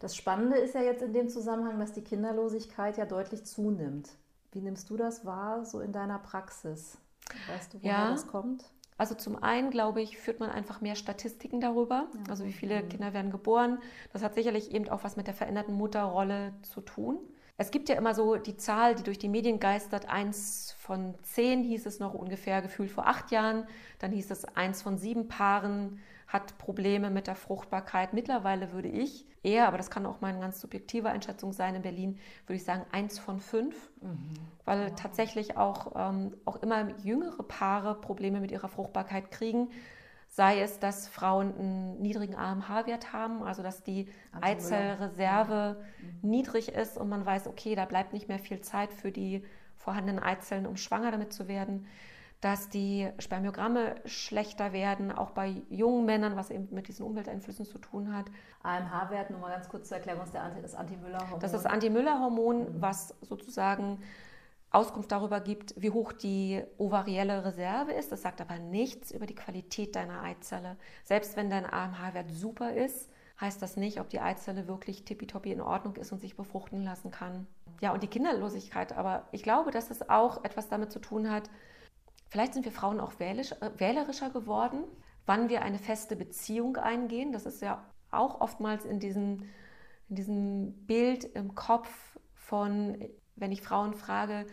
Das 0.00 0.16
Spannende 0.16 0.56
ist 0.56 0.74
ja 0.74 0.82
jetzt 0.82 1.02
in 1.02 1.12
dem 1.12 1.28
Zusammenhang, 1.28 1.78
dass 1.78 1.92
die 1.92 2.02
Kinderlosigkeit 2.02 2.98
ja 2.98 3.06
deutlich 3.06 3.44
zunimmt. 3.44 4.10
Wie 4.50 4.60
nimmst 4.60 4.90
du 4.90 4.96
das 4.96 5.24
wahr, 5.24 5.64
so 5.64 5.80
in 5.80 5.92
deiner 5.92 6.18
Praxis? 6.18 6.98
Weißt 7.46 7.72
du, 7.72 7.78
woher 7.82 7.92
ja, 7.92 8.10
das 8.10 8.26
kommt? 8.26 8.64
Also 9.02 9.16
zum 9.16 9.42
einen, 9.42 9.70
glaube 9.70 10.00
ich, 10.00 10.16
führt 10.16 10.38
man 10.38 10.48
einfach 10.48 10.80
mehr 10.80 10.94
Statistiken 10.94 11.60
darüber. 11.60 12.06
Ja. 12.14 12.30
Also 12.30 12.44
wie 12.44 12.52
viele 12.52 12.84
mhm. 12.84 12.88
Kinder 12.88 13.12
werden 13.12 13.32
geboren. 13.32 13.78
Das 14.12 14.22
hat 14.22 14.36
sicherlich 14.36 14.72
eben 14.72 14.88
auch 14.88 15.02
was 15.02 15.16
mit 15.16 15.26
der 15.26 15.34
veränderten 15.34 15.74
Mutterrolle 15.74 16.52
zu 16.62 16.82
tun. 16.82 17.18
es 17.56 17.72
gibt 17.72 17.88
ja 17.88 17.96
immer 17.96 18.14
so 18.14 18.36
die 18.36 18.56
Zahl, 18.56 18.94
die 18.94 19.02
durch 19.02 19.18
die 19.18 19.28
Medien 19.28 19.58
geistert, 19.58 20.08
eins 20.08 20.76
von 20.78 21.16
zehn 21.24 21.64
hieß 21.64 21.84
es 21.86 21.98
noch 21.98 22.14
ungefähr 22.14 22.62
gefühlt 22.62 22.92
vor 22.92 23.08
acht 23.08 23.32
Jahren, 23.32 23.66
dann 23.98 24.12
hieß 24.12 24.30
es 24.30 24.44
eins 24.44 24.82
von 24.82 24.98
sieben 24.98 25.26
Paaren 25.26 25.98
hat 26.32 26.56
Probleme 26.56 27.10
mit 27.10 27.26
der 27.26 27.34
Fruchtbarkeit. 27.34 28.14
Mittlerweile 28.14 28.72
würde 28.72 28.88
ich 28.88 29.26
eher, 29.42 29.68
aber 29.68 29.76
das 29.76 29.90
kann 29.90 30.06
auch 30.06 30.22
meine 30.22 30.40
ganz 30.40 30.60
subjektive 30.60 31.10
Einschätzung 31.10 31.52
sein 31.52 31.74
in 31.74 31.82
Berlin, 31.82 32.18
würde 32.46 32.56
ich 32.56 32.64
sagen 32.64 32.86
eins 32.90 33.18
von 33.18 33.38
fünf, 33.38 33.90
mhm. 34.00 34.32
weil 34.64 34.90
wow. 34.90 34.94
tatsächlich 34.96 35.58
auch, 35.58 35.92
ähm, 35.94 36.34
auch 36.46 36.56
immer 36.56 36.88
jüngere 37.00 37.42
Paare 37.42 38.00
Probleme 38.00 38.40
mit 38.40 38.50
ihrer 38.50 38.68
Fruchtbarkeit 38.68 39.30
kriegen. 39.30 39.68
Sei 40.28 40.62
es, 40.62 40.78
dass 40.78 41.06
Frauen 41.06 41.54
einen 41.58 42.00
niedrigen 42.00 42.34
AMH-Wert 42.34 43.12
haben, 43.12 43.42
also 43.42 43.62
dass 43.62 43.82
die 43.82 44.08
Eizellreserve 44.40 45.84
mhm. 46.00 46.30
niedrig 46.30 46.70
ist 46.70 46.96
und 46.96 47.10
man 47.10 47.26
weiß, 47.26 47.46
okay, 47.46 47.74
da 47.74 47.84
bleibt 47.84 48.14
nicht 48.14 48.28
mehr 48.28 48.38
viel 48.38 48.62
Zeit 48.62 48.94
für 48.94 49.12
die 49.12 49.44
vorhandenen 49.76 50.22
Eizellen, 50.22 50.66
um 50.66 50.78
schwanger 50.78 51.10
damit 51.10 51.34
zu 51.34 51.46
werden 51.46 51.86
dass 52.42 52.68
die 52.68 53.08
Spermiogramme 53.20 53.94
schlechter 54.04 54.72
werden, 54.72 55.12
auch 55.12 55.30
bei 55.30 55.62
jungen 55.70 56.04
Männern, 56.04 56.34
was 56.34 56.50
eben 56.50 56.68
mit 56.72 56.88
diesen 56.88 57.06
Umwelteinflüssen 57.06 57.64
zu 57.64 57.78
tun 57.78 58.14
hat. 58.14 58.26
AMH-Wert, 58.64 59.30
nur 59.30 59.38
mal 59.38 59.52
ganz 59.52 59.68
kurz 59.68 59.88
zur 59.88 59.98
Erklärung, 59.98 60.24
ist 60.24 60.34
das 60.34 60.74
Anti-Müller-Hormon. 60.74 61.38
Das 61.38 61.52
ist 61.52 61.64
das 61.64 61.72
Anti-Müller-Hormon, 61.72 62.58
mhm. 62.58 62.82
was 62.82 63.14
sozusagen 63.20 64.00
Auskunft 64.72 65.12
darüber 65.12 65.40
gibt, 65.40 65.80
wie 65.80 65.90
hoch 65.90 66.12
die 66.12 66.60
ovarielle 66.78 67.44
Reserve 67.44 67.92
ist. 67.92 68.10
Das 68.10 68.22
sagt 68.22 68.40
aber 68.40 68.58
nichts 68.58 69.12
über 69.12 69.26
die 69.26 69.36
Qualität 69.36 69.94
deiner 69.94 70.24
Eizelle. 70.24 70.76
Selbst 71.04 71.36
wenn 71.36 71.48
dein 71.48 71.64
AMH-Wert 71.64 72.32
super 72.32 72.74
ist, 72.74 73.08
heißt 73.40 73.62
das 73.62 73.76
nicht, 73.76 74.00
ob 74.00 74.08
die 74.08 74.20
Eizelle 74.20 74.66
wirklich 74.66 75.04
tippitoppi 75.04 75.52
in 75.52 75.60
Ordnung 75.60 75.94
ist 75.94 76.10
und 76.10 76.20
sich 76.20 76.36
befruchten 76.36 76.82
lassen 76.82 77.12
kann. 77.12 77.46
Ja, 77.80 77.92
und 77.92 78.02
die 78.02 78.08
Kinderlosigkeit. 78.08 78.92
Aber 78.96 79.28
ich 79.30 79.44
glaube, 79.44 79.70
dass 79.70 79.90
es 79.90 80.08
auch 80.08 80.44
etwas 80.44 80.68
damit 80.68 80.90
zu 80.90 80.98
tun 80.98 81.30
hat, 81.30 81.48
Vielleicht 82.32 82.54
sind 82.54 82.64
wir 82.64 82.72
Frauen 82.72 82.98
auch 82.98 83.20
wählisch, 83.20 83.52
äh, 83.60 83.70
wählerischer 83.76 84.30
geworden, 84.30 84.84
wann 85.26 85.50
wir 85.50 85.60
eine 85.60 85.78
feste 85.78 86.16
Beziehung 86.16 86.78
eingehen. 86.78 87.30
Das 87.30 87.44
ist 87.44 87.60
ja 87.60 87.84
auch 88.10 88.40
oftmals 88.40 88.86
in 88.86 89.00
diesem, 89.00 89.50
in 90.08 90.16
diesem 90.16 90.72
Bild 90.86 91.24
im 91.24 91.54
Kopf 91.54 91.90
von, 92.34 93.06
wenn 93.36 93.52
ich 93.52 93.60
Frauen 93.60 93.92
frage, 93.92 94.46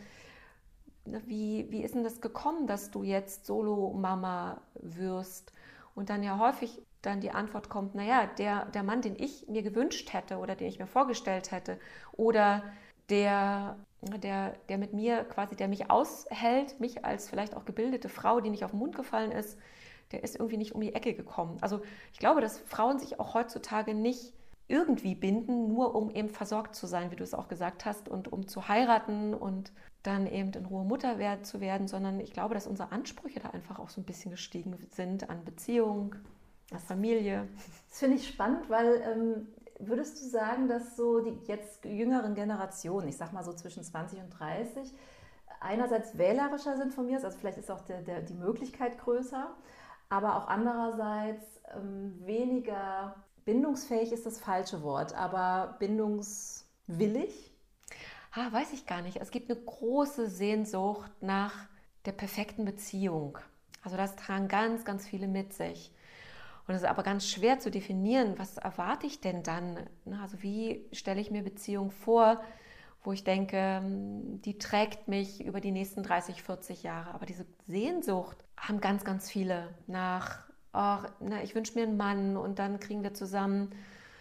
wie, 1.06 1.68
wie 1.70 1.82
ist 1.82 1.96
denn 1.96 2.04
das 2.04 2.20
gekommen, 2.20 2.68
dass 2.68 2.92
du 2.92 3.04
jetzt 3.04 3.46
Solo-Mama 3.46 4.60
wirst? 4.82 5.54
Und 5.96 6.10
dann 6.10 6.22
ja 6.22 6.38
häufig 6.38 6.82
dann 7.02 7.22
die 7.22 7.32
Antwort 7.32 7.70
kommt, 7.70 7.96
naja, 7.96 8.28
der, 8.38 8.66
der 8.66 8.84
Mann, 8.84 9.02
den 9.02 9.16
ich 9.18 9.48
mir 9.48 9.64
gewünscht 9.64 10.12
hätte 10.12 10.40
oder 10.40 10.56
den 10.56 10.68
ich 10.68 10.80
mir 10.80 10.88
vorgestellt 10.88 11.52
hätte 11.52 11.80
oder 12.12 12.62
der 13.10 13.78
der, 14.02 14.54
der 14.70 14.78
mit 14.78 14.94
mir 14.94 15.24
quasi, 15.26 15.56
der 15.56 15.68
mich 15.68 15.92
aushält, 15.92 16.80
mich 16.80 17.04
als 17.04 17.30
vielleicht 17.30 17.56
auch 17.56 17.66
gebildete 17.66 18.10
Frau, 18.10 18.40
die 18.40 18.50
nicht 18.50 18.64
auf 18.64 18.72
den 18.72 18.80
Mund 18.80 18.96
gefallen 18.96 19.32
ist, 19.32 19.58
der 20.12 20.24
ist 20.24 20.36
irgendwie 20.36 20.58
nicht 20.58 20.74
um 20.74 20.82
die 20.82 20.94
Ecke 20.94 21.14
gekommen. 21.14 21.58
Also 21.62 21.82
ich 22.14 22.20
glaube, 22.20 22.42
dass 22.42 22.60
Frauen 22.60 22.98
sich 22.98 23.20
auch 23.20 23.34
heutzutage 23.34 23.94
nicht 23.94 24.34
irgendwie 24.68 25.16
binden, 25.16 25.68
nur 25.68 25.96
um 25.96 26.12
eben 26.12 26.30
versorgt 26.30 26.76
zu 26.76 26.88
sein, 26.88 27.12
wie 27.12 27.16
du 27.16 27.24
es 27.24 27.34
auch 27.34 27.48
gesagt 27.48 27.86
hast, 27.86 28.08
und 28.08 28.32
um 28.32 28.48
zu 28.48 28.68
heiraten 28.68 29.34
und 29.34 29.72
dann 30.04 30.28
eben 30.28 30.52
in 30.54 30.66
Ruhe 30.66 30.86
Mutter 30.86 31.18
zu 31.44 31.60
werden, 31.60 31.88
sondern 31.88 32.20
ich 32.20 32.32
glaube, 32.32 32.54
dass 32.54 32.68
unsere 32.68 32.92
Ansprüche 32.92 33.40
da 33.40 33.50
einfach 33.50 33.80
auch 33.80 33.90
so 33.90 34.00
ein 34.00 34.06
bisschen 34.06 34.32
gestiegen 34.32 34.78
sind 34.92 35.30
an 35.30 35.44
Beziehung, 35.44 36.16
an 36.72 36.80
Familie. 36.80 37.48
Das 37.90 38.00
finde 38.00 38.18
ich 38.18 38.28
spannend, 38.28 38.70
weil 38.70 39.02
ähm, 39.02 39.48
Würdest 39.80 40.22
du 40.22 40.28
sagen, 40.28 40.68
dass 40.68 40.98
so 40.98 41.22
die 41.22 41.40
jetzt 41.48 41.86
jüngeren 41.86 42.36
Generationen, 42.36 43.08
ich 43.08 43.18
sag 43.18 43.32
mal 43.32 43.44
so 43.44 43.54
zwischen 43.54 43.84
20 43.84 44.20
und 44.20 44.30
30, 44.30 44.94
einerseits 45.62 46.18
wählerischer 46.18 46.78
sind 46.78 46.94
von 46.94 47.06
mir, 47.06 47.24
also 47.24 47.38
vielleicht 47.38 47.58
ist 47.58 47.72
auch 47.72 47.82
der, 47.82 48.02
der, 48.02 48.22
die 48.22 48.34
Möglichkeit 48.34 49.00
größer, 49.00 49.56
aber 50.10 50.36
auch 50.36 50.48
andererseits 50.48 51.62
ähm, 51.76 52.20
weniger 52.26 53.16
bindungsfähig 53.46 54.12
ist 54.12 54.26
das 54.26 54.40
falsche 54.40 54.84
Wort, 54.84 55.16
aber 55.16 55.78
bindungswillig? 55.80 57.52
Ah, 58.32 58.52
weiß 58.52 58.74
ich 58.74 58.86
gar 58.86 59.02
nicht. 59.02 59.18
Es 59.18 59.32
gibt 59.32 59.50
eine 59.50 59.60
große 59.60 60.30
Sehnsucht 60.30 61.12
nach 61.22 61.54
der 62.06 62.12
perfekten 62.12 62.66
Beziehung. 62.66 63.38
Also 63.82 63.98
das 63.98 64.16
tragen 64.16 64.48
ganz, 64.48 64.86
ganz 64.86 65.08
viele 65.08 65.28
mit 65.28 65.54
sich. 65.54 65.92
Und 66.70 66.76
es 66.76 66.84
ist 66.84 66.88
aber 66.88 67.02
ganz 67.02 67.26
schwer 67.28 67.58
zu 67.58 67.72
definieren, 67.72 68.38
was 68.38 68.60
erwarte 68.60 69.08
ich 69.08 69.20
denn 69.20 69.42
dann? 69.42 69.90
Also 70.22 70.44
wie 70.44 70.86
stelle 70.92 71.20
ich 71.20 71.32
mir 71.32 71.42
Beziehung 71.42 71.90
vor, 71.90 72.40
wo 73.04 73.12
ich 73.12 73.24
denke, 73.24 73.78
hm, 73.82 74.40
die 74.44 74.60
trägt 74.60 75.08
mich 75.08 75.44
über 75.44 75.62
die 75.62 75.72
nächsten 75.72 76.04
30, 76.04 76.44
40 76.44 76.84
Jahre. 76.84 77.16
Aber 77.16 77.26
diese 77.26 77.48
Sehnsucht 77.66 78.38
haben 78.56 78.82
ganz, 78.82 79.04
ganz 79.04 79.32
viele 79.32 79.70
nach, 79.88 80.44
ach, 80.72 81.10
na, 81.20 81.42
ich 81.42 81.56
wünsche 81.56 81.74
mir 81.74 81.88
einen 81.88 81.98
Mann 81.98 82.38
und 82.38 82.60
dann 82.60 82.80
kriegen 82.80 83.02
wir 83.02 83.16
zusammen, 83.16 83.72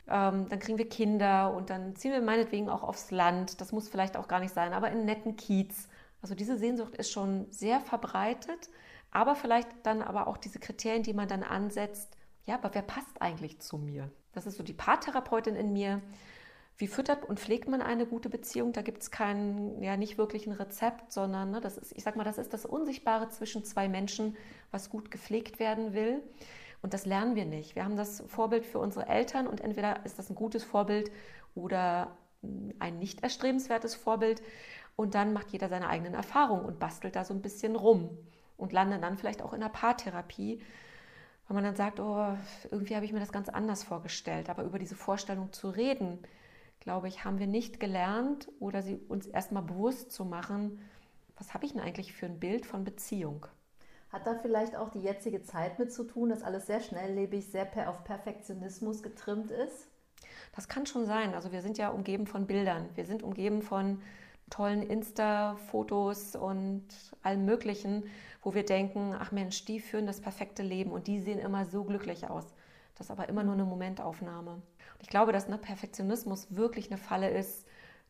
ähm, 0.08 0.48
dann 0.48 0.58
kriegen 0.58 0.78
wir 0.78 0.88
Kinder 0.88 1.52
und 1.52 1.68
dann 1.68 1.96
ziehen 1.96 2.12
wir 2.12 2.22
meinetwegen 2.22 2.70
auch 2.70 2.82
aufs 2.82 3.10
Land. 3.10 3.60
Das 3.60 3.72
muss 3.72 3.90
vielleicht 3.90 4.16
auch 4.16 4.26
gar 4.26 4.40
nicht 4.40 4.54
sein, 4.54 4.72
aber 4.72 4.90
in 4.90 5.04
netten 5.04 5.36
Kiez. 5.36 5.90
Also 6.22 6.34
diese 6.34 6.56
Sehnsucht 6.56 6.96
ist 6.96 7.12
schon 7.12 7.46
sehr 7.50 7.78
verbreitet, 7.80 8.70
aber 9.10 9.34
vielleicht 9.34 9.68
dann 9.82 10.00
aber 10.00 10.28
auch 10.28 10.38
diese 10.38 10.60
Kriterien, 10.60 11.02
die 11.02 11.12
man 11.12 11.28
dann 11.28 11.42
ansetzt, 11.42 12.16
ja, 12.48 12.54
aber 12.54 12.74
wer 12.74 12.82
passt 12.82 13.20
eigentlich 13.20 13.60
zu 13.60 13.76
mir? 13.76 14.10
Das 14.32 14.46
ist 14.46 14.56
so 14.56 14.62
die 14.62 14.72
Paartherapeutin 14.72 15.54
in 15.54 15.74
mir. 15.74 16.00
Wie 16.78 16.86
füttert 16.86 17.28
und 17.28 17.38
pflegt 17.38 17.68
man 17.68 17.82
eine 17.82 18.06
gute 18.06 18.30
Beziehung? 18.30 18.72
Da 18.72 18.80
gibt 18.80 19.02
es 19.02 19.10
kein, 19.10 19.82
ja, 19.82 19.98
nicht 19.98 20.16
wirklich 20.16 20.46
ein 20.46 20.52
Rezept, 20.52 21.12
sondern 21.12 21.50
ne, 21.50 21.60
das 21.60 21.76
ist, 21.76 21.92
ich 21.94 22.02
sag 22.02 22.16
mal, 22.16 22.24
das 22.24 22.38
ist 22.38 22.54
das 22.54 22.64
Unsichtbare 22.64 23.28
zwischen 23.28 23.64
zwei 23.64 23.86
Menschen, 23.88 24.34
was 24.70 24.88
gut 24.88 25.10
gepflegt 25.10 25.58
werden 25.58 25.92
will. 25.92 26.22
Und 26.80 26.94
das 26.94 27.04
lernen 27.04 27.34
wir 27.34 27.44
nicht. 27.44 27.76
Wir 27.76 27.84
haben 27.84 27.96
das 27.96 28.22
Vorbild 28.28 28.64
für 28.64 28.78
unsere 28.78 29.08
Eltern 29.08 29.46
und 29.46 29.60
entweder 29.60 30.06
ist 30.06 30.18
das 30.18 30.30
ein 30.30 30.34
gutes 30.34 30.64
Vorbild 30.64 31.10
oder 31.54 32.16
ein 32.78 32.98
nicht 32.98 33.22
erstrebenswertes 33.22 33.94
Vorbild. 33.94 34.40
Und 34.96 35.14
dann 35.14 35.34
macht 35.34 35.50
jeder 35.50 35.68
seine 35.68 35.88
eigenen 35.88 36.14
Erfahrungen 36.14 36.64
und 36.64 36.78
bastelt 36.78 37.14
da 37.14 37.24
so 37.24 37.34
ein 37.34 37.42
bisschen 37.42 37.76
rum 37.76 38.16
und 38.56 38.72
landet 38.72 39.02
dann 39.02 39.18
vielleicht 39.18 39.42
auch 39.42 39.52
in 39.52 39.60
der 39.60 39.68
Paartherapie 39.68 40.62
weil 41.48 41.54
man 41.54 41.64
dann 41.64 41.76
sagt, 41.76 41.98
oh, 41.98 42.36
irgendwie 42.70 42.94
habe 42.94 43.06
ich 43.06 43.12
mir 43.12 43.20
das 43.20 43.32
ganz 43.32 43.48
anders 43.48 43.82
vorgestellt. 43.82 44.50
Aber 44.50 44.64
über 44.64 44.78
diese 44.78 44.94
Vorstellung 44.94 45.52
zu 45.52 45.70
reden, 45.70 46.18
glaube 46.80 47.08
ich, 47.08 47.24
haben 47.24 47.38
wir 47.38 47.46
nicht 47.46 47.80
gelernt 47.80 48.48
oder 48.60 48.82
sie 48.82 49.00
uns 49.08 49.26
erstmal 49.26 49.62
bewusst 49.62 50.12
zu 50.12 50.24
machen, 50.24 50.78
was 51.36 51.54
habe 51.54 51.64
ich 51.64 51.72
denn 51.72 51.80
eigentlich 51.80 52.12
für 52.12 52.26
ein 52.26 52.38
Bild 52.38 52.66
von 52.66 52.84
Beziehung? 52.84 53.46
Hat 54.10 54.26
da 54.26 54.34
vielleicht 54.34 54.76
auch 54.76 54.90
die 54.90 55.00
jetzige 55.00 55.42
Zeit 55.42 55.78
mit 55.78 55.92
zu 55.92 56.04
tun, 56.04 56.30
dass 56.30 56.42
alles 56.42 56.66
sehr 56.66 56.80
schnelllebig, 56.80 57.50
sehr 57.50 57.64
per 57.64 57.90
auf 57.90 58.04
Perfektionismus 58.04 59.02
getrimmt 59.02 59.50
ist? 59.50 59.88
Das 60.54 60.68
kann 60.68 60.86
schon 60.86 61.06
sein. 61.06 61.34
Also 61.34 61.52
wir 61.52 61.62
sind 61.62 61.78
ja 61.78 61.90
umgeben 61.90 62.26
von 62.26 62.46
Bildern. 62.46 62.88
Wir 62.94 63.04
sind 63.04 63.22
umgeben 63.22 63.62
von 63.62 64.02
tollen 64.50 64.82
Insta-Fotos 64.82 66.36
und 66.36 66.86
allem 67.22 67.44
Möglichen 67.44 68.04
wo 68.42 68.54
wir 68.54 68.64
denken, 68.64 69.14
ach 69.18 69.32
Mensch, 69.32 69.64
die 69.64 69.80
führen 69.80 70.06
das 70.06 70.20
perfekte 70.20 70.62
Leben 70.62 70.90
und 70.92 71.06
die 71.06 71.20
sehen 71.20 71.38
immer 71.38 71.66
so 71.66 71.84
glücklich 71.84 72.30
aus. 72.30 72.46
Das 72.94 73.06
ist 73.06 73.10
aber 73.10 73.28
immer 73.28 73.44
nur 73.44 73.54
eine 73.54 73.64
Momentaufnahme. 73.64 74.52
Und 74.52 74.62
ich 75.02 75.08
glaube, 75.08 75.32
dass 75.32 75.48
ne, 75.48 75.58
Perfektionismus 75.58 76.56
wirklich 76.56 76.90
eine 76.90 76.98
Falle 76.98 77.30
ist, 77.30 77.66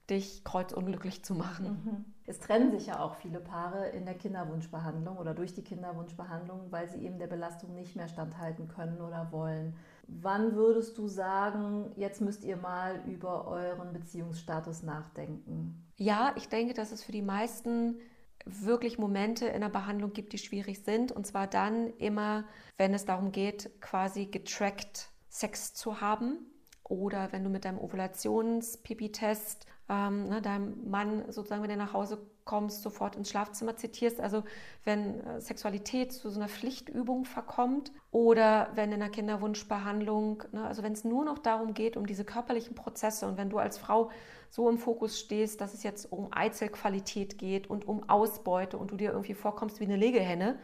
dich 0.09 0.42
kreuzunglücklich 0.44 1.22
zu 1.22 1.35
machen. 1.35 1.83
Mhm. 1.85 2.05
Es 2.27 2.38
trennen 2.38 2.70
sich 2.70 2.87
ja 2.87 3.01
auch 3.01 3.16
viele 3.16 3.40
Paare 3.40 3.88
in 3.88 4.07
der 4.07 4.14
Kinderwunschbehandlung 4.14 5.18
oder 5.18 5.35
durch 5.35 5.53
die 5.55 5.64
Kinderwunschbehandlung, 5.64 6.70
weil 6.70 6.88
sie 6.88 7.05
eben 7.05 7.18
der 7.18 7.27
Belastung 7.27 7.74
nicht 7.74 7.96
mehr 7.96 8.09
standhalten 8.09 8.68
können 8.68 9.01
oder 9.01 9.33
wollen. 9.33 9.74
Wann 10.07 10.55
würdest 10.55 10.96
du 10.96 11.09
sagen, 11.09 11.90
jetzt 11.96 12.22
müsst 12.22 12.44
ihr 12.44 12.57
mal 12.57 13.03
über 13.07 13.46
euren 13.48 13.92
Beziehungsstatus 13.92 14.83
nachdenken? 14.83 15.88
Ja, 15.99 16.33
ich 16.37 16.49
denke, 16.49 16.75
dass 16.75 16.93
es 16.93 17.03
für 17.03 17.13
die 17.13 17.23
meisten 17.23 18.01
wirklich 18.45 18.99
Momente 18.99 19.47
in 19.47 19.61
der 19.61 19.69
Behandlung 19.69 20.13
gibt, 20.13 20.33
die 20.33 20.39
schwierig 20.39 20.85
sind. 20.85 21.13
Und 21.13 21.27
zwar 21.27 21.49
dann 21.49 21.93
immer, 21.99 22.45
wenn 22.77 22.95
es 22.95 23.05
darum 23.05 23.33
geht, 23.33 23.71
quasi 23.81 24.27
getrackt 24.27 25.11
Sex 25.29 25.75
zu 25.75 26.01
haben. 26.01 26.39
Oder 26.85 27.33
wenn 27.33 27.45
du 27.45 27.51
mit 27.51 27.65
deinem 27.65 27.79
Ovulations-Pipi-Test 27.79 29.67
ähm, 29.89 30.29
ne, 30.29 30.43
deinem 30.43 30.89
Mann 30.89 31.25
sozusagen, 31.31 31.63
wenn 31.63 31.71
er 31.71 31.77
nach 31.77 31.93
Hause 31.93 32.19
kommst, 32.45 32.83
sofort 32.83 33.17
ins 33.17 33.31
Schlafzimmer 33.31 33.77
zitierst. 33.77 34.21
Also 34.21 34.45
wenn 34.85 35.21
äh, 35.21 35.41
Sexualität 35.41 36.13
zu 36.13 36.31
so 36.31 36.39
einer 36.39 36.49
Pflichtübung 36.49 37.25
verkommt 37.25 37.93
oder 38.11 38.71
wenn 38.75 38.93
in 38.93 39.01
der 39.01 39.11
Kinderwunschbehandlung, 39.11 40.45
ne, 40.53 40.65
also 40.67 40.83
wenn 40.83 40.93
es 40.93 41.05
nur 41.05 41.25
noch 41.25 41.39
darum 41.39 41.75
geht, 41.75 41.97
um 41.97 42.07
diese 42.07 42.25
körperlichen 42.25 42.75
Prozesse 42.75 43.27
und 43.27 43.37
wenn 43.37 43.51
du 43.51 43.59
als 43.59 43.79
Frau 43.79 44.11
so 44.51 44.69
im 44.69 44.79
Fokus 44.79 45.19
stehst, 45.19 45.61
dass 45.61 45.75
es 45.75 45.83
jetzt 45.83 46.11
um 46.13 46.29
Eizellqualität 46.33 47.39
geht 47.39 47.69
und 47.69 47.87
um 47.87 48.09
Ausbeute 48.09 48.79
und 48.79 48.91
du 48.91 48.97
dir 48.97 49.13
irgendwie 49.13 49.35
vorkommst 49.35 49.81
wie 49.81 49.85
eine 49.85 49.97
Legehenne, 49.97 50.59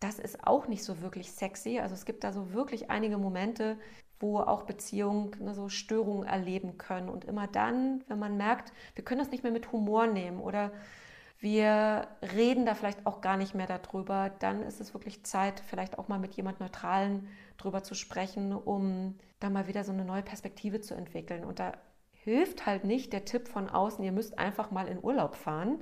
das 0.00 0.18
ist 0.18 0.44
auch 0.44 0.66
nicht 0.66 0.84
so 0.84 1.00
wirklich 1.00 1.32
sexy. 1.32 1.78
Also 1.78 1.94
es 1.94 2.04
gibt 2.04 2.24
da 2.24 2.32
so 2.32 2.52
wirklich 2.52 2.90
einige 2.90 3.18
Momente, 3.18 3.78
wo 4.18 4.38
auch 4.38 4.64
Beziehungen 4.64 5.30
ne, 5.40 5.54
so 5.54 5.68
Störungen 5.68 6.26
erleben 6.26 6.78
können. 6.78 7.08
Und 7.08 7.24
immer 7.24 7.46
dann, 7.46 8.02
wenn 8.08 8.18
man 8.18 8.36
merkt, 8.36 8.72
wir 8.94 9.04
können 9.04 9.20
das 9.20 9.30
nicht 9.30 9.42
mehr 9.42 9.52
mit 9.52 9.72
Humor 9.72 10.06
nehmen 10.06 10.40
oder 10.40 10.72
wir 11.38 12.06
reden 12.34 12.66
da 12.66 12.74
vielleicht 12.74 13.04
auch 13.04 13.20
gar 13.20 13.36
nicht 13.36 13.54
mehr 13.54 13.66
darüber, 13.66 14.30
dann 14.38 14.62
ist 14.62 14.80
es 14.80 14.94
wirklich 14.94 15.24
Zeit, 15.24 15.60
vielleicht 15.66 15.98
auch 15.98 16.06
mal 16.06 16.20
mit 16.20 16.34
jemand 16.34 16.60
Neutralen 16.60 17.28
drüber 17.58 17.82
zu 17.82 17.94
sprechen, 17.94 18.52
um 18.52 19.18
da 19.40 19.50
mal 19.50 19.66
wieder 19.66 19.82
so 19.82 19.90
eine 19.92 20.04
neue 20.04 20.22
Perspektive 20.22 20.80
zu 20.80 20.94
entwickeln. 20.94 21.44
Und 21.44 21.58
da 21.58 21.72
hilft 22.24 22.66
halt 22.66 22.84
nicht 22.84 23.12
der 23.12 23.24
Tipp 23.24 23.48
von 23.48 23.68
außen, 23.68 24.04
ihr 24.04 24.12
müsst 24.12 24.38
einfach 24.38 24.70
mal 24.70 24.88
in 24.88 25.02
Urlaub 25.02 25.36
fahren. 25.36 25.80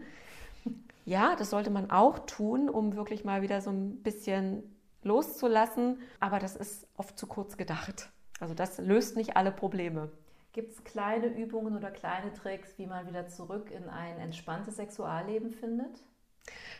Ja, 1.07 1.35
das 1.35 1.51
sollte 1.51 1.71
man 1.71 1.91
auch 1.91 2.21
tun, 2.21 2.69
um 2.69 2.95
wirklich 2.95 3.25
mal 3.25 3.41
wieder 3.41 3.63
so 3.63 3.71
ein 3.71 4.03
bisschen 4.03 4.63
loszulassen. 5.03 5.99
Aber 6.21 6.39
das 6.39 6.55
ist 6.55 6.87
oft 6.95 7.19
zu 7.19 7.27
kurz 7.27 7.57
gedacht. 7.57 8.11
Also 8.39 8.55
das 8.55 8.79
löst 8.79 9.17
nicht 9.17 9.37
alle 9.37 9.51
Probleme. 9.51 10.13
Gibt 10.53 10.73
es 10.73 10.85
kleine 10.85 11.27
Übungen 11.27 11.75
oder 11.75 11.91
kleine 11.91 12.33
Tricks, 12.35 12.77
wie 12.77 12.87
man 12.87 13.09
wieder 13.09 13.27
zurück 13.29 13.71
in 13.71 13.89
ein 13.89 14.19
entspanntes 14.19 14.77
Sexualleben 14.77 15.51
findet? 15.51 16.05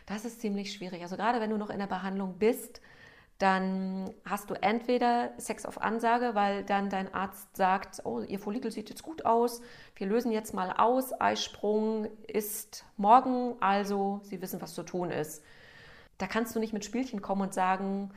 Das 0.05 0.23
ist 0.23 0.39
ziemlich 0.39 0.71
schwierig. 0.71 1.01
Also 1.01 1.17
gerade 1.17 1.41
wenn 1.41 1.49
du 1.49 1.57
noch 1.57 1.71
in 1.71 1.79
der 1.79 1.87
Behandlung 1.87 2.37
bist, 2.37 2.79
dann 3.41 4.13
hast 4.23 4.51
du 4.51 4.53
entweder 4.53 5.31
Sex 5.37 5.65
auf 5.65 5.81
Ansage, 5.81 6.35
weil 6.35 6.63
dann 6.63 6.89
dein 6.89 7.11
Arzt 7.13 7.57
sagt, 7.57 8.01
oh, 8.03 8.21
ihr 8.21 8.37
Follikel 8.37 8.71
sieht 8.71 8.89
jetzt 8.89 9.01
gut 9.01 9.25
aus, 9.25 9.61
wir 9.95 10.05
lösen 10.05 10.31
jetzt 10.31 10.53
mal 10.53 10.71
aus, 10.71 11.11
Eisprung 11.19 12.07
ist 12.27 12.85
morgen, 12.97 13.55
also 13.59 14.19
sie 14.23 14.41
wissen, 14.41 14.61
was 14.61 14.75
zu 14.75 14.83
tun 14.83 15.09
ist. 15.09 15.43
Da 16.19 16.27
kannst 16.27 16.55
du 16.55 16.59
nicht 16.59 16.71
mit 16.71 16.85
Spielchen 16.85 17.23
kommen 17.23 17.41
und 17.41 17.53
sagen, 17.53 18.11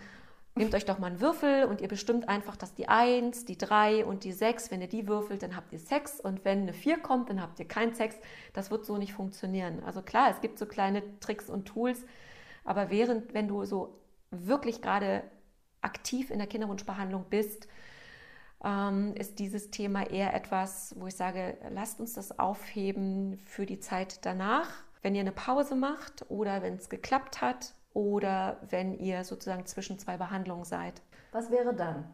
nehmt 0.57 0.75
euch 0.75 0.85
doch 0.85 0.99
mal 0.99 1.07
einen 1.07 1.21
Würfel 1.21 1.65
und 1.65 1.81
ihr 1.81 1.89
bestimmt 1.89 2.29
einfach, 2.29 2.57
dass 2.57 2.75
die 2.75 2.89
1, 2.89 3.47
die 3.47 3.57
3 3.57 4.05
und 4.05 4.25
die 4.25 4.33
6, 4.33 4.71
wenn 4.71 4.83
ihr 4.83 4.89
die 4.89 5.09
würfelt, 5.09 5.43
dann 5.43 5.57
habt 5.57 5.73
ihr 5.73 5.79
Sex 5.79 6.21
und 6.21 6.45
wenn 6.45 6.63
eine 6.63 6.75
4 6.75 6.99
kommt, 6.99 7.31
dann 7.31 7.41
habt 7.41 7.59
ihr 7.59 7.67
keinen 7.67 7.95
Sex. 7.95 8.17
Das 8.53 8.71
wird 8.71 8.85
so 8.85 8.99
nicht 8.99 9.15
funktionieren. 9.15 9.83
Also 9.87 10.03
klar, 10.03 10.29
es 10.31 10.43
gibt 10.43 10.59
so 10.59 10.67
kleine 10.67 11.03
Tricks 11.21 11.49
und 11.49 11.65
Tools, 11.65 12.05
aber 12.65 12.91
während, 12.91 13.33
wenn 13.33 13.49
du 13.49 13.65
so 13.65 14.04
wirklich 14.47 14.83
gerade 14.83 15.23
aktiv 15.81 16.31
in 16.31 16.39
der 16.39 16.47
Kinderwunschbehandlung 16.47 17.27
bist, 17.29 17.69
ähm, 18.65 19.15
ist 19.15 19.39
dieses 19.39 19.71
Thema 19.71 20.09
eher 20.11 20.35
etwas, 20.35 20.95
wo 20.99 21.07
ich 21.07 21.17
sage, 21.17 21.59
lasst 21.71 22.01
uns 22.01 22.15
das 22.15 22.39
aufheben 22.39 23.39
für 23.45 23.67
die 23.67 23.79
Zeit 23.79 24.25
danach. 24.25 24.69
Wenn 25.03 25.15
ihr 25.15 25.21
eine 25.21 25.33
Pause 25.33 25.77
macht 25.77 26.25
oder 26.31 26.63
wenn 26.63 26.77
es 26.77 26.89
geklappt 26.89 27.43
hat 27.43 27.75
oder 27.93 28.59
wenn 28.71 28.99
ihr 28.99 29.25
sozusagen 29.25 29.67
zwischen 29.67 29.99
zwei 29.99 30.17
Behandlungen 30.17 30.65
seid. 30.65 31.03
Was 31.33 31.51
wäre 31.51 31.75
dann? 31.75 32.13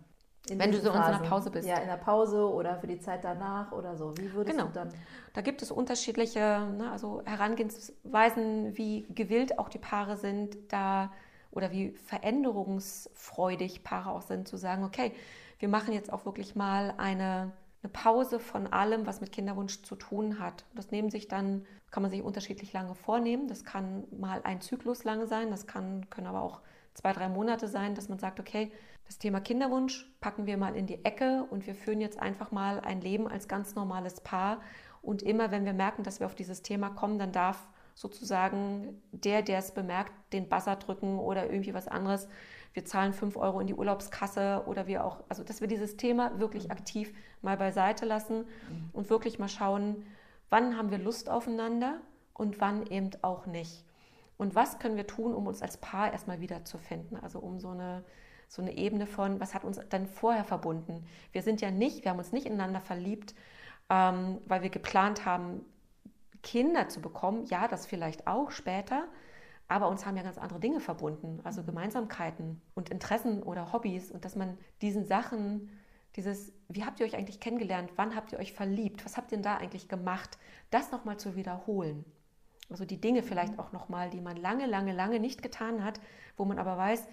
wenn 0.49 0.73
du 0.73 0.81
so 0.81 0.91
Phasen. 0.93 1.15
in 1.15 1.21
einer 1.21 1.29
Pause 1.29 1.51
bist. 1.51 1.69
Ja, 1.69 1.77
in 1.79 1.87
der 1.87 1.97
Pause 1.97 2.51
oder 2.51 2.77
für 2.79 2.87
die 2.87 2.99
Zeit 2.99 3.25
danach 3.25 3.73
oder 3.73 3.97
so. 3.97 4.17
Wie 4.17 4.33
würdest 4.33 4.57
genau. 4.57 4.69
du 4.69 4.75
dann? 4.75 4.89
Da 5.35 5.43
gibt 5.43 5.63
es 5.63 5.71
unterschiedliche 5.71 6.41
ne, 6.41 6.91
also 6.91 7.23
Herangehensweisen, 7.25 8.77
wie 8.77 9.07
gewillt 9.15 9.59
auch 9.59 9.69
die 9.69 9.79
Paare 9.79 10.17
sind, 10.17 10.57
da 10.73 11.13
oder 11.51 11.71
wie 11.71 11.91
veränderungsfreudig 11.91 13.83
Paare 13.83 14.11
auch 14.11 14.23
sind, 14.23 14.49
zu 14.49 14.57
sagen, 14.57 14.85
okay, 14.85 15.13
wir 15.59 15.69
machen 15.69 15.93
jetzt 15.93 16.13
auch 16.13 16.25
wirklich 16.25 16.55
mal 16.55 16.95
eine, 16.97 17.53
eine 17.83 17.93
Pause 17.93 18.41
von 18.41 18.67
allem, 18.67 19.07
was 19.07 19.21
mit 19.21 19.33
Kinderwunsch 19.33 19.83
zu 19.83 19.97
tun 19.97 20.39
hat. 20.39 20.65
Das 20.75 20.91
nehmen 20.91 21.11
sich 21.11 21.29
dann, 21.29 21.67
kann 21.91 22.03
man 22.03 22.11
sich 22.11 22.23
unterschiedlich 22.23 22.73
lange 22.73 22.95
vornehmen. 22.95 23.49
Das 23.49 23.65
kann 23.65 24.05
mal 24.11 24.41
ein 24.45 24.61
Zyklus 24.61 25.05
lange 25.05 25.27
sein, 25.27 25.51
das 25.51 25.67
kann, 25.67 26.09
können 26.09 26.27
aber 26.27 26.43
auch 26.43 26.61
zwei, 26.95 27.13
drei 27.13 27.29
Monate 27.29 27.69
sein, 27.69 27.95
dass 27.95 28.09
man 28.09 28.19
sagt, 28.19 28.41
okay, 28.41 28.73
das 29.07 29.19
Thema 29.19 29.41
Kinderwunsch 29.41 30.09
packen 30.21 30.47
wir 30.47 30.57
mal 30.57 30.77
in 30.77 30.87
die 30.87 31.05
Ecke 31.05 31.45
und 31.51 31.67
wir 31.67 31.75
führen 31.75 32.01
jetzt 32.01 32.21
einfach 32.21 32.53
mal 32.53 32.81
ein 32.81 33.01
Leben 33.01 33.27
als 33.27 33.49
ganz 33.49 33.75
normales 33.75 34.21
Paar. 34.21 34.61
Und 35.03 35.23
immer, 35.23 35.51
wenn 35.51 35.65
wir 35.65 35.73
merken, 35.73 36.05
dass 36.05 36.21
wir 36.21 36.27
auf 36.27 36.35
dieses 36.35 36.63
Thema 36.63 36.91
kommen, 36.91 37.19
dann 37.19 37.33
darf 37.33 37.67
sozusagen 37.95 39.03
der, 39.13 39.43
der 39.43 39.59
es 39.59 39.73
bemerkt, 39.73 40.13
den 40.33 40.49
Buzzer 40.49 40.77
drücken 40.77 41.19
oder 41.19 41.51
irgendwie 41.51 41.75
was 41.75 41.89
anderes. 41.89 42.29
Wir 42.73 42.85
zahlen 42.85 43.13
5 43.13 43.37
Euro 43.37 43.61
in 43.61 43.67
die 43.67 43.75
Urlaubskasse 43.75 44.63
oder 44.67 44.87
wir 44.87 45.05
auch, 45.05 45.25
also 45.29 45.43
dass 45.43 45.61
wir 45.61 45.69
dieses 45.69 45.97
Thema 45.97 46.39
wirklich 46.39 46.65
mhm. 46.65 46.71
aktiv 46.73 47.13
mal 47.43 47.57
beiseite 47.57 48.07
lassen 48.07 48.39
mhm. 48.69 48.91
und 48.93 49.11
wirklich 49.11 49.39
mal 49.39 49.49
schauen, 49.49 50.07
wann 50.51 50.77
haben 50.77 50.91
wir 50.91 50.99
Lust 50.99 51.29
aufeinander 51.29 52.01
und 52.35 52.61
wann 52.61 52.87
eben 52.87 53.11
auch 53.23 53.47
nicht. 53.47 53.85
Und 54.37 54.55
was 54.55 54.79
können 54.79 54.97
wir 54.97 55.07
tun, 55.07 55.35
um 55.35 55.47
uns 55.47 55.61
als 55.61 55.77
Paar 55.77 56.13
erstmal 56.13 56.41
wiederzufinden? 56.41 57.19
Also 57.21 57.41
um 57.41 57.59
so 57.59 57.69
eine, 57.69 58.05
so 58.49 58.63
eine 58.63 58.77
Ebene 58.77 59.07
von, 59.07 59.39
was 59.39 59.53
hat 59.53 59.65
uns 59.65 59.79
dann 59.91 60.07
vorher 60.07 60.45
verbunden? 60.45 61.05
Wir 61.33 61.43
sind 61.43 61.61
ja 61.61 61.71
nicht, 61.71 62.05
wir 62.05 62.11
haben 62.11 62.19
uns 62.19 62.33
nicht 62.33 62.47
ineinander 62.47 62.81
verliebt, 62.81 63.35
ähm, 63.91 64.39
weil 64.47 64.63
wir 64.63 64.71
geplant 64.71 65.27
haben, 65.27 65.61
Kinder 66.43 66.89
zu 66.89 67.01
bekommen, 67.01 67.45
ja, 67.47 67.69
das 67.69 67.87
vielleicht 67.87 68.27
auch 68.27 68.51
später, 68.51 69.09
aber 69.69 69.89
uns 69.89 70.05
haben 70.05 70.17
ja 70.17 70.23
ganz 70.23 70.39
andere 70.39 70.61
Dinge 70.61 70.81
verbunden, 70.81 71.41
also 71.45 71.63
Gemeinsamkeiten 71.63 72.61
und 72.75 72.91
Interessen 72.91 73.43
oder 73.43 73.73
Hobbys 73.73 74.11
und 74.11 74.25
dass 74.25 74.35
man 74.35 74.59
diesen 74.83 75.05
Sachen, 75.05 75.71
dieses, 76.17 76.53
wie 76.69 76.85
habt 76.85 76.99
ihr 76.99 77.07
euch 77.07 77.17
eigentlich 77.17 77.41
kennengelernt, 77.41 77.93
wann 77.97 78.17
habt 78.17 78.33
ihr 78.33 78.39
euch 78.39 78.53
verliebt, 78.53 79.05
was 79.05 79.17
habt 79.17 79.31
ihr 79.31 79.37
denn 79.37 79.45
da 79.45 79.57
eigentlich 79.59 79.89
gemacht, 79.89 80.39
das 80.71 80.91
nochmal 80.91 81.19
zu 81.19 81.37
wiederholen. 81.37 82.05
Also 82.69 82.85
die 82.85 83.01
Dinge 83.01 83.23
vielleicht 83.23 83.59
auch 83.59 83.73
nochmal, 83.73 84.11
die 84.11 84.21
man 84.21 84.37
lange, 84.37 84.67
lange, 84.67 84.93
lange 84.93 85.21
nicht 85.21 85.43
getan 85.43 85.85
hat, 85.85 86.01
wo 86.37 86.45
man 86.45 86.59
aber 86.59 86.77
weiß, 86.77 87.07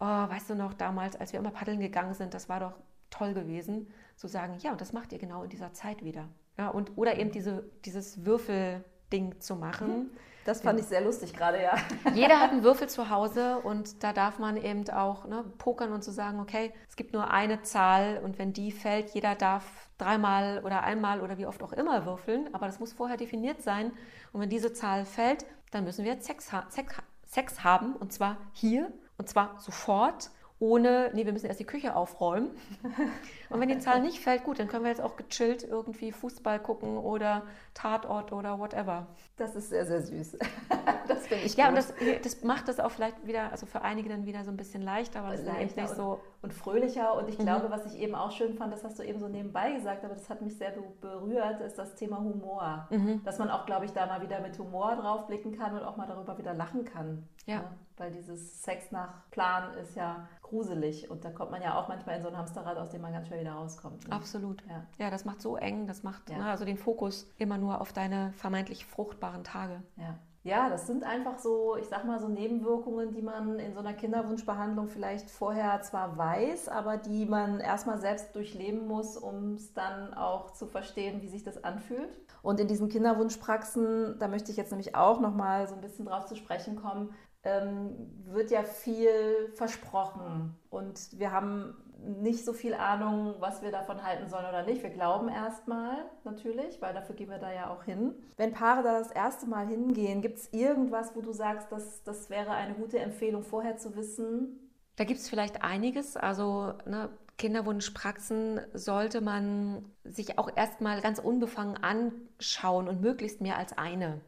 oh, 0.00 0.04
weißt 0.04 0.50
du 0.50 0.54
noch 0.54 0.74
damals, 0.74 1.16
als 1.16 1.32
wir 1.32 1.40
immer 1.40 1.50
paddeln 1.50 1.80
gegangen 1.80 2.14
sind, 2.14 2.34
das 2.34 2.48
war 2.48 2.60
doch 2.60 2.74
toll 3.10 3.34
gewesen, 3.34 3.88
zu 4.16 4.28
sagen, 4.28 4.58
ja, 4.60 4.72
und 4.72 4.80
das 4.80 4.92
macht 4.92 5.12
ihr 5.12 5.18
genau 5.18 5.42
in 5.44 5.50
dieser 5.50 5.72
Zeit 5.72 6.04
wieder. 6.04 6.28
Ja, 6.58 6.68
und, 6.68 6.92
oder 6.96 7.18
eben 7.18 7.30
diese, 7.32 7.64
dieses 7.84 8.24
Würfelding 8.24 9.40
zu 9.40 9.56
machen. 9.56 9.88
Mhm. 9.88 10.10
Das 10.44 10.60
fand 10.60 10.78
ich 10.78 10.86
sehr 10.86 11.00
lustig 11.00 11.32
gerade, 11.32 11.62
ja. 11.62 11.74
Jeder 12.14 12.38
hat 12.38 12.50
einen 12.50 12.62
Würfel 12.62 12.88
zu 12.88 13.08
Hause 13.08 13.60
und 13.60 14.02
da 14.02 14.12
darf 14.12 14.38
man 14.38 14.58
eben 14.58 14.88
auch 14.90 15.26
ne, 15.26 15.42
pokern 15.56 15.90
und 15.92 16.04
zu 16.04 16.10
so 16.10 16.16
sagen, 16.16 16.38
okay, 16.38 16.72
es 16.88 16.96
gibt 16.96 17.14
nur 17.14 17.30
eine 17.30 17.62
Zahl 17.62 18.20
und 18.22 18.38
wenn 18.38 18.52
die 18.52 18.70
fällt, 18.70 19.10
jeder 19.10 19.34
darf 19.34 19.64
dreimal 19.96 20.62
oder 20.62 20.82
einmal 20.82 21.22
oder 21.22 21.38
wie 21.38 21.46
oft 21.46 21.62
auch 21.62 21.72
immer 21.72 22.04
würfeln, 22.04 22.50
aber 22.52 22.66
das 22.66 22.78
muss 22.78 22.92
vorher 22.92 23.16
definiert 23.16 23.62
sein. 23.62 23.92
Und 24.32 24.42
wenn 24.42 24.50
diese 24.50 24.74
Zahl 24.74 25.06
fällt, 25.06 25.46
dann 25.70 25.84
müssen 25.84 26.04
wir 26.04 26.20
Sex, 26.20 26.52
ha 26.52 26.66
Sex, 26.68 26.94
Sex 27.24 27.64
haben 27.64 27.96
und 27.96 28.12
zwar 28.12 28.36
hier 28.52 28.92
und 29.16 29.28
zwar 29.28 29.58
sofort 29.58 30.30
ohne, 30.64 31.10
nee, 31.12 31.26
wir 31.26 31.32
müssen 31.34 31.44
erst 31.44 31.60
die 31.60 31.66
Küche 31.66 31.94
aufräumen. 31.94 32.50
Und 33.50 33.60
wenn 33.60 33.68
die 33.68 33.78
Zahl 33.80 34.00
nicht 34.00 34.20
fällt, 34.20 34.44
gut, 34.44 34.58
dann 34.58 34.66
können 34.66 34.84
wir 34.84 34.90
jetzt 34.90 35.02
auch 35.02 35.16
gechillt 35.16 35.62
irgendwie 35.62 36.10
Fußball 36.10 36.58
gucken 36.58 36.96
oder 36.96 37.42
Tatort 37.74 38.32
oder 38.32 38.58
whatever. 38.58 39.06
Das 39.36 39.54
ist 39.56 39.68
sehr, 39.68 39.84
sehr 39.84 40.00
süß. 40.00 40.38
das 41.08 41.26
finde 41.26 41.44
ich 41.44 41.56
Ja, 41.56 41.70
gut. 41.70 41.78
und 41.78 41.78
das, 41.78 41.94
das 42.22 42.44
macht 42.44 42.68
das 42.68 42.80
auch 42.80 42.90
vielleicht 42.90 43.26
wieder, 43.26 43.50
also 43.50 43.66
für 43.66 43.82
einige 43.82 44.08
dann 44.08 44.26
wieder 44.26 44.44
so 44.44 44.50
ein 44.50 44.56
bisschen 44.56 44.82
leichter, 44.82 45.20
aber 45.20 45.30
das 45.30 45.40
ist 45.40 45.46
leichter 45.46 45.82
nicht 45.82 45.94
so. 45.94 46.20
Und 46.42 46.52
fröhlicher. 46.52 47.16
Und 47.16 47.28
ich 47.28 47.38
mhm. 47.38 47.44
glaube, 47.44 47.70
was 47.70 47.86
ich 47.86 48.00
eben 48.00 48.14
auch 48.14 48.30
schön 48.30 48.54
fand, 48.54 48.72
das 48.72 48.84
hast 48.84 48.98
du 48.98 49.02
eben 49.02 49.18
so 49.18 49.28
nebenbei 49.28 49.72
gesagt, 49.72 50.04
aber 50.04 50.14
das 50.14 50.28
hat 50.28 50.42
mich 50.42 50.56
sehr 50.56 50.72
berührt, 51.00 51.60
ist 51.60 51.78
das 51.78 51.94
Thema 51.94 52.18
Humor. 52.18 52.86
Mhm. 52.90 53.22
Dass 53.24 53.38
man 53.38 53.50
auch, 53.50 53.66
glaube 53.66 53.84
ich, 53.84 53.92
da 53.92 54.06
mal 54.06 54.22
wieder 54.22 54.40
mit 54.40 54.58
Humor 54.58 54.96
drauf 54.96 55.26
blicken 55.26 55.56
kann 55.56 55.74
und 55.74 55.82
auch 55.82 55.96
mal 55.96 56.06
darüber 56.06 56.36
wieder 56.38 56.54
lachen 56.54 56.84
kann. 56.84 57.26
Ja. 57.46 57.54
ja. 57.54 57.64
Weil 57.96 58.10
dieses 58.10 58.62
Sex 58.62 58.90
nach 58.90 59.30
Plan 59.30 59.74
ist 59.74 59.94
ja 59.94 60.26
gruselig 60.42 61.10
und 61.10 61.24
da 61.24 61.30
kommt 61.30 61.50
man 61.50 61.62
ja 61.62 61.78
auch 61.78 61.88
manchmal 61.88 62.16
in 62.16 62.22
so 62.22 62.28
ein 62.28 62.36
Hamsterrad, 62.36 62.76
aus 62.76 62.90
dem 62.90 63.02
man 63.02 63.12
ganz 63.12 63.28
schnell 63.28 63.40
wieder 63.40 63.52
rauskommt. 63.52 64.08
Ne? 64.08 64.14
Absolut. 64.14 64.62
Ja. 64.68 64.84
ja, 64.98 65.10
das 65.10 65.24
macht 65.24 65.40
so 65.40 65.56
eng, 65.56 65.86
das 65.86 66.02
macht 66.02 66.30
ja. 66.30 66.38
ne, 66.38 66.46
also 66.46 66.64
den 66.64 66.76
Fokus 66.76 67.28
immer 67.38 67.58
nur 67.58 67.80
auf 67.80 67.92
deine 67.92 68.32
vermeintlich 68.32 68.84
fruchtbaren 68.84 69.44
Tage. 69.44 69.82
Ja. 69.96 70.18
Ja, 70.44 70.68
das 70.68 70.86
sind 70.86 71.04
einfach 71.04 71.38
so, 71.38 71.74
ich 71.76 71.86
sag 71.86 72.04
mal, 72.04 72.20
so 72.20 72.28
Nebenwirkungen, 72.28 73.12
die 73.12 73.22
man 73.22 73.58
in 73.58 73.72
so 73.72 73.80
einer 73.80 73.94
Kinderwunschbehandlung 73.94 74.88
vielleicht 74.88 75.30
vorher 75.30 75.80
zwar 75.80 76.18
weiß, 76.18 76.68
aber 76.68 76.98
die 76.98 77.24
man 77.24 77.60
erstmal 77.60 77.98
selbst 77.98 78.36
durchleben 78.36 78.86
muss, 78.86 79.16
um 79.16 79.54
es 79.54 79.72
dann 79.72 80.12
auch 80.12 80.50
zu 80.50 80.66
verstehen, 80.66 81.22
wie 81.22 81.28
sich 81.28 81.44
das 81.44 81.64
anfühlt. 81.64 82.10
Und 82.42 82.60
in 82.60 82.68
diesen 82.68 82.90
Kinderwunschpraxen, 82.90 84.18
da 84.18 84.28
möchte 84.28 84.50
ich 84.50 84.58
jetzt 84.58 84.70
nämlich 84.70 84.94
auch 84.94 85.18
nochmal 85.18 85.66
so 85.66 85.76
ein 85.76 85.80
bisschen 85.80 86.04
drauf 86.04 86.26
zu 86.26 86.36
sprechen 86.36 86.76
kommen, 86.76 87.14
ähm, 87.42 88.12
wird 88.26 88.50
ja 88.50 88.64
viel 88.64 89.50
versprochen. 89.54 90.58
Und 90.68 91.18
wir 91.18 91.32
haben 91.32 91.74
nicht 92.02 92.44
so 92.44 92.52
viel 92.52 92.74
Ahnung, 92.74 93.34
was 93.40 93.62
wir 93.62 93.70
davon 93.70 94.02
halten 94.02 94.28
sollen 94.28 94.46
oder 94.46 94.62
nicht. 94.62 94.82
Wir 94.82 94.90
glauben 94.90 95.28
erstmal 95.28 96.04
natürlich, 96.24 96.80
weil 96.80 96.92
dafür 96.94 97.14
gehen 97.14 97.30
wir 97.30 97.38
da 97.38 97.52
ja 97.52 97.70
auch 97.70 97.84
hin. 97.84 98.14
Wenn 98.36 98.52
Paare 98.52 98.82
da 98.82 98.98
das 98.98 99.10
erste 99.10 99.46
Mal 99.46 99.66
hingehen, 99.66 100.20
gibt 100.20 100.38
es 100.38 100.52
irgendwas, 100.52 101.14
wo 101.14 101.20
du 101.20 101.32
sagst, 101.32 101.72
dass 101.72 102.02
das 102.02 102.30
wäre 102.30 102.50
eine 102.50 102.74
gute 102.74 102.98
Empfehlung, 102.98 103.42
vorher 103.42 103.76
zu 103.76 103.96
wissen? 103.96 104.70
Da 104.96 105.04
gibt 105.04 105.20
es 105.20 105.28
vielleicht 105.28 105.62
einiges. 105.62 106.16
Also 106.16 106.74
ne, 106.86 107.08
Kinderwunschpraxen 107.38 108.60
sollte 108.74 109.20
man 109.20 109.84
sich 110.04 110.38
auch 110.38 110.50
erstmal 110.54 111.00
ganz 111.00 111.18
unbefangen 111.18 111.76
anschauen 111.76 112.88
und 112.88 113.00
möglichst 113.00 113.40
mehr 113.40 113.58
als 113.58 113.76
eine 113.76 114.20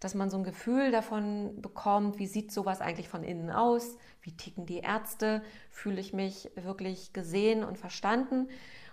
dass 0.00 0.14
man 0.14 0.30
so 0.30 0.38
ein 0.38 0.44
Gefühl 0.44 0.90
davon 0.90 1.60
bekommt, 1.60 2.18
wie 2.18 2.26
sieht 2.26 2.50
sowas 2.50 2.80
eigentlich 2.80 3.08
von 3.08 3.22
innen 3.22 3.50
aus, 3.50 3.98
Wie 4.22 4.36
ticken 4.36 4.66
die 4.66 4.78
Ärzte? 4.78 5.42
Fühle 5.70 6.00
ich 6.00 6.12
mich 6.12 6.50
wirklich 6.56 7.12
gesehen 7.12 7.64
und 7.64 7.78
verstanden? 7.78 8.48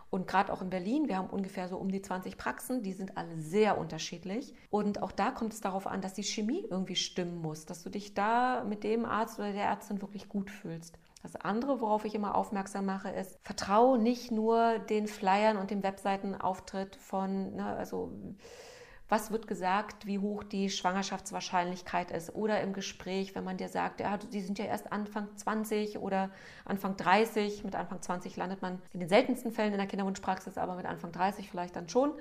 Und 0.10 0.26
gerade 0.26 0.54
auch 0.54 0.62
in 0.62 0.70
Berlin, 0.70 1.10
wir 1.10 1.18
haben 1.18 1.30
ungefähr 1.30 1.68
so 1.68 1.78
um 1.78 1.92
die 1.92 2.02
20 2.02 2.38
Praxen, 2.38 2.82
die 2.82 2.94
sind 2.94 3.18
alle 3.18 3.38
sehr 3.38 3.78
unterschiedlich. 3.78 4.54
Und 4.70 5.04
auch 5.04 5.12
da 5.12 5.32
kommt 5.32 5.54
es 5.54 5.60
darauf 5.60 5.86
an, 5.86 6.02
dass 6.02 6.14
die 6.14 6.24
Chemie 6.24 6.66
irgendwie 6.70 6.96
stimmen 6.96 7.42
muss, 7.42 7.66
dass 7.66 7.84
du 7.84 7.90
dich 7.90 8.14
da 8.14 8.64
mit 8.64 8.84
dem 8.86 9.04
Arzt 9.04 9.38
oder 9.38 9.52
der 9.52 9.66
Ärztin 9.66 10.02
wirklich 10.02 10.30
gut 10.30 10.50
fühlst. 10.50 10.98
Das 11.24 11.36
andere, 11.36 11.82
worauf 11.82 12.06
ich 12.06 12.16
immer 12.16 12.36
aufmerksam 12.36 12.86
mache, 12.86 13.10
ist, 13.10 13.38
vertraue 13.44 14.00
nicht 14.00 14.32
nur 14.32 14.80
den 14.80 15.08
Flyern 15.08 15.58
und 15.58 15.72
dem 15.72 15.84
Webseitenauftritt 15.84 16.96
von, 16.96 17.56
ne, 17.56 17.66
also 17.66 18.14
was 19.10 19.32
wird 19.32 19.48
gesagt, 19.48 20.06
wie 20.06 20.20
hoch 20.20 20.44
die 20.44 20.70
Schwangerschaftswahrscheinlichkeit 20.70 22.12
ist. 22.12 22.36
Oder 22.36 22.62
im 22.62 22.74
Gespräch, 22.74 23.36
wenn 23.36 23.44
man 23.44 23.58
dir 23.58 23.70
sagt, 23.70 24.02
ja, 24.02 24.20
Sie 24.30 24.42
sind 24.42 24.60
ja 24.60 24.66
erst 24.66 24.92
Anfang 24.92 25.30
20 25.36 26.00
oder 26.00 26.30
Anfang 26.66 26.98
30. 26.98 27.64
Mit 27.64 27.76
Anfang 27.76 28.02
20 28.02 28.36
landet 28.36 28.62
man 28.62 28.82
in 28.92 29.00
den 29.00 29.10
seltensten 29.10 29.52
Fällen 29.52 29.72
in 29.72 29.78
der 29.78 29.88
Kinderwunschpraxis, 29.88 30.58
aber 30.58 30.76
mit 30.76 30.86
Anfang 30.86 31.12
30 31.12 31.50
vielleicht 31.50 31.76
dann 31.76 31.88
schon. 31.88 32.14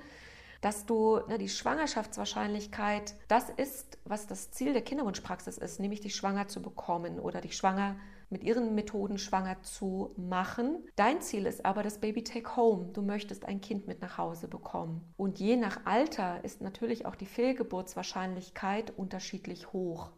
Dass 0.61 0.85
du 0.85 1.19
ne, 1.27 1.37
die 1.37 1.49
Schwangerschaftswahrscheinlichkeit, 1.49 3.15
das 3.27 3.49
ist, 3.49 3.99
was 4.05 4.25
das 4.25 4.51
Ziel 4.51 4.73
der 4.73 4.81
Kinderwunschpraxis 4.81 5.57
ist, 5.57 5.79
nämlich 5.79 6.01
dich 6.01 6.15
schwanger 6.15 6.47
zu 6.47 6.61
bekommen 6.61 7.19
oder 7.19 7.41
dich 7.41 7.55
schwanger 7.57 7.95
zu 7.95 8.16
mit 8.29 8.43
ihren 8.43 8.75
Methoden 8.75 9.17
schwanger 9.17 9.61
zu 9.61 10.13
machen. 10.17 10.83
Dein 10.95 11.21
Ziel 11.21 11.45
ist 11.45 11.65
aber 11.65 11.83
das 11.83 11.99
Baby 11.99 12.23
Take 12.23 12.55
Home. 12.55 12.89
Du 12.93 13.01
möchtest 13.01 13.45
ein 13.45 13.61
Kind 13.61 13.87
mit 13.87 14.01
nach 14.01 14.17
Hause 14.17 14.47
bekommen. 14.47 15.01
Und 15.15 15.39
je 15.39 15.55
nach 15.55 15.85
Alter 15.85 16.43
ist 16.43 16.61
natürlich 16.61 17.05
auch 17.05 17.15
die 17.15 17.25
Fehlgeburtswahrscheinlichkeit 17.25 18.91
unterschiedlich 18.97 19.71
hoch. 19.71 20.11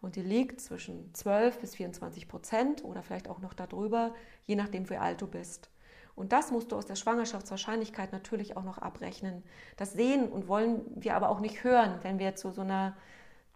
Und 0.00 0.16
die 0.16 0.22
liegt 0.22 0.60
zwischen 0.60 1.12
12 1.14 1.58
bis 1.60 1.74
24 1.74 2.28
Prozent 2.28 2.84
oder 2.84 3.02
vielleicht 3.02 3.28
auch 3.28 3.40
noch 3.40 3.54
darüber, 3.54 4.14
je 4.44 4.54
nachdem, 4.54 4.88
wie 4.88 4.96
alt 4.96 5.20
du 5.20 5.26
bist. 5.26 5.70
Und 6.14 6.32
das 6.32 6.50
musst 6.50 6.72
du 6.72 6.76
aus 6.76 6.86
der 6.86 6.96
Schwangerschaftswahrscheinlichkeit 6.96 8.12
natürlich 8.12 8.56
auch 8.56 8.64
noch 8.64 8.78
abrechnen. 8.78 9.42
Das 9.76 9.92
sehen 9.92 10.28
und 10.28 10.48
wollen 10.48 10.82
wir 10.94 11.14
aber 11.14 11.28
auch 11.28 11.40
nicht 11.40 11.62
hören, 11.62 11.98
wenn 12.02 12.18
wir 12.18 12.34
zu 12.36 12.50
so 12.52 12.62
einer 12.62 12.96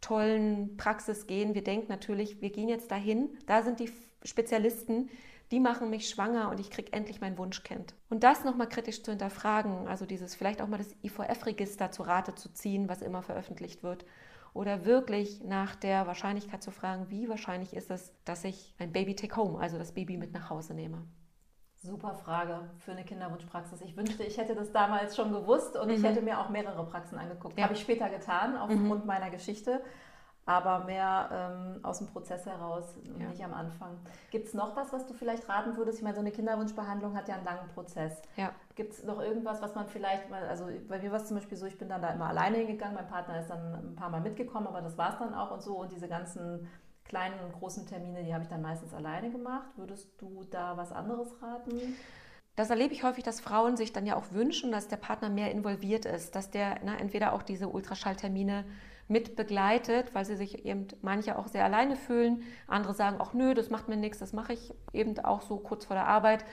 tollen 0.01 0.77
Praxis 0.77 1.27
gehen. 1.27 1.55
Wir 1.55 1.65
denken 1.65 1.87
natürlich, 1.89 2.41
wir 2.41 2.51
gehen 2.51 2.69
jetzt 2.69 2.91
dahin, 2.91 3.31
da 3.47 3.63
sind 3.63 3.81
die 3.81 3.91
Spezialisten, 4.25 5.11
die 5.51 5.61
machen 5.61 5.91
mich 5.91 6.09
schwanger 6.09 6.49
und 6.51 6.61
ich 6.61 6.71
kriege 6.71 6.93
endlich 6.93 7.21
mein 7.21 7.37
Wunschkind. 7.37 7.95
Und 8.09 8.23
das 8.23 8.45
nochmal 8.45 8.69
kritisch 8.69 9.03
zu 9.03 9.11
hinterfragen, 9.11 9.89
also 9.89 10.07
dieses 10.07 10.35
vielleicht 10.35 10.63
auch 10.63 10.69
mal 10.69 10.79
das 10.79 10.95
IVF-Register 11.03 11.91
zu 11.91 12.03
Rate 12.03 12.35
zu 12.35 12.53
ziehen, 12.53 12.89
was 12.89 13.03
immer 13.03 13.23
veröffentlicht 13.23 13.83
wird. 13.83 14.05
Oder 14.53 14.85
wirklich 14.85 15.43
nach 15.45 15.77
der 15.77 16.07
Wahrscheinlichkeit 16.07 16.63
zu 16.63 16.71
fragen, 16.71 17.11
wie 17.11 17.29
wahrscheinlich 17.29 17.73
ist 17.75 17.91
es, 17.91 18.13
dass 18.25 18.45
ich 18.45 18.75
ein 18.79 18.93
Baby 18.93 19.15
take 19.15 19.37
home, 19.37 19.59
also 19.59 19.79
das 19.79 19.93
Baby 19.93 20.17
mit 20.17 20.33
nach 20.33 20.51
Hause 20.51 20.75
nehme. 20.75 21.05
Super 21.83 22.15
Frage 22.15 22.61
für 22.85 22.93
eine 22.93 23.05
Kinderwunschpraxis. 23.05 23.81
Ich 23.81 23.97
wünschte, 23.97 24.23
ich 24.23 24.37
hätte 24.37 24.55
das 24.55 24.71
damals 24.71 25.17
schon 25.17 25.33
gewusst 25.33 25.77
und 25.77 25.89
mhm. 25.89 25.95
ich 25.95 26.03
hätte 26.03 26.21
mir 26.21 26.39
auch 26.39 26.51
mehrere 26.51 26.85
Praxen 26.85 27.19
angeguckt. 27.19 27.57
Ja. 27.57 27.65
Habe 27.65 27.75
ich 27.75 27.81
später 27.81 28.11
getan, 28.11 28.57
aufgrund 28.59 29.01
mhm. 29.01 29.07
meiner 29.07 29.31
Geschichte, 29.31 29.81
aber 30.45 30.85
mehr 30.85 31.31
ähm, 31.33 31.83
aus 31.83 31.97
dem 31.99 32.09
Prozess 32.09 32.45
heraus, 32.45 32.85
ja. 33.19 33.29
nicht 33.29 33.43
am 33.43 33.55
Anfang. 33.55 33.99
Gibt 34.31 34.49
es 34.49 34.53
noch 34.53 34.77
was, 34.77 34.93
was 34.93 35.07
du 35.07 35.15
vielleicht 35.15 35.49
raten 35.49 35.79
würdest? 35.79 35.99
Ich 35.99 36.05
meine, 36.05 36.17
so 36.17 36.21
eine 36.21 36.33
Kinderwunschbehandlung 36.33 37.17
hat 37.17 37.29
ja 37.29 37.37
einen 37.37 37.47
langen 37.47 37.69
Prozess. 37.73 38.21
Ja. 38.37 38.53
Gibt 38.75 38.93
es 38.93 39.05
noch 39.05 39.19
irgendwas, 39.19 39.63
was 39.63 39.75
man 39.75 39.87
vielleicht 39.87 40.29
mal, 40.29 40.47
also 40.49 40.67
bei 40.87 40.99
mir 40.99 41.11
war 41.13 41.21
es 41.21 41.29
zum 41.29 41.39
Beispiel 41.39 41.57
so, 41.57 41.65
ich 41.65 41.79
bin 41.79 41.89
dann 41.89 42.03
da 42.03 42.11
immer 42.11 42.27
alleine 42.27 42.59
hingegangen, 42.59 42.95
mein 42.95 43.09
Partner 43.09 43.41
ist 43.41 43.49
dann 43.49 43.93
ein 43.93 43.97
paar 43.97 44.11
Mal 44.11 44.21
mitgekommen, 44.21 44.67
aber 44.67 44.83
das 44.83 44.99
war 44.99 45.15
es 45.15 45.19
dann 45.19 45.33
auch 45.33 45.51
und 45.51 45.63
so 45.63 45.79
und 45.79 45.93
diese 45.93 46.09
ganzen 46.09 46.69
kleinen 47.11 47.41
und 47.41 47.53
großen 47.53 47.87
Termine, 47.87 48.23
die 48.23 48.33
habe 48.33 48.45
ich 48.45 48.49
dann 48.49 48.63
meistens 48.63 48.95
alleine 48.95 49.31
gemacht. 49.31 49.69
Würdest 49.77 50.09
du 50.19 50.45
da 50.49 50.77
was 50.77 50.93
anderes 50.93 51.29
raten? 51.43 51.97
Das 52.55 52.71
erlebe 52.71 52.95
ich 52.95 53.03
häufig, 53.03 53.25
dass 53.25 53.41
Frauen 53.41 53.77
sich 53.77 53.93
dann 53.93 54.07
ja 54.07 54.17
auch 54.17 54.31
wünschen, 54.31 54.71
dass 54.71 54.87
der 54.87 54.97
Partner 54.97 55.29
mehr 55.29 55.51
involviert 55.51 56.05
ist, 56.05 56.37
dass 56.37 56.51
der 56.51 56.79
na, 56.85 56.97
entweder 56.97 57.33
auch 57.33 57.43
diese 57.43 57.69
Ultraschalltermine 57.69 58.65
mit 59.09 59.35
begleitet, 59.35 60.15
weil 60.15 60.25
sie 60.25 60.37
sich 60.37 60.65
eben 60.65 60.87
manche 61.03 61.37
auch 61.37 61.49
sehr 61.49 61.65
alleine 61.65 61.97
fühlen. 61.97 62.45
Andere 62.69 62.95
sagen 62.95 63.21
auch, 63.21 63.33
nö, 63.33 63.55
das 63.55 63.71
macht 63.71 63.89
mir 63.89 63.97
nichts, 63.97 64.21
das 64.21 64.33
mache 64.33 64.53
ich 64.53 64.73
eben 64.93 65.19
auch 65.19 65.43
so 65.43 65.57
kurz 65.57 65.87
vor 65.87 65.97
der 65.97 66.07
Arbeit. 66.07 66.45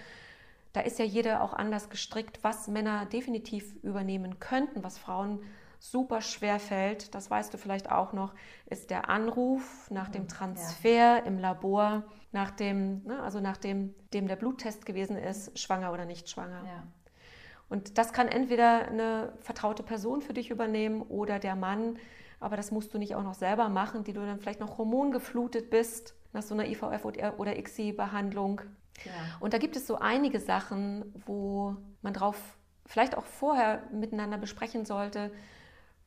Da 0.74 0.82
ist 0.82 0.98
ja 0.98 1.06
jeder 1.06 1.44
auch 1.44 1.54
anders 1.54 1.92
gestrickt, 1.92 2.40
was 2.44 2.68
Männer 2.68 3.06
definitiv 3.06 3.76
übernehmen 3.84 4.40
könnten, 4.40 4.84
was 4.84 4.98
Frauen 4.98 5.40
super 5.80 6.22
schwer 6.22 6.60
fällt, 6.60 7.14
das 7.16 7.30
weißt 7.30 7.54
du 7.54 7.58
vielleicht 7.58 7.92
auch 7.92 8.14
noch, 8.14 8.34
ist 8.66 8.90
der 8.90 9.10
Anruf 9.10 9.90
nach 9.90 10.10
dem 10.10 10.28
Transfer 10.28 10.90
ja. 10.90 11.18
im 11.18 11.38
Labor, 11.38 12.04
nach 12.32 12.52
dem, 12.52 13.04
ne, 13.04 13.22
also 13.22 13.40
nachdem 13.40 13.96
dem 14.14 14.28
der 14.28 14.36
Bluttest 14.36 14.86
gewesen 14.86 15.18
ist, 15.18 15.58
schwanger 15.58 15.92
oder 15.94 16.06
nicht 16.06 16.30
schwanger. 16.30 16.64
Ja. 16.66 16.84
Und 17.70 17.98
das 17.98 18.14
kann 18.14 18.28
entweder 18.28 18.88
eine 18.88 19.34
vertraute 19.40 19.84
Person 19.84 20.22
für 20.22 20.34
dich 20.34 20.50
übernehmen 20.50 21.02
oder 21.02 21.40
der 21.40 21.56
Mann, 21.56 21.98
aber 22.40 22.56
das 22.56 22.72
musst 22.72 22.94
du 22.94 22.98
nicht 22.98 23.16
auch 23.16 23.24
noch 23.24 23.34
selber 23.34 23.70
machen, 23.70 24.04
die 24.04 24.14
du 24.14 24.22
dann 24.22 24.40
vielleicht 24.40 24.60
noch 24.60 24.78
hormongeflutet 24.78 25.70
bist 25.70 26.16
nach 26.34 26.44
so 26.44 26.54
einer 26.54 26.68
IVF 26.68 27.04
oder 27.38 27.58
ICSI-Behandlung. 27.58 28.62
Ja. 29.04 29.12
Und 29.40 29.54
da 29.54 29.58
gibt 29.58 29.76
es 29.76 29.88
so 29.88 29.98
einige 29.98 30.40
Sachen, 30.40 31.14
wo 31.26 31.76
man 32.02 32.14
drauf 32.14 32.58
vielleicht 32.86 33.18
auch 33.18 33.26
vorher 33.26 33.84
miteinander 33.92 34.38
besprechen 34.38 34.86
sollte, 34.86 35.32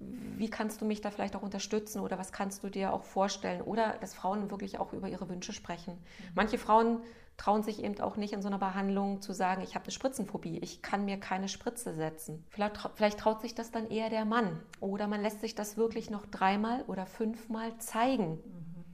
wie 0.01 0.49
kannst 0.49 0.81
du 0.81 0.87
mich 0.87 1.01
da 1.01 1.11
vielleicht 1.11 1.37
auch 1.37 1.43
unterstützen 1.43 2.01
oder 2.01 2.19
was 2.19 2.33
kannst 2.33 2.65
du 2.65 2.71
dir 2.71 2.93
auch 2.93 3.05
vorstellen? 3.05 3.61
Oder 3.61 3.97
dass 4.01 4.15
Frauen 4.15 4.51
wirklich 4.51 4.79
auch 4.79 4.93
über 4.93 5.09
ihre 5.09 5.29
Wünsche 5.29 5.53
sprechen. 5.53 5.95
Mhm. 5.95 6.29
Manche 6.35 6.59
Frauen 6.59 7.03
trauen 7.37 7.63
sich 7.63 7.83
eben 7.83 7.99
auch 8.01 8.17
nicht 8.17 8.33
in 8.33 8.43
so 8.43 8.49
einer 8.49 8.59
Behandlung 8.59 9.23
zu 9.23 9.33
sagen, 9.33 9.63
ich 9.63 9.75
habe 9.75 9.85
eine 9.85 9.93
Spritzenphobie, 9.93 10.59
ich 10.59 10.83
kann 10.83 11.05
mir 11.05 11.19
keine 11.19 11.49
Spritze 11.49 11.95
setzen. 11.95 12.45
Vielleicht, 12.51 12.77
vielleicht 12.95 13.19
traut 13.19 13.41
sich 13.41 13.55
das 13.55 13.71
dann 13.71 13.89
eher 13.89 14.11
der 14.11 14.25
Mann. 14.25 14.61
Oder 14.81 15.07
man 15.07 15.23
lässt 15.23 15.41
sich 15.41 15.55
das 15.55 15.77
wirklich 15.77 16.11
noch 16.11 16.27
dreimal 16.27 16.83
oder 16.83 17.07
fünfmal 17.07 17.77
zeigen. 17.79 18.33
Mhm. 18.33 18.85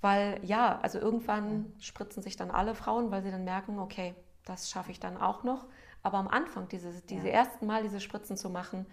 Weil 0.00 0.40
ja, 0.44 0.78
also 0.80 0.98
irgendwann 0.98 1.66
ja. 1.76 1.82
spritzen 1.82 2.22
sich 2.22 2.36
dann 2.36 2.50
alle 2.50 2.74
Frauen, 2.74 3.10
weil 3.10 3.22
sie 3.22 3.30
dann 3.30 3.44
merken, 3.44 3.78
okay, 3.78 4.14
das 4.44 4.70
schaffe 4.70 4.90
ich 4.90 5.00
dann 5.00 5.16
auch 5.16 5.42
noch. 5.44 5.66
Aber 6.02 6.18
am 6.18 6.28
Anfang, 6.28 6.68
diese, 6.68 7.02
diese 7.02 7.28
ja. 7.28 7.34
ersten 7.34 7.66
Mal 7.66 7.82
diese 7.82 8.00
Spritzen 8.00 8.36
zu 8.36 8.50
machen, 8.50 8.86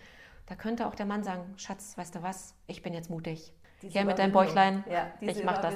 da 0.47 0.55
könnte 0.55 0.87
auch 0.87 0.95
der 0.95 1.05
Mann 1.05 1.23
sagen, 1.23 1.53
Schatz, 1.57 1.97
weißt 1.97 2.15
du 2.15 2.21
was, 2.21 2.55
ich 2.67 2.81
bin 2.81 2.93
jetzt 2.93 3.09
mutig. 3.09 3.53
Diese 3.81 3.93
Hier 3.93 4.05
mit 4.05 4.19
deinem 4.19 4.31
Bäuchlein, 4.31 4.83
ja, 4.89 5.07
ich 5.19 5.43
mach 5.43 5.59
das. 5.59 5.75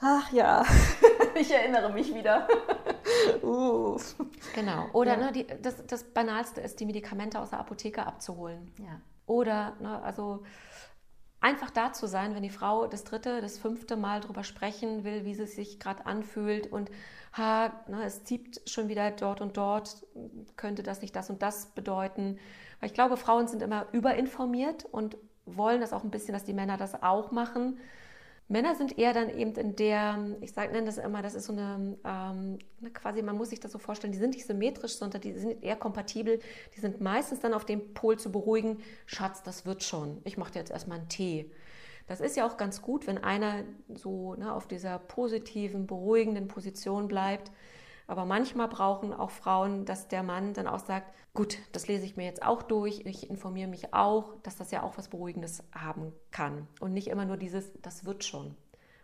Ach 0.00 0.32
ja, 0.32 0.64
ich 1.34 1.52
erinnere 1.52 1.92
mich 1.92 2.14
wieder. 2.14 2.46
uh. 3.42 3.98
Genau. 4.54 4.86
Oder 4.92 5.18
ja. 5.18 5.26
ne, 5.26 5.32
die, 5.32 5.46
das, 5.60 5.84
das 5.86 6.04
Banalste 6.04 6.60
ist, 6.60 6.78
die 6.78 6.86
Medikamente 6.86 7.40
aus 7.40 7.50
der 7.50 7.58
Apotheke 7.58 8.06
abzuholen. 8.06 8.72
Ja. 8.78 9.00
Oder, 9.26 9.74
ne, 9.80 10.00
also 10.02 10.44
einfach 11.40 11.70
da 11.70 11.92
zu 11.92 12.06
sein, 12.06 12.34
wenn 12.34 12.44
die 12.44 12.50
Frau 12.50 12.86
das 12.86 13.02
dritte, 13.02 13.40
das 13.40 13.58
fünfte 13.58 13.96
Mal 13.96 14.20
darüber 14.20 14.44
sprechen 14.44 15.02
will, 15.02 15.24
wie 15.24 15.34
sie 15.34 15.46
sich 15.46 15.80
gerade 15.80 16.06
anfühlt 16.06 16.70
und 16.70 16.90
ha, 17.38 17.72
ne, 17.88 18.04
es 18.04 18.24
zieht 18.24 18.60
schon 18.68 18.88
wieder 18.88 19.10
dort 19.12 19.40
und 19.40 19.56
dort, 19.56 20.04
könnte 20.56 20.82
das 20.82 21.00
nicht 21.00 21.16
das 21.16 21.30
und 21.30 21.42
das 21.42 21.66
bedeuten. 21.66 22.38
Weil 22.80 22.88
ich 22.88 22.94
glaube, 22.94 23.16
Frauen 23.16 23.48
sind 23.48 23.62
immer 23.62 23.86
überinformiert 23.92 24.84
und 24.84 25.16
wollen 25.46 25.80
das 25.80 25.92
auch 25.92 26.04
ein 26.04 26.10
bisschen, 26.10 26.34
dass 26.34 26.44
die 26.44 26.52
Männer 26.52 26.76
das 26.76 27.02
auch 27.02 27.30
machen. 27.30 27.78
Männer 28.50 28.74
sind 28.74 28.98
eher 28.98 29.12
dann 29.12 29.28
eben 29.28 29.52
in 29.56 29.76
der, 29.76 30.36
ich 30.40 30.52
sage, 30.52 30.72
nenne 30.72 30.86
das 30.86 30.96
immer, 30.96 31.20
das 31.20 31.34
ist 31.34 31.44
so 31.44 31.52
eine, 31.52 31.98
ähm, 32.02 32.58
quasi, 32.94 33.20
man 33.20 33.36
muss 33.36 33.50
sich 33.50 33.60
das 33.60 33.72
so 33.72 33.78
vorstellen, 33.78 34.12
die 34.12 34.18
sind 34.18 34.34
nicht 34.34 34.46
symmetrisch, 34.46 34.96
sondern 34.96 35.20
die 35.20 35.32
sind 35.32 35.62
eher 35.62 35.76
kompatibel. 35.76 36.40
Die 36.74 36.80
sind 36.80 37.00
meistens 37.00 37.40
dann 37.40 37.52
auf 37.52 37.66
dem 37.66 37.92
Pol 37.92 38.18
zu 38.18 38.32
beruhigen, 38.32 38.78
Schatz, 39.04 39.42
das 39.42 39.66
wird 39.66 39.82
schon, 39.82 40.22
ich 40.24 40.38
mache 40.38 40.52
dir 40.52 40.60
jetzt 40.60 40.70
erstmal 40.70 40.98
einen 40.98 41.08
Tee. 41.10 41.50
Das 42.08 42.20
ist 42.20 42.36
ja 42.36 42.46
auch 42.46 42.56
ganz 42.56 42.82
gut, 42.82 43.06
wenn 43.06 43.18
einer 43.22 43.62
so 43.94 44.34
ne, 44.34 44.52
auf 44.52 44.66
dieser 44.66 44.98
positiven, 44.98 45.86
beruhigenden 45.86 46.48
Position 46.48 47.06
bleibt. 47.06 47.52
Aber 48.06 48.24
manchmal 48.24 48.68
brauchen 48.68 49.12
auch 49.12 49.30
Frauen, 49.30 49.84
dass 49.84 50.08
der 50.08 50.22
Mann 50.22 50.54
dann 50.54 50.66
auch 50.66 50.78
sagt, 50.78 51.12
gut, 51.34 51.58
das 51.72 51.86
lese 51.86 52.06
ich 52.06 52.16
mir 52.16 52.24
jetzt 52.24 52.42
auch 52.42 52.62
durch, 52.62 53.02
ich 53.04 53.28
informiere 53.28 53.68
mich 53.68 53.92
auch, 53.92 54.34
dass 54.42 54.56
das 54.56 54.70
ja 54.70 54.82
auch 54.82 54.96
was 54.96 55.08
Beruhigendes 55.08 55.62
haben 55.72 56.12
kann. 56.30 56.66
Und 56.80 56.94
nicht 56.94 57.08
immer 57.08 57.26
nur 57.26 57.36
dieses, 57.36 57.70
das 57.82 58.06
wird 58.06 58.24
schon, 58.24 58.56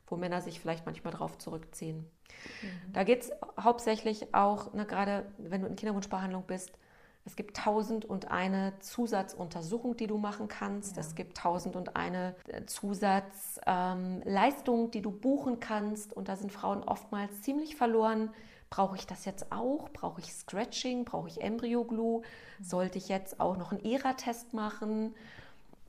wo 0.07 0.17
Männer 0.17 0.41
sich 0.41 0.59
vielleicht 0.59 0.87
manchmal 0.87 1.13
drauf 1.13 1.37
zurückziehen. 1.37 1.99
Mhm. 2.63 2.93
Da 2.95 3.05
geht 3.05 3.25
es 3.25 3.31
hauptsächlich 3.61 4.35
auch, 4.35 4.73
ne, 4.73 4.87
gerade 4.87 5.27
wenn 5.37 5.61
du 5.61 5.69
in 5.69 5.77
Kinderwunschbehandlung 5.77 6.45
bist, 6.47 6.73
es 7.27 7.37
gibt 7.37 7.57
tausend 7.57 8.05
und 8.05 8.31
eine 8.31 8.79
Zusatzuntersuchung, 8.81 9.97
die 9.97 10.07
du 10.07 10.19
machen 10.19 10.49
kannst. 10.49 10.97
Ja. 10.97 11.01
Es 11.01 11.15
gibt 11.15 11.39
tausend 11.39 11.75
und 11.77 11.97
eine 11.97 12.35
äh, 12.49 12.67
Zusatzleistung, 12.67 14.85
ähm, 14.85 14.91
die 14.91 15.01
du 15.01 15.11
buchen 15.11 15.59
kannst. 15.61 16.13
Und 16.13 16.29
da 16.29 16.37
sind 16.37 16.53
Frauen 16.53 16.85
oftmals 16.85 17.41
ziemlich 17.43 17.77
verloren, 17.77 18.29
Brauche 18.75 18.97
ich 18.97 19.07
das 19.07 19.25
jetzt 19.25 19.53
auch? 19.53 19.89
Brauche 19.91 20.21
ich 20.21 20.35
Scratching? 20.35 21.05
Brauche 21.05 21.29
ich 21.29 21.41
Embryo-Glue? 21.41 22.23
Sollte 22.61 22.99
ich 22.99 23.09
jetzt 23.09 23.39
auch 23.39 23.57
noch 23.57 23.71
einen 23.71 23.85
ERA-Test 23.85 24.53
machen? 24.53 25.15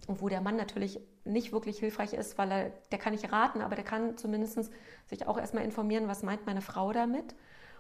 Und 0.06 0.22
wo 0.22 0.30
der 0.30 0.42
Mann 0.42 0.56
natürlich 0.56 1.00
nicht 1.24 1.52
wirklich 1.52 1.80
hilfreich 1.80 2.14
ist, 2.14 2.38
weil 2.38 2.52
er, 2.52 2.70
der 2.92 3.00
kann 3.00 3.14
nicht 3.14 3.32
raten, 3.32 3.62
aber 3.62 3.76
der 3.76 3.86
kann 3.86 4.20
zumindest 4.20 4.70
sich 5.08 5.28
auch 5.28 5.40
erstmal 5.40 5.64
informieren, 5.64 6.08
was 6.08 6.22
meint 6.22 6.46
meine 6.46 6.62
Frau 6.62 6.94
damit. 6.94 7.34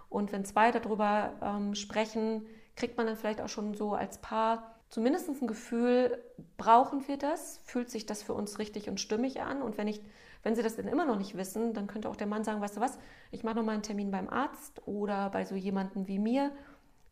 Und 0.10 0.32
wenn 0.32 0.44
zwei 0.44 0.72
darüber 0.72 1.34
ähm, 1.40 1.76
sprechen, 1.76 2.48
kriegt 2.76 2.98
man 2.98 3.08
dann 3.08 3.16
vielleicht 3.16 3.42
auch 3.42 3.50
schon 3.50 3.74
so 3.74 3.94
als 3.94 4.18
Paar 4.20 4.76
zumindest 4.90 5.30
ein 5.30 5.48
Gefühl, 5.48 6.24
brauchen 6.58 7.08
wir 7.08 7.18
das? 7.18 7.60
Fühlt 7.66 7.90
sich 7.90 8.06
das 8.06 8.24
für 8.24 8.34
uns 8.34 8.60
richtig 8.60 8.90
und 8.90 9.00
stimmig 9.00 9.42
an? 9.42 9.62
Und 9.62 9.78
wenn, 9.78 9.88
ich, 9.88 10.02
wenn 10.44 10.56
sie 10.56 10.64
das 10.64 10.76
dann 10.76 10.88
immer 10.88 11.06
noch 11.06 11.18
nicht 11.18 11.36
wissen, 11.36 11.74
dann 11.74 11.88
könnte 11.88 12.10
auch 12.10 12.16
der 12.16 12.28
Mann 12.28 12.44
sagen, 12.44 12.62
weißt 12.62 12.78
du 12.78 12.82
was, 12.82 12.98
ich 13.32 13.44
mache 13.44 13.56
nochmal 13.56 13.74
einen 13.76 13.84
Termin 13.84 14.12
beim 14.12 14.30
Arzt 14.30 14.88
oder 14.88 15.30
bei 15.30 15.46
so 15.46 15.56
jemandem 15.56 16.08
wie 16.08 16.20
mir 16.20 16.52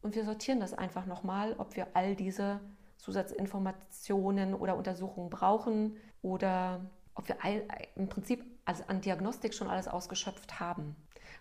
und 0.02 0.16
wir 0.16 0.26
sortieren 0.26 0.60
das 0.60 0.74
einfach 0.74 1.06
nochmal, 1.06 1.56
ob 1.58 1.76
wir 1.76 1.88
all 1.94 2.16
diese 2.16 2.60
Zusatzinformationen 2.98 4.54
oder 4.54 4.78
Untersuchungen 4.78 5.30
brauchen 5.30 5.98
oder 6.22 6.82
ob 7.16 7.28
wir 7.28 7.44
all, 7.44 7.64
im 7.96 8.08
Prinzip 8.08 8.46
also 8.66 8.84
an 8.88 9.02
Diagnostik 9.02 9.54
schon 9.54 9.70
alles 9.70 9.88
ausgeschöpft 9.88 10.60
haben. 10.60 10.96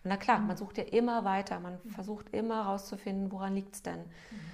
Und 0.04 0.08
na 0.08 0.16
klar, 0.16 0.38
man 0.40 0.56
sucht 0.56 0.78
ja 0.78 0.84
immer 0.84 1.24
weiter, 1.24 1.60
man 1.60 1.78
versucht 1.94 2.30
immer 2.30 2.64
herauszufinden, 2.64 3.30
woran 3.30 3.54
liegt 3.54 3.74
es 3.74 3.82
denn. 3.82 4.00
Mhm. 4.00 4.52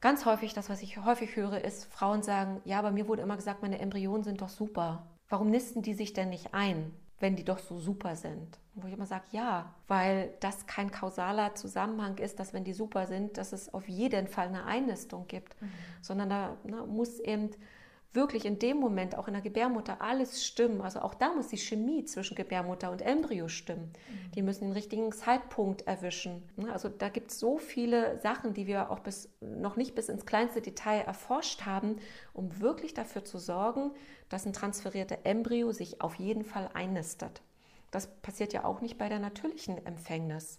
Ganz 0.00 0.26
häufig, 0.26 0.52
das, 0.52 0.68
was 0.68 0.82
ich 0.82 1.02
häufig 1.02 1.34
höre, 1.36 1.64
ist, 1.64 1.86
Frauen 1.86 2.22
sagen, 2.22 2.60
ja, 2.64 2.82
bei 2.82 2.90
mir 2.90 3.08
wurde 3.08 3.22
immer 3.22 3.36
gesagt, 3.36 3.62
meine 3.62 3.78
Embryonen 3.78 4.22
sind 4.22 4.42
doch 4.42 4.50
super. 4.50 5.06
Warum 5.30 5.48
nisten 5.50 5.80
die 5.80 5.94
sich 5.94 6.12
denn 6.12 6.28
nicht 6.28 6.52
ein, 6.52 6.92
wenn 7.20 7.36
die 7.36 7.44
doch 7.44 7.58
so 7.58 7.78
super 7.78 8.14
sind? 8.14 8.58
Wo 8.74 8.86
ich 8.86 8.92
immer 8.92 9.06
sage, 9.06 9.24
ja, 9.30 9.74
weil 9.88 10.34
das 10.40 10.66
kein 10.66 10.90
kausaler 10.90 11.54
Zusammenhang 11.54 12.18
ist, 12.18 12.38
dass 12.38 12.52
wenn 12.52 12.64
die 12.64 12.74
super 12.74 13.06
sind, 13.06 13.38
dass 13.38 13.52
es 13.52 13.72
auf 13.72 13.88
jeden 13.88 14.28
Fall 14.28 14.48
eine 14.48 14.66
Einnistung 14.66 15.26
gibt, 15.26 15.60
mhm. 15.62 15.72
sondern 16.02 16.28
da 16.28 16.56
na, 16.64 16.84
muss 16.84 17.18
eben 17.20 17.50
wirklich 18.14 18.44
in 18.44 18.58
dem 18.58 18.78
Moment 18.78 19.16
auch 19.16 19.26
in 19.26 19.34
der 19.34 19.42
Gebärmutter 19.42 20.00
alles 20.00 20.44
stimmen. 20.44 20.80
Also 20.80 21.00
auch 21.00 21.14
da 21.14 21.32
muss 21.34 21.48
die 21.48 21.58
Chemie 21.58 22.04
zwischen 22.04 22.36
Gebärmutter 22.36 22.90
und 22.90 23.02
Embryo 23.02 23.48
stimmen. 23.48 23.92
Mhm. 23.92 24.30
Die 24.32 24.42
müssen 24.42 24.64
den 24.64 24.72
richtigen 24.72 25.12
Zeitpunkt 25.12 25.82
erwischen. 25.86 26.42
Ne, 26.56 26.72
also 26.72 26.88
da 26.88 27.08
gibt 27.08 27.30
es 27.30 27.40
so 27.40 27.58
viele 27.58 28.18
Sachen, 28.20 28.54
die 28.54 28.66
wir 28.66 28.90
auch 28.90 29.00
bis, 29.00 29.28
noch 29.40 29.76
nicht 29.76 29.94
bis 29.94 30.08
ins 30.08 30.26
kleinste 30.26 30.62
Detail 30.62 31.00
erforscht 31.00 31.66
haben, 31.66 31.96
um 32.32 32.60
wirklich 32.60 32.94
dafür 32.94 33.24
zu 33.24 33.38
sorgen, 33.38 33.90
dass 34.28 34.46
ein 34.46 34.52
transferierter 34.52 35.18
Embryo 35.24 35.72
sich 35.72 36.00
auf 36.00 36.14
jeden 36.14 36.44
Fall 36.44 36.70
einnistet. 36.72 37.42
Das 37.90 38.06
passiert 38.06 38.52
ja 38.52 38.64
auch 38.64 38.80
nicht 38.80 38.98
bei 38.98 39.08
der 39.08 39.18
natürlichen 39.18 39.84
Empfängnis, 39.86 40.58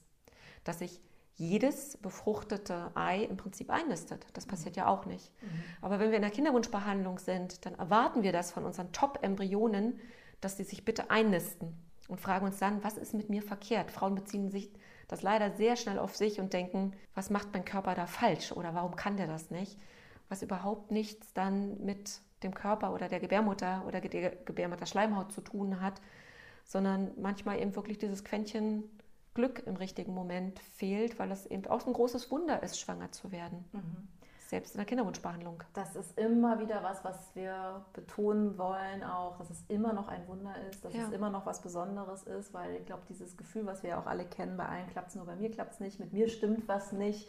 dass 0.64 0.80
sich 0.80 1.02
jedes 1.36 1.98
befruchtete 1.98 2.92
Ei 2.96 3.24
im 3.24 3.38
Prinzip 3.38 3.70
einnistet. 3.70 4.26
Das 4.34 4.46
passiert 4.46 4.78
ja 4.78 4.88
auch 4.88 5.06
nicht. 5.06 5.32
Mhm. 5.42 5.64
Aber 5.82 6.00
wenn 6.00 6.10
wir 6.10 6.16
in 6.16 6.22
der 6.22 6.32
Kinderwunschbehandlung 6.32 7.20
sind, 7.20 7.66
dann 7.66 7.76
erwarten 7.76 8.24
wir 8.24 8.32
das 8.32 8.52
von 8.52 8.64
unseren 8.64 8.92
Top-Embryonen, 8.94 10.00
dass 10.40 10.58
sie 10.58 10.64
sich 10.64 10.86
bitte 10.86 11.10
einnisten 11.10 11.76
und 12.08 12.22
fragen 12.22 12.46
uns 12.46 12.58
dann, 12.58 12.84
was 12.84 12.98
ist 12.98 13.14
mit 13.14 13.30
mir 13.30 13.42
verkehrt? 13.42 13.92
Frauen 13.92 14.16
beziehen 14.16 14.50
sich 14.50 14.72
das 15.08 15.22
leider 15.22 15.52
sehr 15.52 15.76
schnell 15.76 16.00
auf 16.00 16.16
sich 16.16 16.40
und 16.40 16.54
denken, 16.54 16.94
was 17.14 17.30
macht 17.30 17.50
mein 17.54 17.66
Körper 17.66 17.96
da 17.96 18.08
falsch 18.08 18.52
oder 18.52 18.74
warum 18.74 18.96
kann 18.96 19.18
der 19.18 19.28
das 19.28 19.52
nicht? 19.52 19.78
Was 20.30 20.42
überhaupt 20.42 20.92
nichts 20.92 21.34
dann 21.34 21.84
mit 21.84 22.22
dem 22.44 22.54
Körper 22.54 22.94
oder 22.94 23.08
der 23.08 23.20
Gebärmutter 23.20 23.84
oder 23.88 24.02
der 24.02 24.32
Gebärmutterschleimhaut 24.32 25.32
zu 25.32 25.42
tun 25.42 25.82
hat, 25.82 26.02
sondern 26.64 27.12
manchmal 27.18 27.60
eben 27.60 27.76
wirklich 27.76 27.98
dieses 27.98 28.24
Quäntchen 28.24 28.84
Glück 29.36 29.62
im 29.68 29.76
richtigen 29.76 30.14
Moment 30.14 30.60
fehlt, 30.60 31.20
weil 31.20 31.32
es 31.32 31.46
eben 31.46 31.68
auch 31.68 31.86
ein 31.86 31.94
großes 31.94 32.32
Wunder 32.32 32.64
ist, 32.64 32.80
schwanger 32.80 33.12
zu 33.12 33.32
werden. 33.32 33.66
Mhm. 33.74 34.08
Selbst 34.48 34.76
in 34.76 34.78
der 34.78 34.86
Kinderwunschbehandlung. 34.86 35.64
Das 35.74 35.96
ist 35.96 36.18
immer 36.18 36.60
wieder 36.60 36.84
was, 36.84 37.04
was 37.04 37.36
wir 37.36 37.84
betonen 37.94 38.58
wollen, 38.58 39.04
auch, 39.04 39.38
dass 39.38 39.50
es 39.50 39.64
immer 39.68 39.92
noch 39.92 40.08
ein 40.08 40.28
Wunder 40.28 40.54
ist, 40.70 40.86
dass 40.86 40.94
ja. 40.94 41.04
es 41.04 41.12
immer 41.12 41.30
noch 41.30 41.46
was 41.46 41.62
Besonderes 41.62 42.24
ist, 42.24 42.54
weil 42.54 42.76
ich 42.76 42.86
glaube, 42.86 43.04
dieses 43.10 43.38
Gefühl, 43.38 43.66
was 43.66 43.84
wir 43.84 43.92
ja 43.92 44.00
auch 44.00 44.06
alle 44.06 44.24
kennen, 44.26 44.56
bei 44.56 44.66
allen 44.68 44.88
klappt 44.88 45.10
es 45.10 45.16
nur, 45.16 45.26
bei 45.26 45.36
mir 45.36 45.52
klappt 45.52 45.74
es 45.74 45.80
nicht, 45.80 46.00
mit 46.00 46.14
mir 46.14 46.30
stimmt 46.30 46.68
was 46.68 46.92
nicht, 46.92 47.28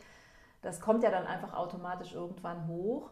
das 0.62 0.80
kommt 0.80 1.02
ja 1.02 1.10
dann 1.10 1.26
einfach 1.26 1.54
automatisch 1.54 2.12
irgendwann 2.12 2.68
hoch. 2.68 3.10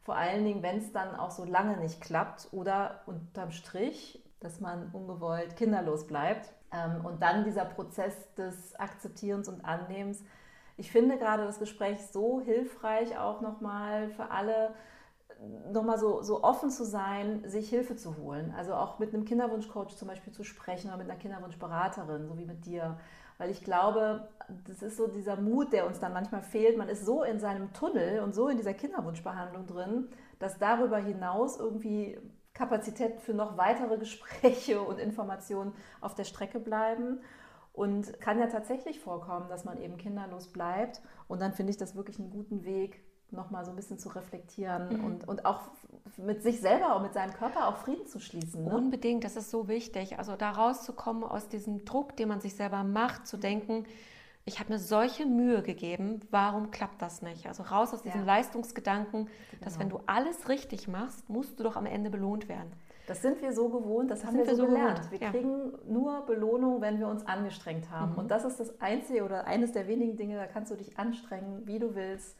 Vor 0.00 0.16
allen 0.16 0.44
Dingen, 0.44 0.62
wenn 0.62 0.78
es 0.78 0.90
dann 0.92 1.14
auch 1.14 1.30
so 1.30 1.44
lange 1.44 1.76
nicht 1.76 2.00
klappt 2.00 2.48
oder 2.52 3.02
unterm 3.06 3.52
Strich, 3.52 4.24
dass 4.40 4.60
man 4.60 4.90
ungewollt 4.92 5.56
kinderlos 5.56 6.06
bleibt 6.06 6.52
und 7.04 7.22
dann 7.22 7.44
dieser 7.44 7.64
Prozess 7.64 8.14
des 8.34 8.74
Akzeptierens 8.76 9.48
und 9.48 9.64
Annehmens. 9.64 10.22
Ich 10.76 10.90
finde 10.90 11.18
gerade 11.18 11.44
das 11.44 11.58
Gespräch 11.58 11.98
so 12.06 12.40
hilfreich, 12.40 13.18
auch 13.18 13.40
nochmal 13.42 14.08
für 14.10 14.30
alle, 14.30 14.74
nochmal 15.70 15.98
so, 15.98 16.22
so 16.22 16.42
offen 16.42 16.70
zu 16.70 16.84
sein, 16.84 17.42
sich 17.46 17.68
Hilfe 17.68 17.96
zu 17.96 18.16
holen. 18.16 18.54
Also 18.56 18.74
auch 18.74 18.98
mit 18.98 19.12
einem 19.12 19.24
Kinderwunschcoach 19.24 19.96
zum 19.96 20.08
Beispiel 20.08 20.32
zu 20.32 20.44
sprechen 20.44 20.88
oder 20.88 20.96
mit 20.96 21.10
einer 21.10 21.18
Kinderwunschberaterin, 21.18 22.26
so 22.26 22.38
wie 22.38 22.46
mit 22.46 22.64
dir. 22.64 22.98
Weil 23.36 23.50
ich 23.50 23.62
glaube, 23.62 24.28
das 24.66 24.82
ist 24.82 24.96
so 24.96 25.08
dieser 25.08 25.36
Mut, 25.36 25.72
der 25.72 25.86
uns 25.86 26.00
dann 26.00 26.12
manchmal 26.12 26.42
fehlt. 26.42 26.78
Man 26.78 26.88
ist 26.88 27.04
so 27.04 27.22
in 27.22 27.38
seinem 27.38 27.72
Tunnel 27.72 28.20
und 28.20 28.34
so 28.34 28.48
in 28.48 28.56
dieser 28.56 28.74
Kinderwunschbehandlung 28.74 29.66
drin, 29.66 30.08
dass 30.38 30.58
darüber 30.58 30.98
hinaus 30.98 31.58
irgendwie 31.58 32.18
Kapazität 32.54 33.20
für 33.20 33.34
noch 33.34 33.56
weitere 33.56 33.96
Gespräche 33.98 34.82
und 34.82 34.98
Informationen 34.98 35.72
auf 36.00 36.14
der 36.14 36.24
Strecke 36.24 36.60
bleiben. 36.60 37.20
Und 37.72 38.20
kann 38.20 38.38
ja 38.38 38.48
tatsächlich 38.48 39.00
vorkommen, 39.00 39.48
dass 39.48 39.64
man 39.64 39.80
eben 39.80 39.96
kinderlos 39.96 40.48
bleibt. 40.48 41.00
Und 41.26 41.40
dann 41.40 41.54
finde 41.54 41.70
ich 41.70 41.78
das 41.78 41.96
wirklich 41.96 42.18
einen 42.18 42.28
guten 42.28 42.64
Weg, 42.64 43.02
nochmal 43.32 43.64
so 43.64 43.70
ein 43.70 43.76
bisschen 43.76 43.98
zu 43.98 44.10
reflektieren 44.10 44.98
mhm. 44.98 45.04
und, 45.04 45.28
und 45.28 45.44
auch 45.46 45.60
mit 46.18 46.42
sich 46.42 46.60
selber 46.60 46.96
und 46.96 47.02
mit 47.02 47.14
seinem 47.14 47.32
Körper 47.32 47.68
auch 47.68 47.76
Frieden 47.78 48.06
zu 48.06 48.20
schließen. 48.20 48.64
Ne? 48.64 48.74
Unbedingt, 48.74 49.24
das 49.24 49.36
ist 49.36 49.50
so 49.50 49.68
wichtig. 49.68 50.18
Also 50.18 50.36
da 50.36 50.50
rauszukommen 50.50 51.24
aus 51.24 51.48
diesem 51.48 51.84
Druck, 51.84 52.16
den 52.16 52.28
man 52.28 52.40
sich 52.40 52.54
selber 52.54 52.84
macht, 52.84 53.26
zu 53.26 53.38
denken, 53.38 53.86
ich 54.44 54.58
habe 54.58 54.72
mir 54.72 54.78
solche 54.78 55.24
Mühe 55.24 55.62
gegeben, 55.62 56.20
warum 56.30 56.70
klappt 56.70 57.00
das 57.00 57.22
nicht? 57.22 57.46
Also 57.46 57.62
raus 57.62 57.94
aus 57.94 58.02
diesem 58.02 58.20
ja. 58.20 58.26
Leistungsgedanken, 58.26 59.26
genau. 59.26 59.64
dass 59.64 59.78
wenn 59.78 59.88
du 59.88 60.00
alles 60.06 60.48
richtig 60.48 60.88
machst, 60.88 61.28
musst 61.28 61.58
du 61.58 61.64
doch 61.64 61.76
am 61.76 61.86
Ende 61.86 62.10
belohnt 62.10 62.48
werden. 62.48 62.72
Das 63.06 63.20
sind 63.20 63.42
wir 63.42 63.52
so 63.52 63.68
gewohnt, 63.68 64.10
das, 64.10 64.20
das 64.20 64.28
haben 64.28 64.38
wir 64.38 64.46
so, 64.46 64.56
so 64.56 64.66
gelernt. 64.66 64.98
Gewohnt. 64.98 65.10
Wir 65.12 65.18
ja. 65.20 65.30
kriegen 65.30 65.72
nur 65.88 66.24
Belohnung, 66.24 66.80
wenn 66.80 66.98
wir 66.98 67.08
uns 67.08 67.26
angestrengt 67.26 67.90
haben. 67.90 68.12
Mhm. 68.12 68.18
Und 68.18 68.30
das 68.30 68.44
ist 68.44 68.58
das 68.60 68.80
einzige 68.80 69.24
oder 69.24 69.46
eines 69.46 69.72
der 69.72 69.88
wenigen 69.88 70.16
Dinge, 70.16 70.36
da 70.36 70.46
kannst 70.46 70.70
du 70.70 70.76
dich 70.76 70.98
anstrengen, 70.98 71.66
wie 71.66 71.78
du 71.78 71.94
willst. 71.94 72.36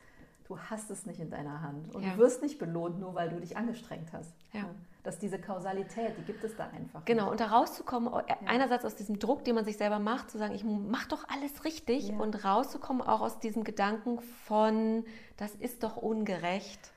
Du 0.53 0.59
hast 0.59 0.90
es 0.90 1.07
nicht 1.07 1.18
in 1.18 1.30
deiner 1.30 1.62
Hand. 1.62 1.94
Und 1.94 2.03
ja. 2.03 2.12
du 2.12 2.18
wirst 2.18 2.42
nicht 2.42 2.59
belohnt, 2.59 3.00
nur 3.00 3.14
weil 3.14 3.30
du 3.30 3.40
dich 3.40 3.57
angestrengt 3.57 4.12
hast. 4.12 4.34
Ja 4.53 4.66
dass 5.03 5.18
diese 5.18 5.40
Kausalität, 5.40 6.16
die 6.16 6.22
gibt 6.22 6.44
es 6.44 6.55
da 6.55 6.68
einfach. 6.68 7.05
Genau, 7.07 7.28
und 7.28 7.40
da 7.40 7.46
rauszukommen, 7.46 8.12
ja. 8.12 8.36
einerseits 8.46 8.84
aus 8.84 8.94
diesem 8.94 9.18
Druck, 9.18 9.44
den 9.44 9.57
man 9.57 9.64
sich 9.64 9.76
selber 9.76 9.98
macht, 9.98 10.30
zu 10.30 10.38
sagen, 10.38 10.55
ich 10.55 10.62
mache 10.62 11.09
doch 11.09 11.24
alles 11.28 11.64
richtig 11.64 12.12
und 12.12 12.44
rauszukommen 12.44 13.03
auch 13.03 13.20
aus 13.20 13.40
diesem 13.40 13.64
Gedanken 13.64 14.20
von, 14.20 15.05
das 15.38 15.57
ist 15.57 15.82
doch 15.82 15.96
ungerecht, 15.96 16.92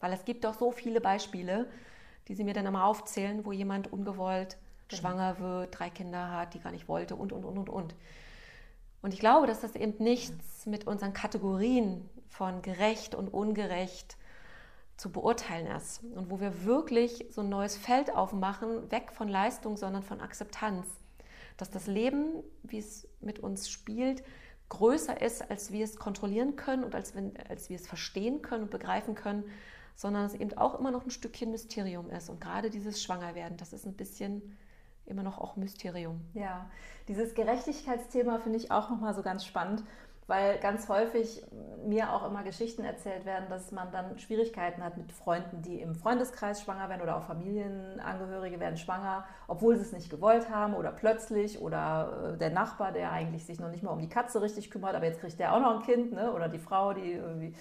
weil 0.00 0.12
es 0.12 0.26
gibt 0.26 0.44
doch 0.44 0.58
so 0.58 0.72
viele 0.72 1.00
Beispiele, 1.00 1.70
die 2.28 2.34
sie 2.34 2.44
mir 2.44 2.52
dann 2.52 2.66
immer 2.66 2.84
aufzählen, 2.84 3.46
wo 3.46 3.52
jemand 3.52 3.90
ungewollt 3.90 4.58
genau. 4.88 5.00
schwanger 5.00 5.38
wird, 5.38 5.78
drei 5.78 5.88
Kinder 5.88 6.30
hat, 6.30 6.52
die 6.52 6.60
gar 6.60 6.72
nicht 6.72 6.86
wollte 6.86 7.16
und, 7.16 7.32
und, 7.32 7.46
und, 7.46 7.58
und, 7.58 7.70
und. 7.70 7.94
Und 9.00 9.14
ich 9.14 9.20
glaube, 9.20 9.46
dass 9.46 9.60
das 9.60 9.74
eben 9.74 9.94
nichts 10.02 10.66
mit 10.66 10.86
unseren 10.86 11.14
Kategorien 11.14 12.10
von 12.28 12.62
gerecht 12.62 13.14
und 13.14 13.28
ungerecht 13.28 14.16
zu 14.96 15.10
beurteilen 15.12 15.68
ist 15.68 16.02
und 16.14 16.30
wo 16.30 16.40
wir 16.40 16.64
wirklich 16.64 17.26
so 17.30 17.42
ein 17.42 17.48
neues 17.48 17.76
Feld 17.76 18.14
aufmachen, 18.14 18.90
weg 18.90 19.12
von 19.12 19.28
Leistung, 19.28 19.76
sondern 19.76 20.02
von 20.02 20.20
Akzeptanz. 20.20 20.86
Dass 21.56 21.70
das 21.70 21.86
Leben, 21.86 22.42
wie 22.62 22.78
es 22.78 23.08
mit 23.20 23.38
uns 23.38 23.70
spielt, 23.70 24.22
größer 24.68 25.20
ist, 25.22 25.50
als 25.50 25.72
wir 25.72 25.84
es 25.84 25.96
kontrollieren 25.96 26.56
können 26.56 26.84
und 26.84 26.94
als, 26.94 27.14
wenn, 27.14 27.32
als 27.48 27.70
wir 27.70 27.76
es 27.76 27.86
verstehen 27.86 28.42
können 28.42 28.64
und 28.64 28.70
begreifen 28.70 29.14
können, 29.14 29.44
sondern 29.94 30.26
es 30.26 30.34
eben 30.34 30.56
auch 30.56 30.78
immer 30.78 30.90
noch 30.90 31.04
ein 31.04 31.10
Stückchen 31.10 31.50
Mysterium 31.50 32.10
ist. 32.10 32.28
Und 32.28 32.40
gerade 32.40 32.70
dieses 32.70 33.02
Schwangerwerden, 33.02 33.56
das 33.56 33.72
ist 33.72 33.86
ein 33.86 33.94
bisschen 33.94 34.56
immer 35.06 35.22
noch 35.22 35.38
auch 35.38 35.56
Mysterium. 35.56 36.20
Ja, 36.34 36.70
dieses 37.08 37.34
Gerechtigkeitsthema 37.34 38.38
finde 38.38 38.58
ich 38.58 38.70
auch 38.70 38.90
nochmal 38.90 39.14
so 39.14 39.22
ganz 39.22 39.44
spannend, 39.44 39.82
weil 40.28 40.58
ganz 40.58 40.88
häufig 40.90 41.42
mir 41.86 42.12
auch 42.12 42.26
immer 42.26 42.42
Geschichten 42.42 42.84
erzählt 42.84 43.24
werden, 43.24 43.48
dass 43.48 43.72
man 43.72 43.90
dann 43.90 44.18
Schwierigkeiten 44.18 44.84
hat 44.84 44.98
mit 44.98 45.10
Freunden, 45.10 45.62
die 45.62 45.80
im 45.80 45.94
Freundeskreis 45.94 46.60
schwanger 46.60 46.90
werden 46.90 47.00
oder 47.00 47.16
auch 47.16 47.22
Familienangehörige 47.22 48.60
werden 48.60 48.76
schwanger, 48.76 49.24
obwohl 49.48 49.76
sie 49.76 49.82
es 49.82 49.92
nicht 49.92 50.10
gewollt 50.10 50.50
haben 50.50 50.74
oder 50.74 50.92
plötzlich 50.92 51.60
oder 51.62 52.34
äh, 52.34 52.38
der 52.38 52.50
Nachbar, 52.50 52.92
der 52.92 53.10
eigentlich 53.10 53.46
sich 53.46 53.58
noch 53.58 53.70
nicht 53.70 53.82
mal 53.82 53.90
um 53.90 54.00
die 54.00 54.08
Katze 54.08 54.42
richtig 54.42 54.70
kümmert, 54.70 54.94
aber 54.94 55.06
jetzt 55.06 55.20
kriegt 55.20 55.38
der 55.38 55.54
auch 55.54 55.60
noch 55.60 55.80
ein 55.80 55.82
Kind 55.82 56.12
ne? 56.12 56.30
oder 56.32 56.48
die 56.48 56.58
Frau, 56.58 56.92
die 56.92 57.12
irgendwie 57.12 57.54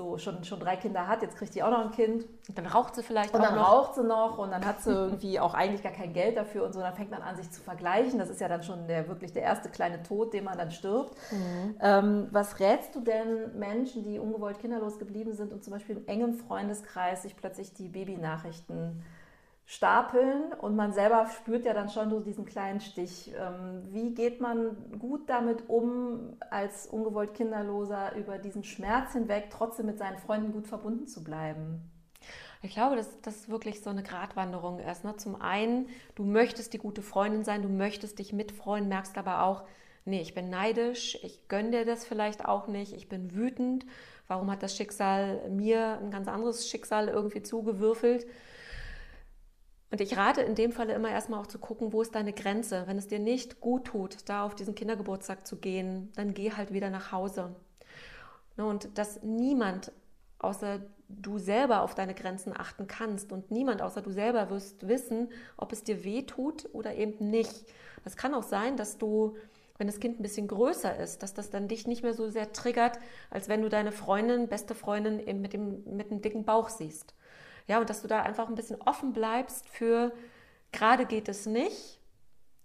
so 0.00 0.16
schon, 0.16 0.42
schon 0.44 0.60
drei 0.60 0.76
Kinder 0.76 1.06
hat, 1.06 1.20
jetzt 1.22 1.36
kriegt 1.36 1.54
die 1.54 1.62
auch 1.62 1.70
noch 1.70 1.84
ein 1.84 1.90
Kind. 1.90 2.24
Und 2.48 2.56
dann 2.56 2.66
raucht 2.66 2.94
sie 2.94 3.02
vielleicht 3.02 3.34
und 3.34 3.40
auch 3.40 3.44
noch. 3.44 3.50
Und 3.50 3.56
dann 3.56 3.64
raucht 3.64 3.94
sie 3.94 4.02
noch 4.02 4.38
und 4.38 4.50
dann 4.50 4.64
hat 4.64 4.80
sie 4.80 4.90
irgendwie 4.90 5.38
auch 5.38 5.52
eigentlich 5.52 5.82
gar 5.82 5.92
kein 5.92 6.12
Geld 6.12 6.36
dafür 6.36 6.64
und 6.64 6.72
so. 6.72 6.80
Dann 6.80 6.94
fängt 6.94 7.10
man 7.10 7.22
an, 7.22 7.36
sich 7.36 7.50
zu 7.50 7.60
vergleichen. 7.60 8.18
Das 8.18 8.30
ist 8.30 8.40
ja 8.40 8.48
dann 8.48 8.62
schon 8.62 8.86
der, 8.88 9.08
wirklich 9.08 9.32
der 9.32 9.42
erste 9.42 9.68
kleine 9.68 10.02
Tod, 10.02 10.32
den 10.32 10.44
man 10.44 10.56
dann 10.56 10.70
stirbt. 10.70 11.14
Mhm. 11.30 11.76
Ähm, 11.80 12.28
was 12.30 12.60
rätst 12.60 12.94
du 12.94 13.00
denn 13.00 13.58
Menschen, 13.58 14.02
die 14.04 14.18
ungewollt 14.18 14.58
kinderlos 14.58 14.98
geblieben 14.98 15.34
sind 15.34 15.52
und 15.52 15.62
zum 15.62 15.72
Beispiel 15.74 15.98
im 15.98 16.06
engen 16.06 16.34
Freundeskreis 16.34 17.22
sich 17.22 17.36
plötzlich 17.36 17.74
die 17.74 17.88
Babynachrichten 17.88 19.02
stapeln 19.70 20.52
und 20.52 20.74
man 20.74 20.92
selber 20.92 21.28
spürt 21.28 21.64
ja 21.64 21.72
dann 21.72 21.88
schon 21.88 22.10
so 22.10 22.18
diesen 22.18 22.44
kleinen 22.44 22.80
Stich. 22.80 23.32
Ähm, 23.38 23.84
wie 23.92 24.14
geht 24.14 24.40
man 24.40 24.76
gut 24.98 25.30
damit 25.30 25.68
um, 25.68 26.36
als 26.50 26.88
ungewollt 26.88 27.34
Kinderloser 27.34 28.16
über 28.16 28.38
diesen 28.38 28.64
Schmerz 28.64 29.12
hinweg 29.12 29.46
trotzdem 29.48 29.86
mit 29.86 29.96
seinen 29.96 30.18
Freunden 30.18 30.50
gut 30.50 30.66
verbunden 30.66 31.06
zu 31.06 31.22
bleiben? 31.22 31.88
Ich 32.62 32.74
glaube, 32.74 32.96
dass 32.96 33.20
das 33.20 33.48
wirklich 33.48 33.80
so 33.80 33.90
eine 33.90 34.02
Gratwanderung 34.02 34.80
ist. 34.80 35.04
Ne? 35.04 35.16
Zum 35.18 35.40
einen, 35.40 35.88
du 36.16 36.24
möchtest 36.24 36.72
die 36.72 36.78
gute 36.78 37.00
Freundin 37.00 37.44
sein, 37.44 37.62
du 37.62 37.68
möchtest 37.68 38.18
dich 38.18 38.32
mitfreuen, 38.32 38.88
merkst 38.88 39.16
aber 39.18 39.44
auch, 39.44 39.62
nee, 40.04 40.20
ich 40.20 40.34
bin 40.34 40.50
neidisch, 40.50 41.16
ich 41.22 41.46
gönne 41.46 41.70
dir 41.70 41.84
das 41.84 42.04
vielleicht 42.04 42.44
auch 42.44 42.66
nicht, 42.66 42.92
ich 42.92 43.08
bin 43.08 43.36
wütend. 43.36 43.86
Warum 44.26 44.50
hat 44.50 44.64
das 44.64 44.76
Schicksal 44.76 45.48
mir 45.48 45.98
ein 45.98 46.10
ganz 46.10 46.26
anderes 46.26 46.68
Schicksal 46.68 47.06
irgendwie 47.06 47.42
zugewürfelt? 47.44 48.26
Und 49.90 50.00
ich 50.00 50.16
rate 50.16 50.42
in 50.42 50.54
dem 50.54 50.72
Falle 50.72 50.94
immer 50.94 51.10
erstmal 51.10 51.40
auch 51.40 51.48
zu 51.48 51.58
gucken, 51.58 51.92
wo 51.92 52.00
ist 52.00 52.14
deine 52.14 52.32
Grenze. 52.32 52.84
Wenn 52.86 52.98
es 52.98 53.08
dir 53.08 53.18
nicht 53.18 53.60
gut 53.60 53.86
tut, 53.86 54.28
da 54.28 54.44
auf 54.44 54.54
diesen 54.54 54.74
Kindergeburtstag 54.74 55.46
zu 55.46 55.56
gehen, 55.56 56.12
dann 56.14 56.32
geh 56.32 56.52
halt 56.52 56.72
wieder 56.72 56.90
nach 56.90 57.10
Hause. 57.10 57.56
Ne, 58.56 58.64
und 58.66 58.96
dass 58.98 59.22
niemand 59.22 59.92
außer 60.38 60.80
du 61.08 61.38
selber 61.38 61.82
auf 61.82 61.94
deine 61.94 62.14
Grenzen 62.14 62.52
achten 62.56 62.86
kannst 62.86 63.32
und 63.32 63.50
niemand 63.50 63.82
außer 63.82 64.00
du 64.00 64.10
selber 64.10 64.48
wirst 64.48 64.86
wissen, 64.86 65.30
ob 65.56 65.72
es 65.72 65.82
dir 65.82 66.04
weh 66.04 66.22
tut 66.22 66.68
oder 66.72 66.94
eben 66.94 67.30
nicht. 67.30 67.66
Es 68.04 68.16
kann 68.16 68.32
auch 68.32 68.44
sein, 68.44 68.76
dass 68.76 68.96
du, 68.96 69.36
wenn 69.76 69.88
das 69.88 69.98
Kind 69.98 70.18
ein 70.18 70.22
bisschen 70.22 70.46
größer 70.46 70.96
ist, 70.96 71.22
dass 71.22 71.34
das 71.34 71.50
dann 71.50 71.68
dich 71.68 71.86
nicht 71.86 72.02
mehr 72.02 72.14
so 72.14 72.28
sehr 72.28 72.52
triggert, 72.52 72.98
als 73.28 73.48
wenn 73.48 73.62
du 73.62 73.68
deine 73.68 73.92
Freundin, 73.92 74.48
beste 74.48 74.74
Freundin 74.74 75.18
eben 75.18 75.40
mit 75.40 75.52
dem, 75.52 75.82
mit 75.96 76.10
dem 76.10 76.22
dicken 76.22 76.44
Bauch 76.44 76.68
siehst. 76.68 77.12
Ja, 77.66 77.80
und 77.80 77.90
dass 77.90 78.02
du 78.02 78.08
da 78.08 78.22
einfach 78.22 78.48
ein 78.48 78.54
bisschen 78.54 78.80
offen 78.80 79.12
bleibst 79.12 79.68
für, 79.68 80.12
gerade 80.72 81.06
geht 81.06 81.28
es 81.28 81.46
nicht, 81.46 82.00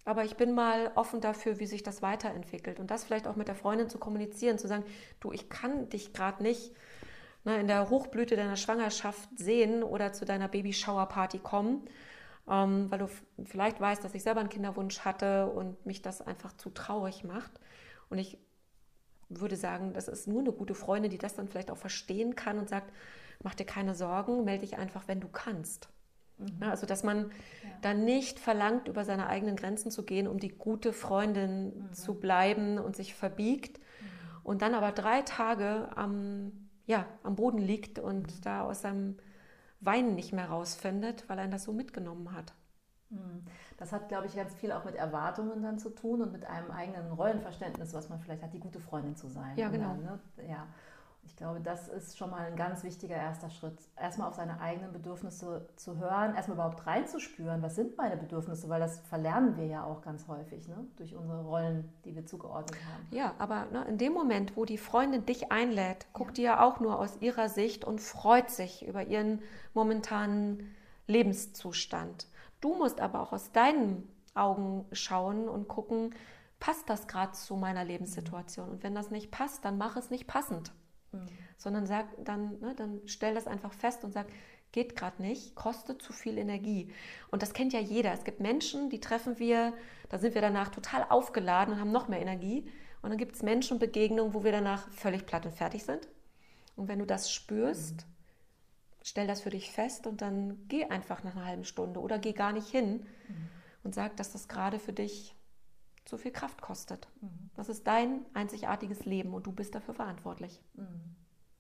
aber 0.06 0.24
ich 0.24 0.36
bin 0.36 0.54
mal 0.54 0.92
offen 0.96 1.20
dafür, 1.20 1.60
wie 1.60 1.66
sich 1.66 1.82
das 1.82 2.02
weiterentwickelt. 2.02 2.80
Und 2.80 2.92
das 2.92 3.04
vielleicht 3.04 3.28
auch 3.28 3.36
mit 3.36 3.48
der 3.48 3.56
Freundin 3.56 3.90
zu 3.90 3.98
kommunizieren, 3.98 4.60
zu 4.60 4.68
sagen, 4.68 4.86
du, 5.20 5.32
ich 5.32 5.50
kann 5.50 5.90
dich 5.90 6.14
gerade 6.14 6.44
nicht 6.44 6.72
ne, 7.44 7.60
in 7.60 7.68
der 7.68 7.90
Hochblüte 7.90 8.36
deiner 8.36 8.56
Schwangerschaft 8.56 9.30
sehen 9.36 9.84
oder 9.84 10.14
zu 10.14 10.26
deiner 10.26 10.48
Babyshower-Party 10.48 11.40
kommen, 11.40 11.90
ähm, 12.48 12.92
weil 12.92 13.00
du 13.00 13.10
vielleicht 13.44 13.82
weißt, 13.82 14.04
dass 14.04 14.14
ich 14.14 14.22
selber 14.24 14.42
einen 14.42 14.50
Kinderwunsch 14.50 15.00
hatte 15.00 15.48
und 15.48 15.84
mich 15.88 16.04
das 16.04 16.22
einfach 16.22 16.54
zu 16.54 16.70
traurig 16.70 17.24
macht. 17.24 17.52
Und 18.10 18.20
ich 18.20 18.38
würde 19.30 19.56
sagen, 19.56 19.94
das 19.94 20.08
ist 20.08 20.28
nur 20.28 20.42
eine 20.42 20.52
gute 20.52 20.76
Freundin, 20.76 21.10
die 21.10 21.18
das 21.18 21.34
dann 21.34 21.48
vielleicht 21.48 21.72
auch 21.72 21.78
verstehen 21.78 22.36
kann 22.36 22.60
und 22.60 22.70
sagt, 22.70 22.92
mach 23.44 23.56
dir 23.56 23.66
keine 23.66 23.96
Sorgen, 23.96 24.44
melde 24.44 24.62
dich 24.62 24.78
einfach, 24.78 25.08
wenn 25.08 25.20
du 25.20 25.28
kannst. 25.28 25.90
Mhm. 26.38 26.64
also, 26.64 26.86
dass 26.86 27.04
man 27.04 27.32
ja. 27.64 27.70
dann 27.82 28.04
nicht 28.04 28.40
verlangt, 28.40 28.88
über 28.88 29.06
seine 29.06 29.28
eigenen 29.28 29.56
Grenzen 29.56 29.90
zu 29.90 30.04
gehen, 30.04 30.28
um 30.28 30.40
die 30.40 30.50
gute 30.50 30.92
Freundin 30.92 31.68
mhm. 31.68 31.94
zu 31.94 32.16
bleiben 32.16 32.78
und 32.78 32.96
sich 32.96 33.16
verbiegt 33.16 33.80
mhm. 33.80 34.40
und 34.44 34.62
dann 34.62 34.74
aber 34.74 34.92
drei 34.92 35.22
Tage 35.22 35.90
am, 35.96 36.52
ja, 36.86 37.06
am 37.24 37.36
Boden 37.36 37.60
liegt 37.60 38.00
und 38.00 38.28
mhm. 38.28 38.42
da 38.42 38.64
aus 38.64 38.82
seinem 38.82 39.18
Weinen 39.80 40.16
nicht 40.16 40.34
mehr 40.34 40.50
rausfindet, 40.50 41.24
weil 41.30 41.40
er 41.40 41.48
das 41.48 41.64
so 41.64 41.72
mitgenommen 41.72 42.34
hat. 42.34 42.54
Mhm. 43.10 43.46
Das 43.78 43.92
hat, 43.92 44.10
glaube 44.10 44.28
ich, 44.28 44.36
ganz 44.36 44.54
viel 44.56 44.72
auch 44.72 44.86
mit 44.86 44.96
Erwartungen 44.96 45.62
dann 45.62 45.78
zu 45.78 45.90
tun 45.90 46.22
und 46.22 46.32
mit 46.32 46.46
einem 46.46 46.72
eigenen 46.72 47.12
Rollenverständnis, 47.12 47.94
was 47.94 48.10
man 48.10 48.20
vielleicht 48.20 48.42
hat, 48.42 48.54
die 48.54 48.60
gute 48.60 48.80
Freundin 48.80 49.16
zu 49.16 49.28
sein. 49.28 49.58
Ja, 49.58 49.70
genau. 49.70 49.90
Dann, 49.90 50.04
ne? 50.04 50.20
ja. 50.50 50.68
Ich 51.26 51.36
glaube, 51.36 51.60
das 51.60 51.88
ist 51.88 52.18
schon 52.18 52.30
mal 52.30 52.46
ein 52.46 52.56
ganz 52.56 52.84
wichtiger 52.84 53.16
erster 53.16 53.50
Schritt. 53.50 53.78
Erstmal 53.98 54.28
auf 54.28 54.36
seine 54.36 54.60
eigenen 54.62 54.94
Bedürfnisse 54.94 55.68
zu 55.76 55.98
hören, 55.98 56.36
erstmal 56.36 56.56
überhaupt 56.56 56.86
reinzuspüren, 56.86 57.62
was 57.62 57.76
sind 57.76 57.98
meine 57.98 58.16
Bedürfnisse, 58.16 58.70
weil 58.70 58.80
das 58.80 59.00
verlernen 59.02 59.58
wir 59.58 59.66
ja 59.66 59.84
auch 59.84 60.02
ganz 60.02 60.28
häufig 60.28 60.68
ne? 60.68 60.86
durch 60.98 61.16
unsere 61.16 61.44
Rollen, 61.44 61.92
die 62.06 62.16
wir 62.16 62.26
zugeordnet 62.26 62.80
haben. 62.86 63.08
Ja, 63.12 63.34
aber 63.40 63.66
ne, 63.72 63.86
in 63.86 63.98
dem 63.98 64.14
Moment, 64.14 64.56
wo 64.56 64.66
die 64.66 64.78
Freundin 64.78 65.26
dich 65.26 65.52
einlädt, 65.52 66.06
guckt 66.14 66.32
ja. 66.32 66.36
die 66.36 66.42
ja 66.44 66.64
auch 66.64 66.80
nur 66.80 67.00
aus 67.00 67.18
ihrer 67.22 67.50
Sicht 67.50 67.84
und 67.84 68.00
freut 68.02 68.50
sich 68.50 68.88
über 68.88 69.08
ihren 69.08 69.42
momentanen 69.74 70.76
Lebenszustand. 71.08 72.28
Du 72.62 72.76
musst 72.76 73.02
aber 73.02 73.22
auch 73.22 73.34
aus 73.34 73.52
deinen 73.52 74.08
Augen 74.36 74.86
schauen 74.92 75.50
und 75.50 75.68
gucken, 75.68 76.14
passt 76.60 76.90
das 76.90 77.08
gerade 77.08 77.34
zu 77.34 77.56
meiner 77.56 77.84
Lebenssituation? 77.84 78.70
Und 78.70 78.84
wenn 78.84 78.96
das 78.96 79.12
nicht 79.12 79.32
passt, 79.32 79.66
dann 79.66 79.78
mach 79.78 79.96
es 79.98 80.10
nicht 80.10 80.28
passend. 80.28 80.72
Mhm. 81.16 81.28
Sondern 81.58 81.86
sag 81.86 82.08
dann, 82.24 82.60
ne, 82.60 82.74
dann 82.76 83.02
stell 83.06 83.34
das 83.34 83.48
einfach 83.48 83.74
fest 83.74 84.04
und 84.04 84.12
sag, 84.12 84.28
geht 84.72 84.96
gerade 84.96 85.22
nicht, 85.22 85.56
kostet 85.56 86.02
zu 86.02 86.12
viel 86.12 86.38
Energie. 86.38 86.92
Und 87.32 87.42
das 87.42 87.54
kennt 87.54 87.72
ja 87.72 87.80
jeder. 87.80 88.12
Es 88.12 88.26
gibt 88.26 88.42
Menschen, 88.42 88.90
die 88.90 89.00
treffen 89.00 89.40
wir, 89.40 89.74
da 90.10 90.18
sind 90.18 90.36
wir 90.36 90.42
danach 90.42 90.70
total 90.70 91.06
aufgeladen 91.10 91.74
und 91.74 91.80
haben 91.80 91.94
noch 91.94 92.10
mehr 92.10 92.22
Energie. 92.22 92.70
Und 93.02 93.10
dann 93.10 93.18
gibt 93.18 93.36
es 93.36 93.44
Menschenbegegnungen, 93.44 94.34
wo 94.34 94.44
wir 94.44 94.52
danach 94.52 94.92
völlig 94.92 95.26
platt 95.26 95.46
und 95.46 95.54
fertig 95.56 95.86
sind. 95.86 96.10
Und 96.76 96.90
wenn 96.90 97.00
du 97.00 97.06
das 97.06 97.32
spürst, 97.32 98.06
mhm. 98.06 98.12
stell 99.02 99.28
das 99.28 99.42
für 99.42 99.50
dich 99.50 99.72
fest 99.72 100.08
und 100.08 100.22
dann 100.22 100.68
geh 100.68 100.86
einfach 100.86 101.24
nach 101.24 101.36
einer 101.36 101.46
halben 101.46 101.66
Stunde 101.66 102.02
oder 102.02 102.20
geh 102.20 102.34
gar 102.34 102.52
nicht 102.52 102.68
hin 102.68 103.06
mhm. 103.28 103.50
und 103.84 103.96
sag, 103.96 104.18
dass 104.18 104.34
das 104.34 104.50
gerade 104.50 104.80
für 104.80 104.94
dich 104.94 105.35
zu 106.06 106.18
viel 106.18 106.32
Kraft 106.32 106.62
kostet. 106.62 107.08
Mhm. 107.22 107.50
Das 107.56 107.68
ist 107.68 107.86
dein 107.88 108.26
einzigartiges 108.34 109.06
Leben 109.06 109.34
und 109.34 109.46
du 109.46 109.52
bist 109.52 109.76
dafür 109.76 109.94
verantwortlich. 109.94 110.62
Mhm. 110.76 111.16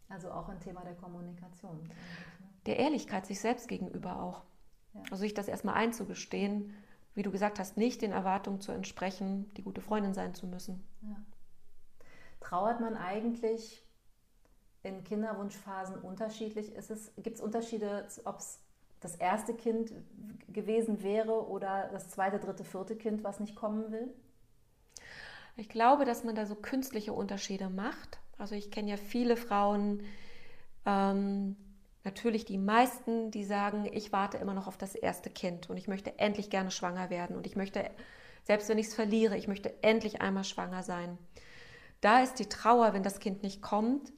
Also 0.08 0.32
auch 0.32 0.48
ein 0.50 0.60
Thema 0.60 0.82
der 0.82 0.96
Kommunikation. 0.96 1.90
Der 2.68 2.78
Ehrlichkeit 2.78 3.26
sich 3.26 3.40
selbst 3.40 3.68
gegenüber 3.68 4.22
auch. 4.22 4.44
Ja. 4.94 5.02
Also 5.12 5.18
sich 5.18 5.34
das 5.34 5.48
erstmal 5.48 5.76
einzugestehen, 5.76 6.74
wie 7.16 7.24
du 7.24 7.32
gesagt 7.32 7.60
hast, 7.60 7.78
nicht 7.78 8.02
den 8.02 8.12
Erwartungen 8.12 8.62
zu 8.62 8.72
entsprechen, 8.72 9.52
die 9.56 9.64
gute 9.64 9.82
Freundin 9.82 10.14
sein 10.14 10.34
zu 10.36 10.48
müssen. 10.48 10.86
Ja. 11.02 11.16
Trauert 12.40 12.82
man 12.82 12.96
eigentlich 12.96 13.84
in 14.84 15.04
Kinderwunschphasen 15.04 15.96
unterschiedlich? 15.96 16.74
Gibt 17.18 17.38
es 17.38 17.42
Unterschiede, 17.42 18.08
ob 18.26 18.38
es 18.38 18.60
das 19.00 19.16
erste 19.16 19.54
Kind 19.54 19.94
gewesen 20.50 21.02
wäre 21.02 21.48
oder 21.48 21.90
das 21.92 22.10
zweite, 22.10 22.40
dritte, 22.40 22.64
vierte 22.64 22.96
Kind, 22.96 23.24
was 23.24 23.40
nicht 23.40 23.56
kommen 23.56 23.92
will? 23.92 24.14
Ich 25.58 25.70
glaube, 25.70 26.06
dass 26.06 26.24
man 26.24 26.36
da 26.36 26.46
so 26.46 26.56
künstliche 26.56 27.14
Unterschiede 27.14 27.70
macht. 27.70 28.20
Also 28.38 28.56
ich 28.56 28.72
kenne 28.72 28.90
ja 28.90 28.98
viele 28.98 29.38
Frauen, 29.38 30.04
ähm, 30.86 31.56
natürlich 32.04 32.46
die 32.46 32.58
meisten, 32.58 33.32
die 33.32 33.44
sagen, 33.44 33.90
ich 33.92 34.12
warte 34.12 34.38
immer 34.38 34.54
noch 34.54 34.68
auf 34.68 34.78
das 34.78 34.96
erste 34.96 35.30
Kind 35.30 35.70
und 35.70 35.78
ich 35.78 35.88
möchte 35.88 36.20
endlich 36.20 36.50
gerne 36.50 36.72
schwanger 36.72 37.10
werden 37.10 37.36
und 37.36 37.48
ich 37.48 37.56
möchte, 37.56 37.90
selbst 38.44 38.70
wenn 38.70 38.78
ich 38.78 38.88
es 38.88 38.94
verliere, 38.94 39.38
ich 39.38 39.48
möchte 39.48 39.82
endlich 39.82 40.22
einmal 40.22 40.44
schwanger 40.44 40.84
sein. 40.84 41.18
Da 42.02 42.22
ist 42.22 42.36
die 42.36 42.50
Trauer, 42.50 42.94
wenn 42.94 43.04
das 43.04 43.20
Kind 43.20 43.42
nicht 43.42 43.62
kommt, 43.62 44.14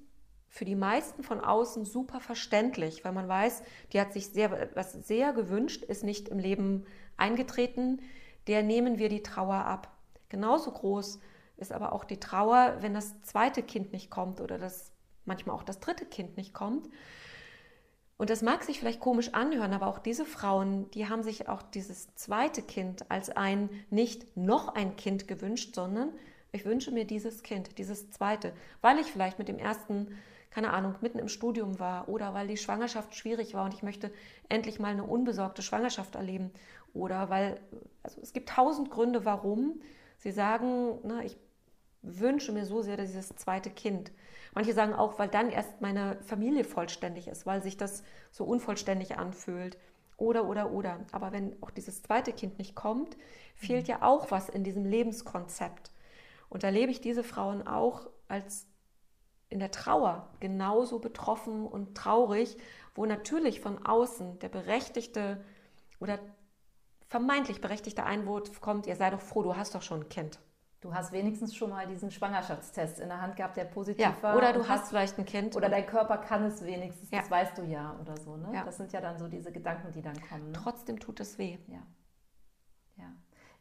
für 0.49 0.65
die 0.65 0.75
meisten 0.75 1.23
von 1.23 1.39
außen 1.39 1.85
super 1.85 2.19
verständlich, 2.19 3.05
weil 3.05 3.11
man 3.11 3.27
weiß, 3.27 3.61
die 3.93 4.01
hat 4.01 4.11
sich 4.11 4.29
sehr, 4.29 4.69
was 4.73 4.93
sehr 4.93 5.31
gewünscht, 5.33 5.83
ist 5.83 6.03
nicht 6.03 6.29
im 6.29 6.39
Leben 6.39 6.85
eingetreten, 7.15 8.01
der 8.47 8.63
nehmen 8.63 8.97
wir 8.97 9.09
die 9.09 9.23
Trauer 9.23 9.65
ab. 9.65 9.96
Genauso 10.29 10.71
groß 10.71 11.19
ist 11.57 11.71
aber 11.71 11.93
auch 11.93 12.03
die 12.03 12.19
Trauer, 12.19 12.77
wenn 12.81 12.93
das 12.93 13.21
zweite 13.23 13.63
Kind 13.63 13.91
nicht 13.91 14.09
kommt 14.09 14.41
oder 14.41 14.57
das 14.57 14.91
manchmal 15.25 15.55
auch 15.55 15.63
das 15.63 15.79
dritte 15.79 16.05
Kind 16.05 16.37
nicht 16.37 16.53
kommt. 16.53 16.87
Und 18.17 18.31
das 18.31 18.41
mag 18.41 18.63
sich 18.63 18.79
vielleicht 18.79 18.99
komisch 18.99 19.33
anhören, 19.33 19.73
aber 19.73 19.87
auch 19.87 19.99
diese 19.99 20.25
Frauen, 20.25 20.89
die 20.91 21.07
haben 21.07 21.21
sich 21.21 21.47
auch 21.47 21.61
dieses 21.61 22.13
zweite 22.15 22.63
Kind 22.63 23.11
als 23.11 23.29
ein 23.29 23.69
nicht 23.91 24.35
noch 24.35 24.69
ein 24.69 24.95
Kind 24.95 25.27
gewünscht, 25.27 25.75
sondern 25.75 26.09
ich 26.51 26.65
wünsche 26.65 26.91
mir 26.91 27.05
dieses 27.05 27.43
Kind, 27.43 27.77
dieses 27.77 28.09
zweite, 28.09 28.53
weil 28.81 28.97
ich 28.97 29.07
vielleicht 29.07 29.37
mit 29.37 29.47
dem 29.47 29.59
ersten, 29.59 30.17
keine 30.49 30.71
Ahnung, 30.71 30.95
mitten 31.01 31.19
im 31.19 31.27
Studium 31.27 31.79
war 31.79 32.09
oder 32.09 32.33
weil 32.33 32.47
die 32.47 32.57
Schwangerschaft 32.57 33.15
schwierig 33.15 33.53
war 33.53 33.65
und 33.65 33.73
ich 33.75 33.83
möchte 33.83 34.11
endlich 34.49 34.79
mal 34.79 34.91
eine 34.91 35.03
unbesorgte 35.03 35.61
Schwangerschaft 35.61 36.15
erleben 36.15 36.49
oder 36.95 37.29
weil, 37.29 37.59
also 38.01 38.19
es 38.21 38.33
gibt 38.33 38.49
tausend 38.49 38.89
Gründe, 38.89 39.25
warum 39.25 39.79
Sie 40.17 40.31
sagen, 40.31 40.99
na, 41.03 41.23
ich 41.23 41.37
wünsche 42.01 42.51
mir 42.51 42.65
so 42.65 42.81
sehr 42.81 42.97
dieses 42.97 43.29
zweite 43.29 43.69
Kind. 43.69 44.11
Manche 44.53 44.73
sagen 44.73 44.93
auch, 44.93 45.19
weil 45.19 45.27
dann 45.27 45.49
erst 45.49 45.81
meine 45.81 46.17
Familie 46.23 46.63
vollständig 46.63 47.27
ist, 47.27 47.45
weil 47.45 47.61
sich 47.61 47.77
das 47.77 48.03
so 48.31 48.43
unvollständig 48.45 49.17
anfühlt. 49.17 49.77
Oder, 50.17 50.45
oder, 50.45 50.71
oder. 50.71 50.99
Aber 51.11 51.31
wenn 51.31 51.61
auch 51.61 51.69
dieses 51.69 52.01
zweite 52.01 52.33
Kind 52.33 52.57
nicht 52.57 52.73
kommt, 52.75 53.17
fehlt 53.55 53.87
mhm. 53.87 53.91
ja 53.91 54.01
auch 54.01 54.31
was 54.31 54.49
in 54.49 54.63
diesem 54.63 54.85
Lebenskonzept. 54.85 55.91
Und 56.49 56.63
da 56.63 56.69
lebe 56.69 56.91
ich 56.91 57.01
diese 57.01 57.23
Frauen 57.23 57.67
auch 57.67 58.09
als 58.27 58.65
in 59.49 59.59
der 59.59 59.71
Trauer 59.71 60.29
genauso 60.39 60.99
betroffen 60.99 61.65
und 61.65 61.95
traurig, 61.95 62.57
wo 62.95 63.05
natürlich 63.05 63.61
von 63.61 63.85
außen 63.85 64.39
der 64.39 64.49
berechtigte 64.49 65.43
oder 65.99 66.19
vermeintlich 67.07 67.61
berechtigter 67.61 68.05
Einwurf 68.05 68.61
kommt, 68.61 68.85
ihr 68.87 68.95
sei 68.95 69.09
doch 69.09 69.21
froh, 69.21 69.43
du 69.43 69.55
hast 69.55 69.75
doch 69.75 69.81
schon 69.81 70.01
ein 70.01 70.09
Kind. 70.09 70.39
Du 70.79 70.93
hast 70.93 71.11
wenigstens 71.11 71.55
schon 71.55 71.71
mal 71.71 71.87
diesen 71.87 72.11
Schwangerschaftstest 72.11 72.99
in 72.99 73.09
der 73.09 73.19
Hand 73.19 73.35
gehabt, 73.35 73.57
der 73.57 73.65
positiv 73.65 74.05
ja, 74.05 74.15
war. 74.21 74.37
Oder 74.37 74.53
du 74.53 74.67
hast, 74.67 74.89
vielleicht 74.89 75.17
ein 75.17 75.25
Kind. 75.25 75.55
Oder 75.55 75.69
dein 75.69 75.87
Körper 75.87 76.17
kann 76.17 76.43
es 76.43 76.63
wenigstens, 76.63 77.09
ja. 77.09 77.19
das 77.19 77.31
weißt 77.31 77.57
du 77.57 77.63
ja 77.63 77.97
oder 77.99 78.15
so. 78.17 78.37
Ne? 78.37 78.51
Ja. 78.53 78.63
Das 78.63 78.77
sind 78.77 78.93
ja 78.93 79.01
dann 79.01 79.17
so 79.17 79.27
diese 79.27 79.51
Gedanken, 79.51 79.91
die 79.91 80.03
dann 80.03 80.15
kommen. 80.29 80.51
Ne? 80.51 80.53
Trotzdem 80.53 80.99
tut 80.99 81.19
es 81.19 81.39
weh. 81.39 81.57
Ja. 81.67 81.79
ja. 82.97 83.11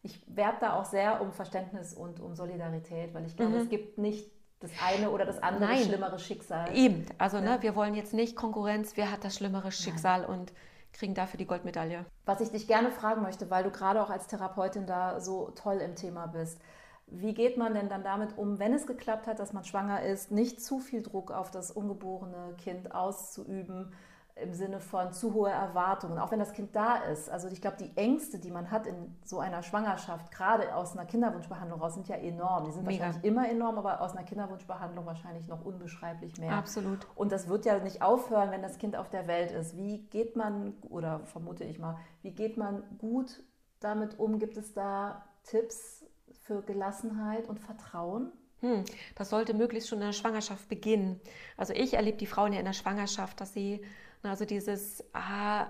Ich 0.03 0.23
werbe 0.29 0.59
da 0.61 0.75
auch 0.75 0.85
sehr 0.85 1.23
um 1.23 1.33
Verständnis 1.33 1.95
und 1.95 2.21
um 2.21 2.35
Solidarität, 2.35 3.15
weil 3.15 3.25
ich 3.25 3.35
glaube, 3.35 3.53
mhm. 3.53 3.63
es 3.63 3.69
gibt 3.71 3.97
nicht 3.97 4.31
das 4.61 4.71
eine 4.87 5.11
oder 5.11 5.25
das 5.25 5.43
andere 5.43 5.71
Nein. 5.71 5.85
schlimmere 5.85 6.19
Schicksal. 6.19 6.77
Eben. 6.77 7.07
Also, 7.17 7.41
ne, 7.41 7.59
wir 7.63 7.75
wollen 7.75 7.95
jetzt 7.95 8.13
nicht 8.13 8.37
Konkurrenz, 8.37 8.97
wer 8.97 9.11
hat 9.11 9.25
das 9.25 9.37
schlimmere 9.37 9.73
Schicksal 9.73 10.23
Nein. 10.23 10.31
und 10.31 10.53
kriegen 10.97 11.15
dafür 11.15 11.39
die 11.39 11.47
Goldmedaille. 11.47 12.05
Was 12.25 12.41
ich 12.41 12.51
dich 12.51 12.67
gerne 12.67 12.91
fragen 12.91 13.23
möchte, 13.23 13.51
weil 13.51 13.65
du 13.65 13.71
gerade 13.71 14.03
auch 14.03 14.11
als 14.11 14.27
Therapeutin 14.27 14.87
da 14.87 15.21
so 15.21 15.51
toll 15.51 15.77
im 15.77 15.95
Thema 15.95 16.27
bist. 16.27 16.61
Wie 17.07 17.35
geht 17.35 17.57
man 17.57 17.75
denn 17.75 17.89
dann 17.89 18.03
damit 18.03 18.37
um, 18.37 18.59
wenn 18.59 18.75
es 18.75 18.87
geklappt 18.87 19.27
hat, 19.29 19.39
dass 19.39 19.53
man 19.53 19.65
schwanger 19.65 20.03
ist, 20.03 20.33
nicht 20.33 20.61
zu 20.61 20.81
viel 20.81 21.03
Druck 21.03 21.31
auf 21.31 21.51
das 21.51 21.71
ungeborene 21.71 22.55
Kind 22.59 22.93
auszuüben, 22.93 23.93
im 24.37 24.53
Sinne 24.53 24.81
von 24.81 25.13
zu 25.13 25.33
hohe 25.33 25.51
Erwartungen, 25.51 26.19
auch 26.19 26.31
wenn 26.31 26.39
das 26.39 26.53
Kind 26.53 26.77
da 26.77 26.97
ist. 26.97 27.31
Also 27.31 27.49
ich 27.49 27.63
glaube, 27.63 27.79
die 27.79 27.97
Ängste, 27.97 28.39
die 28.39 28.51
man 28.51 28.71
hat 28.71 28.87
in 28.87 29.17
so 29.25 29.41
einer 29.41 29.63
Schwangerschaft, 29.63 30.31
gerade 30.31 30.75
aus 30.75 30.93
einer 30.93 31.07
Kinderwunschbehandlung 31.07 31.81
raus, 31.81 31.95
sind 31.95 32.07
ja 32.07 32.17
enorm. 32.17 32.65
Die 32.65 32.73
sind 32.73 32.87
Mega. 32.87 33.05
wahrscheinlich 33.05 33.25
immer 33.25 33.49
enorm, 33.49 33.79
aber 33.79 34.03
aus 34.03 34.15
einer 34.15 34.25
Kinderwunschbehandlung 34.25 35.07
wahrscheinlich 35.07 35.47
noch 35.47 35.65
unbeschreiblich 35.65 36.37
mehr. 36.39 36.53
Absolut. 36.53 37.07
Und 37.15 37.33
das 37.33 37.49
wird 37.49 37.65
ja 37.65 37.79
nicht 37.79 38.03
aufhören, 38.03 38.51
wenn 38.51 38.61
das 38.61 38.77
Kind 38.77 38.95
auf 38.95 39.09
der 39.09 39.27
Welt 39.27 39.53
ist. 39.53 39.75
Wie 39.75 40.03
geht 40.09 40.37
man, 40.37 40.75
oder 40.91 41.21
vermute 41.21 41.65
ich 41.65 41.79
mal, 41.79 41.97
wie 42.21 42.33
geht 42.33 42.59
man 42.59 42.83
gut 42.99 43.43
damit 43.81 44.19
um? 44.19 44.39
Gibt 44.39 44.59
es 44.59 44.75
da 44.75 45.25
Tipps 45.45 46.05
für 46.43 46.61
Gelassenheit 46.61 47.49
und 47.49 47.59
Vertrauen? 47.59 48.33
Hm, 48.61 48.85
das 49.15 49.31
sollte 49.31 49.55
möglichst 49.55 49.89
schon 49.89 50.01
in 50.01 50.07
der 50.07 50.13
Schwangerschaft 50.13 50.69
beginnen. 50.69 51.21
Also 51.57 51.73
ich 51.73 51.95
erlebe 51.95 52.19
die 52.19 52.27
Frauen 52.27 52.53
ja 52.53 52.59
in 52.59 52.67
der 52.67 52.73
Schwangerschaft, 52.75 53.41
dass 53.41 53.55
sie 53.55 53.83
also 54.23 54.45
dieses 54.45 55.05
ah, 55.13 55.67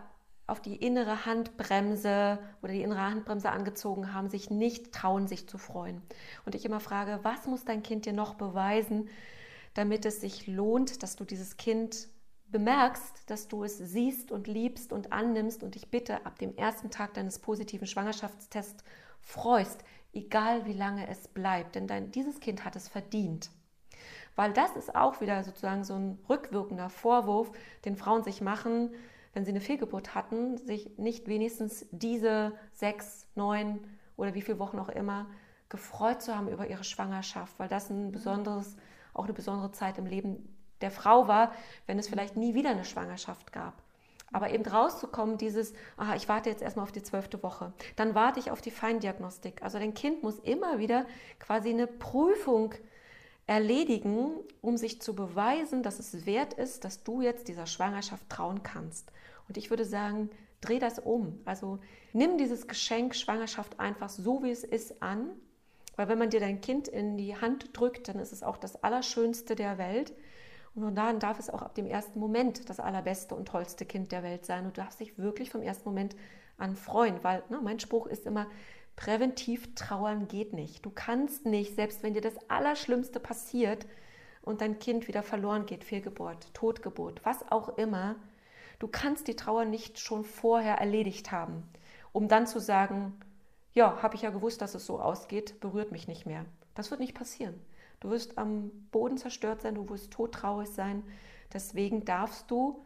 auf 0.47 0.61
die 0.61 0.76
innere 0.76 1.26
Handbremse 1.26 2.38
oder 2.62 2.72
die 2.72 2.82
innere 2.82 3.03
Handbremse 3.03 3.51
angezogen 3.51 4.14
haben, 4.14 4.28
sich 4.28 4.51
nicht 4.51 4.92
trauen, 4.92 5.26
sich 5.26 5.49
zu 5.49 5.59
freuen. 5.59 6.03
Und 6.44 6.55
ich 6.55 6.64
immer 6.64 6.80
frage, 6.80 7.18
was 7.22 7.47
muss 7.47 7.64
dein 7.64 7.82
Kind 7.82 8.07
dir 8.07 8.12
noch 8.12 8.34
beweisen, 8.34 9.09
damit 9.74 10.07
es 10.07 10.20
sich 10.20 10.47
lohnt, 10.47 11.03
dass 11.03 11.16
du 11.16 11.24
dieses 11.24 11.57
Kind 11.57 12.09
bemerkst, 12.49 13.28
dass 13.28 13.49
du 13.49 13.64
es 13.64 13.76
siehst 13.76 14.30
und 14.30 14.47
liebst 14.47 14.92
und 14.92 15.12
annimmst 15.12 15.64
und 15.64 15.74
dich 15.74 15.90
bitte 15.90 16.24
ab 16.24 16.38
dem 16.38 16.57
ersten 16.57 16.90
Tag 16.90 17.14
deines 17.14 17.40
positiven 17.40 17.88
Schwangerschaftstests 17.88 18.84
freust, 19.20 19.82
egal 20.12 20.64
wie 20.64 20.72
lange 20.72 21.09
es 21.09 21.26
bleibt, 21.26 21.74
denn 21.74 21.88
dein, 21.88 22.12
dieses 22.12 22.38
Kind 22.38 22.64
hat 22.64 22.76
es 22.76 22.88
verdient. 22.88 23.51
Weil 24.37 24.53
das 24.53 24.76
ist 24.76 24.95
auch 24.95 25.20
wieder 25.20 25.43
sozusagen 25.43 25.82
so 25.82 25.95
ein 25.95 26.18
rückwirkender 26.28 26.91
Vorwurf, 26.91 27.51
den 27.84 27.97
Frauen 27.97 28.22
sich 28.22 28.41
machen, 28.41 28.95
wenn 29.32 29.45
sie 29.45 29.51
eine 29.51 29.61
Fehlgeburt 29.61 30.14
hatten, 30.14 30.57
sich 30.59 30.97
nicht 30.99 31.26
wenigstens 31.26 31.87
diese 31.91 32.53
sechs, 32.72 33.26
neun 33.34 33.80
oder 34.16 34.34
wie 34.34 34.43
viele 34.43 34.59
Wochen 34.59 34.78
auch 34.78 34.89
immer 34.89 35.26
gefreut 35.68 36.22
zu 36.22 36.37
haben 36.37 36.49
über 36.49 36.68
ihre 36.68 36.84
Schwangerschaft, 36.84 37.59
weil 37.59 37.68
das 37.68 37.91
ein 37.91 38.12
besonderes, 38.12 38.76
auch 39.14 39.24
eine 39.24 39.32
besondere 39.32 39.72
Zeit 39.72 39.99
im 39.99 40.07
Leben 40.07 40.49
der 40.80 40.91
Frau 40.91 41.26
war, 41.26 41.53
wenn 41.87 41.99
es 41.99 42.09
vielleicht 42.09 42.37
nie 42.37 42.55
wieder 42.55 42.70
eine 42.70 42.84
Schwangerschaft 42.84 43.53
gab. 43.53 43.74
Aber 44.32 44.51
eben 44.51 44.66
rauszukommen, 44.66 45.39
dieses, 45.39 45.72
aha, 45.97 46.14
ich 46.16 46.28
warte 46.28 46.51
jetzt 46.51 46.62
erstmal 46.62 46.82
auf 46.82 46.93
die 46.93 47.03
zwölfte 47.03 47.43
Woche, 47.43 47.72
dann 47.95 48.14
warte 48.14 48.41
ich 48.41 48.51
auf 48.51 48.61
die 48.61 48.70
Feindiagnostik. 48.70 49.62
Also 49.62 49.78
dein 49.78 49.95
Kind 49.95 50.22
muss 50.22 50.39
immer 50.41 50.78
wieder 50.78 51.07
quasi 51.39 51.70
eine 51.70 51.87
Prüfung 51.87 52.74
erledigen, 53.47 54.30
um 54.61 54.76
sich 54.76 55.01
zu 55.01 55.14
beweisen, 55.14 55.82
dass 55.82 55.99
es 55.99 56.26
wert 56.26 56.55
ist, 56.55 56.84
dass 56.84 57.05
du 57.05 57.20
jetzt 57.20 57.49
dieser 57.49 57.66
Schwangerschaft 57.66 58.28
trauen 58.28 58.62
kannst. 58.62 59.12
Und 59.49 59.57
ich 59.57 59.70
würde 59.70 59.84
sagen, 59.84 60.30
dreh 60.61 60.78
das 60.78 60.99
um. 60.99 61.40
Also 61.44 61.78
nimm 62.12 62.38
dieses 62.38 62.66
Geschenk 62.66 63.14
Schwangerschaft 63.14 63.78
einfach 63.78 64.09
so, 64.09 64.42
wie 64.42 64.51
es 64.51 64.64
ist, 64.64 65.03
an. 65.03 65.30
Weil 65.94 66.09
wenn 66.09 66.18
man 66.18 66.30
dir 66.30 66.40
dein 66.40 66.61
Kind 66.61 66.88
in 66.88 67.16
die 67.16 67.36
Hand 67.36 67.70
drückt, 67.72 68.09
dann 68.09 68.18
ist 68.18 68.32
es 68.32 68.42
auch 68.42 68.57
das 68.57 68.82
Allerschönste 68.82 69.55
der 69.55 69.78
Welt. 69.78 70.12
Und 70.74 70.82
von 70.82 70.94
daher 70.94 71.14
darf 71.14 71.38
es 71.38 71.49
auch 71.49 71.62
ab 71.62 71.74
dem 71.74 71.86
ersten 71.86 72.18
Moment 72.18 72.68
das 72.68 72.80
allerbeste 72.80 73.34
und 73.34 73.49
tollste 73.49 73.86
Kind 73.86 74.12
der 74.12 74.22
Welt 74.22 74.44
sein. 74.44 74.66
Und 74.66 74.76
du 74.76 74.82
darfst 74.82 75.01
dich 75.01 75.18
wirklich 75.18 75.51
vom 75.51 75.62
ersten 75.62 75.88
Moment 75.88 76.16
an 76.59 76.76
freuen, 76.76 77.22
weil 77.22 77.42
ne, 77.49 77.61
mein 77.62 77.80
Spruch 77.80 78.07
ist 78.07 78.26
immer, 78.26 78.47
Präventiv 78.97 79.74
trauern 79.74 80.26
geht 80.26 80.55
nicht. 80.55 80.84
Du 80.84 80.90
kannst 80.90 81.44
nicht, 81.44 81.74
selbst 81.76 82.03
wenn 82.03 82.14
dir 82.14 82.22
das 82.22 82.38
Allerschlimmste 82.49 83.20
passiert 83.20 83.86
und 84.42 84.62
dein 84.62 84.78
Kind 84.78 85.07
wieder 85.07 85.22
verloren 85.22 85.66
geht, 85.66 85.84
Fehlgeburt, 85.84 86.53
Totgeburt, 86.55 87.24
was 87.24 87.51
auch 87.53 87.76
immer, 87.76 88.16
du 88.78 88.88
kannst 88.88 89.28
die 89.28 89.36
Trauer 89.36 89.66
nicht 89.66 89.99
schon 89.99 90.24
vorher 90.24 90.76
erledigt 90.76 91.30
haben, 91.30 91.62
um 92.12 92.26
dann 92.26 92.47
zu 92.47 92.59
sagen, 92.59 93.20
ja, 93.74 94.03
habe 94.03 94.14
ich 94.14 94.22
ja 94.22 94.30
gewusst, 94.30 94.62
dass 94.62 94.74
es 94.74 94.86
so 94.86 94.99
ausgeht, 94.99 95.61
berührt 95.61 95.92
mich 95.92 96.09
nicht 96.09 96.24
mehr. 96.24 96.47
Das 96.74 96.90
wird 96.90 97.01
nicht 97.01 97.14
passieren. 97.14 97.61
Du 98.01 98.09
wirst 98.11 98.38
am 98.38 98.70
Boden 98.90 99.18
zerstört 99.18 99.61
sein, 99.61 99.74
du 99.74 99.88
wirst 99.90 100.11
todtraurig 100.11 100.68
sein. 100.68 101.03
Deswegen 101.53 102.05
darfst 102.07 102.51
du, 102.51 102.84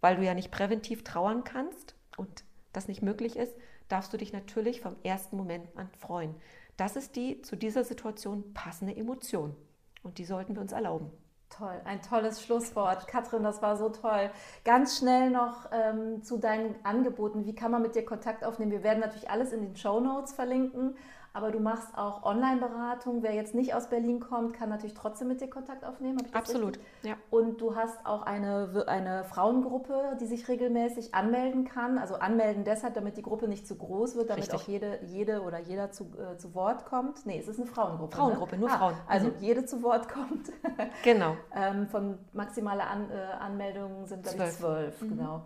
weil 0.00 0.16
du 0.16 0.24
ja 0.24 0.32
nicht 0.32 0.50
präventiv 0.50 1.04
trauern 1.04 1.44
kannst 1.44 1.94
und 2.16 2.44
das 2.72 2.88
nicht 2.88 3.02
möglich 3.02 3.36
ist, 3.36 3.54
darfst 3.90 4.12
du 4.12 4.16
dich 4.16 4.32
natürlich 4.32 4.80
vom 4.80 4.96
ersten 5.02 5.36
Moment 5.36 5.66
an 5.76 5.88
freuen. 5.98 6.34
Das 6.76 6.96
ist 6.96 7.16
die 7.16 7.42
zu 7.42 7.56
dieser 7.56 7.84
Situation 7.84 8.54
passende 8.54 8.96
Emotion 8.96 9.54
und 10.02 10.18
die 10.18 10.24
sollten 10.24 10.54
wir 10.54 10.62
uns 10.62 10.72
erlauben. 10.72 11.10
Toll, 11.50 11.80
ein 11.84 12.00
tolles 12.00 12.42
Schlusswort. 12.42 13.08
Katrin, 13.08 13.42
das 13.42 13.60
war 13.60 13.76
so 13.76 13.88
toll. 13.88 14.30
Ganz 14.64 14.98
schnell 14.98 15.30
noch 15.30 15.68
ähm, 15.72 16.22
zu 16.22 16.38
deinen 16.38 16.76
Angeboten. 16.84 17.44
Wie 17.44 17.56
kann 17.56 17.72
man 17.72 17.82
mit 17.82 17.96
dir 17.96 18.04
Kontakt 18.04 18.44
aufnehmen? 18.44 18.70
Wir 18.70 18.84
werden 18.84 19.00
natürlich 19.00 19.28
alles 19.28 19.52
in 19.52 19.60
den 19.60 19.76
Show 19.76 19.98
Notes 19.98 20.32
verlinken 20.32 20.96
aber 21.32 21.50
du 21.50 21.60
machst 21.60 21.96
auch 21.96 22.24
Online-Beratung. 22.24 23.22
Wer 23.22 23.34
jetzt 23.34 23.54
nicht 23.54 23.74
aus 23.74 23.88
Berlin 23.88 24.20
kommt, 24.20 24.52
kann 24.52 24.68
natürlich 24.68 24.94
trotzdem 24.94 25.28
mit 25.28 25.40
dir 25.40 25.48
Kontakt 25.48 25.84
aufnehmen. 25.84 26.18
Absolut, 26.32 26.76
richtig? 26.76 26.84
ja. 27.02 27.14
Und 27.30 27.60
du 27.60 27.76
hast 27.76 28.04
auch 28.04 28.22
eine, 28.22 28.84
eine 28.86 29.24
Frauengruppe, 29.24 30.16
die 30.20 30.26
sich 30.26 30.48
regelmäßig 30.48 31.14
anmelden 31.14 31.64
kann. 31.64 31.98
Also 31.98 32.16
anmelden 32.16 32.64
deshalb, 32.64 32.94
damit 32.94 33.16
die 33.16 33.22
Gruppe 33.22 33.46
nicht 33.46 33.66
zu 33.66 33.76
groß 33.76 34.16
wird, 34.16 34.30
damit 34.30 34.44
richtig. 34.44 34.60
auch 34.60 34.68
jede, 34.68 34.98
jede 35.06 35.42
oder 35.42 35.60
jeder 35.60 35.92
zu, 35.92 36.10
äh, 36.18 36.36
zu 36.36 36.54
Wort 36.54 36.84
kommt. 36.86 37.24
Nee, 37.26 37.38
es 37.38 37.46
ist 37.46 37.58
eine 37.58 37.66
Frauengruppe. 37.66 38.16
Ne? 38.16 38.22
Frauengruppe, 38.22 38.54
ne? 38.56 38.60
nur 38.60 38.70
ah, 38.70 38.78
Frauen. 38.78 38.94
Also 39.06 39.28
mhm. 39.28 39.34
jede 39.38 39.64
zu 39.64 39.82
Wort 39.82 40.08
kommt. 40.08 40.50
genau. 41.04 41.36
ähm, 41.54 41.86
von 41.88 42.18
maximale 42.32 42.84
An, 42.84 43.08
äh, 43.10 43.14
Anmeldungen 43.38 44.06
sind, 44.06 44.24
glaube 44.24 44.44
ich, 44.44 44.50
zwölf. 44.50 45.00
Mhm. 45.00 45.10
Genau. 45.10 45.42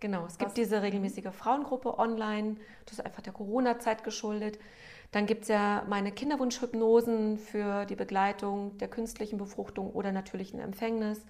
Genau, 0.00 0.26
es 0.26 0.38
gibt 0.38 0.50
Was? 0.50 0.54
diese 0.54 0.82
regelmäßige 0.82 1.30
Frauengruppe 1.32 1.98
online. 1.98 2.56
Das 2.84 2.94
ist 2.94 3.04
einfach 3.04 3.22
der 3.22 3.32
Corona-Zeit 3.32 4.04
geschuldet. 4.04 4.58
Dann 5.10 5.26
gibt 5.26 5.42
es 5.42 5.48
ja 5.48 5.84
meine 5.88 6.12
Kinderwunschhypnosen 6.12 7.38
für 7.38 7.86
die 7.86 7.96
Begleitung 7.96 8.76
der 8.78 8.88
künstlichen 8.88 9.38
Befruchtung 9.38 9.90
oder 9.92 10.12
natürlichen 10.12 10.60
Empfängnis. 10.60 11.24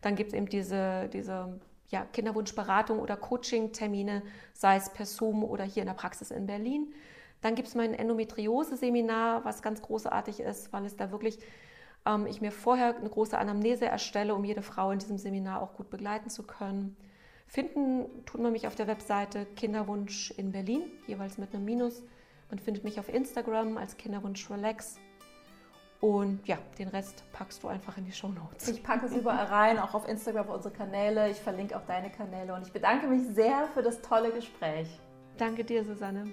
Dann 0.00 0.16
gibt 0.16 0.32
es 0.32 0.34
eben 0.34 0.46
diese, 0.46 1.08
diese 1.12 1.60
ja, 1.88 2.04
Kinderwunschberatung 2.04 2.98
oder 2.98 3.16
Coaching-Termine, 3.16 4.22
sei 4.52 4.76
es 4.76 4.90
per 4.90 5.06
Zoom 5.06 5.44
oder 5.44 5.64
hier 5.64 5.82
in 5.82 5.88
der 5.88 5.94
Praxis 5.94 6.30
in 6.30 6.46
Berlin. 6.46 6.92
Dann 7.40 7.54
gibt 7.54 7.68
es 7.68 7.74
mein 7.74 7.94
Endometriose-Seminar, 7.94 9.44
was 9.44 9.62
ganz 9.62 9.80
großartig 9.80 10.40
ist, 10.40 10.72
weil 10.72 10.84
es 10.84 10.96
da 10.96 11.10
wirklich 11.10 11.38
ähm, 12.06 12.26
ich 12.26 12.40
mir 12.40 12.52
vorher 12.52 12.96
eine 12.96 13.08
große 13.08 13.36
Anamnese 13.38 13.86
erstelle, 13.86 14.34
um 14.34 14.44
jede 14.44 14.62
Frau 14.62 14.90
in 14.90 14.98
diesem 14.98 15.18
Seminar 15.18 15.62
auch 15.62 15.74
gut 15.74 15.90
begleiten 15.90 16.30
zu 16.30 16.42
können. 16.42 16.96
Finden 17.46 18.24
tut 18.26 18.40
man 18.40 18.52
mich 18.52 18.66
auf 18.66 18.74
der 18.74 18.86
Webseite 18.86 19.44
Kinderwunsch 19.56 20.30
in 20.32 20.52
Berlin, 20.52 20.82
jeweils 21.06 21.38
mit 21.38 21.54
einem 21.54 21.64
Minus. 21.64 22.02
Man 22.50 22.58
findet 22.58 22.84
mich 22.84 22.98
auf 22.98 23.08
Instagram 23.08 23.76
als 23.76 23.96
Kinderwunsch 23.96 24.50
Relax. 24.50 24.98
Und 26.00 26.46
ja, 26.48 26.56
den 26.78 26.88
Rest 26.88 27.24
packst 27.32 27.62
du 27.62 27.68
einfach 27.68 27.96
in 27.98 28.06
die 28.06 28.12
Show 28.12 28.28
Notes. 28.28 28.68
Ich 28.68 28.82
packe 28.82 29.06
es 29.06 29.12
überall 29.12 29.44
rein, 29.46 29.78
auch 29.78 29.94
auf 29.94 30.08
Instagram, 30.08 30.48
auf 30.48 30.56
unsere 30.56 30.74
Kanäle. 30.74 31.30
Ich 31.30 31.36
verlinke 31.36 31.76
auch 31.76 31.84
deine 31.86 32.10
Kanäle 32.10 32.54
und 32.54 32.66
ich 32.66 32.72
bedanke 32.72 33.06
mich 33.06 33.22
sehr 33.34 33.68
für 33.74 33.82
das 33.82 34.00
tolle 34.00 34.32
Gespräch. 34.32 34.88
Danke 35.36 35.62
dir, 35.62 35.84
Susanne. 35.84 36.24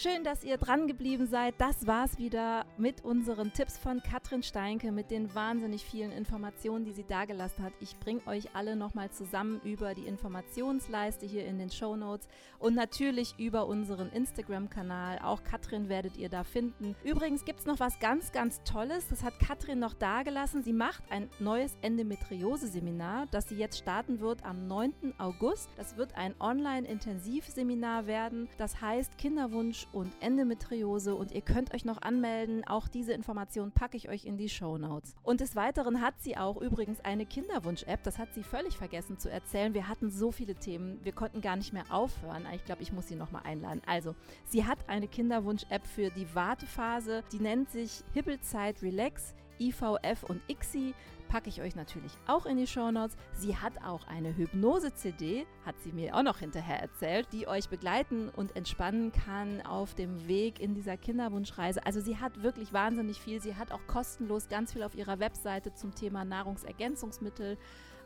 Schön, 0.00 0.22
dass 0.22 0.44
ihr 0.44 0.58
dran 0.58 0.86
geblieben 0.86 1.26
seid. 1.26 1.56
Das 1.58 1.88
war's 1.88 2.18
wieder 2.18 2.66
mit 2.76 3.04
unseren 3.04 3.52
Tipps 3.52 3.76
von 3.76 4.00
Katrin 4.00 4.44
Steinke, 4.44 4.92
mit 4.92 5.10
den 5.10 5.34
wahnsinnig 5.34 5.82
vielen 5.82 6.12
Informationen, 6.12 6.84
die 6.84 6.92
sie 6.92 7.02
dagelassen 7.02 7.64
hat. 7.64 7.72
Ich 7.80 7.98
bringe 7.98 8.24
euch 8.28 8.54
alle 8.54 8.76
nochmal 8.76 9.10
zusammen 9.10 9.60
über 9.64 9.96
die 9.96 10.06
Informationsleiste 10.06 11.26
hier 11.26 11.46
in 11.46 11.58
den 11.58 11.68
Show 11.68 11.96
Notes 11.96 12.28
und 12.60 12.76
natürlich 12.76 13.34
über 13.38 13.66
unseren 13.66 14.08
Instagram-Kanal. 14.12 15.18
Auch 15.18 15.42
Katrin 15.42 15.88
werdet 15.88 16.16
ihr 16.16 16.28
da 16.28 16.44
finden. 16.44 16.94
Übrigens 17.02 17.44
gibt 17.44 17.58
es 17.58 17.66
noch 17.66 17.80
was 17.80 17.98
ganz, 17.98 18.30
ganz 18.30 18.62
Tolles. 18.62 19.08
Das 19.08 19.24
hat 19.24 19.40
Katrin 19.40 19.80
noch 19.80 19.94
dagelassen. 19.94 20.62
Sie 20.62 20.72
macht 20.72 21.02
ein 21.10 21.28
neues 21.40 21.76
Endometriose-Seminar, 21.82 23.26
das 23.32 23.48
sie 23.48 23.56
jetzt 23.56 23.78
starten 23.78 24.20
wird 24.20 24.44
am 24.44 24.68
9. 24.68 25.14
August. 25.18 25.68
Das 25.76 25.96
wird 25.96 26.14
ein 26.14 26.36
Online-Intensivseminar 26.38 28.06
werden. 28.06 28.48
Das 28.58 28.80
heißt 28.80 29.18
Kinderwunsch 29.18 29.87
und 29.92 30.12
Endometriose 30.20 31.14
und 31.14 31.32
ihr 31.32 31.40
könnt 31.40 31.74
euch 31.74 31.84
noch 31.84 32.02
anmelden. 32.02 32.66
Auch 32.66 32.88
diese 32.88 33.12
Informationen 33.12 33.72
packe 33.72 33.96
ich 33.96 34.08
euch 34.08 34.24
in 34.24 34.36
die 34.36 34.48
Show 34.48 34.78
Notes. 34.78 35.14
Und 35.22 35.40
des 35.40 35.56
Weiteren 35.56 36.00
hat 36.00 36.14
sie 36.20 36.36
auch 36.36 36.60
übrigens 36.60 37.00
eine 37.04 37.26
Kinderwunsch-App. 37.26 38.02
Das 38.02 38.18
hat 38.18 38.34
sie 38.34 38.42
völlig 38.42 38.76
vergessen 38.76 39.18
zu 39.18 39.30
erzählen. 39.30 39.74
Wir 39.74 39.88
hatten 39.88 40.10
so 40.10 40.32
viele 40.32 40.54
Themen, 40.54 40.98
wir 41.04 41.12
konnten 41.12 41.40
gar 41.40 41.56
nicht 41.56 41.72
mehr 41.72 41.84
aufhören. 41.90 42.46
Ich 42.54 42.64
glaube, 42.64 42.82
ich 42.82 42.92
muss 42.92 43.08
sie 43.08 43.16
nochmal 43.16 43.42
einladen. 43.44 43.82
Also, 43.86 44.14
sie 44.44 44.64
hat 44.64 44.78
eine 44.88 45.08
Kinderwunsch-App 45.08 45.86
für 45.86 46.10
die 46.10 46.34
Wartephase. 46.34 47.22
Die 47.32 47.40
nennt 47.40 47.70
sich 47.70 48.02
Hibbelzeit 48.12 48.82
Relax. 48.82 49.34
IVF 49.60 50.22
und 50.28 50.40
ICSI 50.48 50.94
packe 51.28 51.48
ich 51.48 51.60
euch 51.60 51.76
natürlich 51.76 52.12
auch 52.26 52.46
in 52.46 52.56
die 52.56 52.66
Shownotes. 52.66 53.16
Sie 53.32 53.56
hat 53.56 53.84
auch 53.84 54.06
eine 54.08 54.36
Hypnose-CD, 54.36 55.46
hat 55.64 55.78
sie 55.80 55.92
mir 55.92 56.16
auch 56.16 56.22
noch 56.22 56.38
hinterher 56.38 56.80
erzählt, 56.80 57.28
die 57.32 57.46
euch 57.46 57.68
begleiten 57.68 58.30
und 58.30 58.56
entspannen 58.56 59.12
kann 59.12 59.60
auf 59.60 59.94
dem 59.94 60.26
Weg 60.26 60.58
in 60.58 60.74
dieser 60.74 60.96
Kinderwunschreise. 60.96 61.84
Also 61.86 62.00
sie 62.00 62.16
hat 62.16 62.42
wirklich 62.42 62.72
wahnsinnig 62.72 63.20
viel. 63.20 63.40
Sie 63.40 63.54
hat 63.54 63.70
auch 63.70 63.86
kostenlos 63.86 64.48
ganz 64.48 64.72
viel 64.72 64.82
auf 64.82 64.94
ihrer 64.94 65.20
Webseite 65.20 65.74
zum 65.74 65.94
Thema 65.94 66.24
Nahrungsergänzungsmittel, 66.24 67.58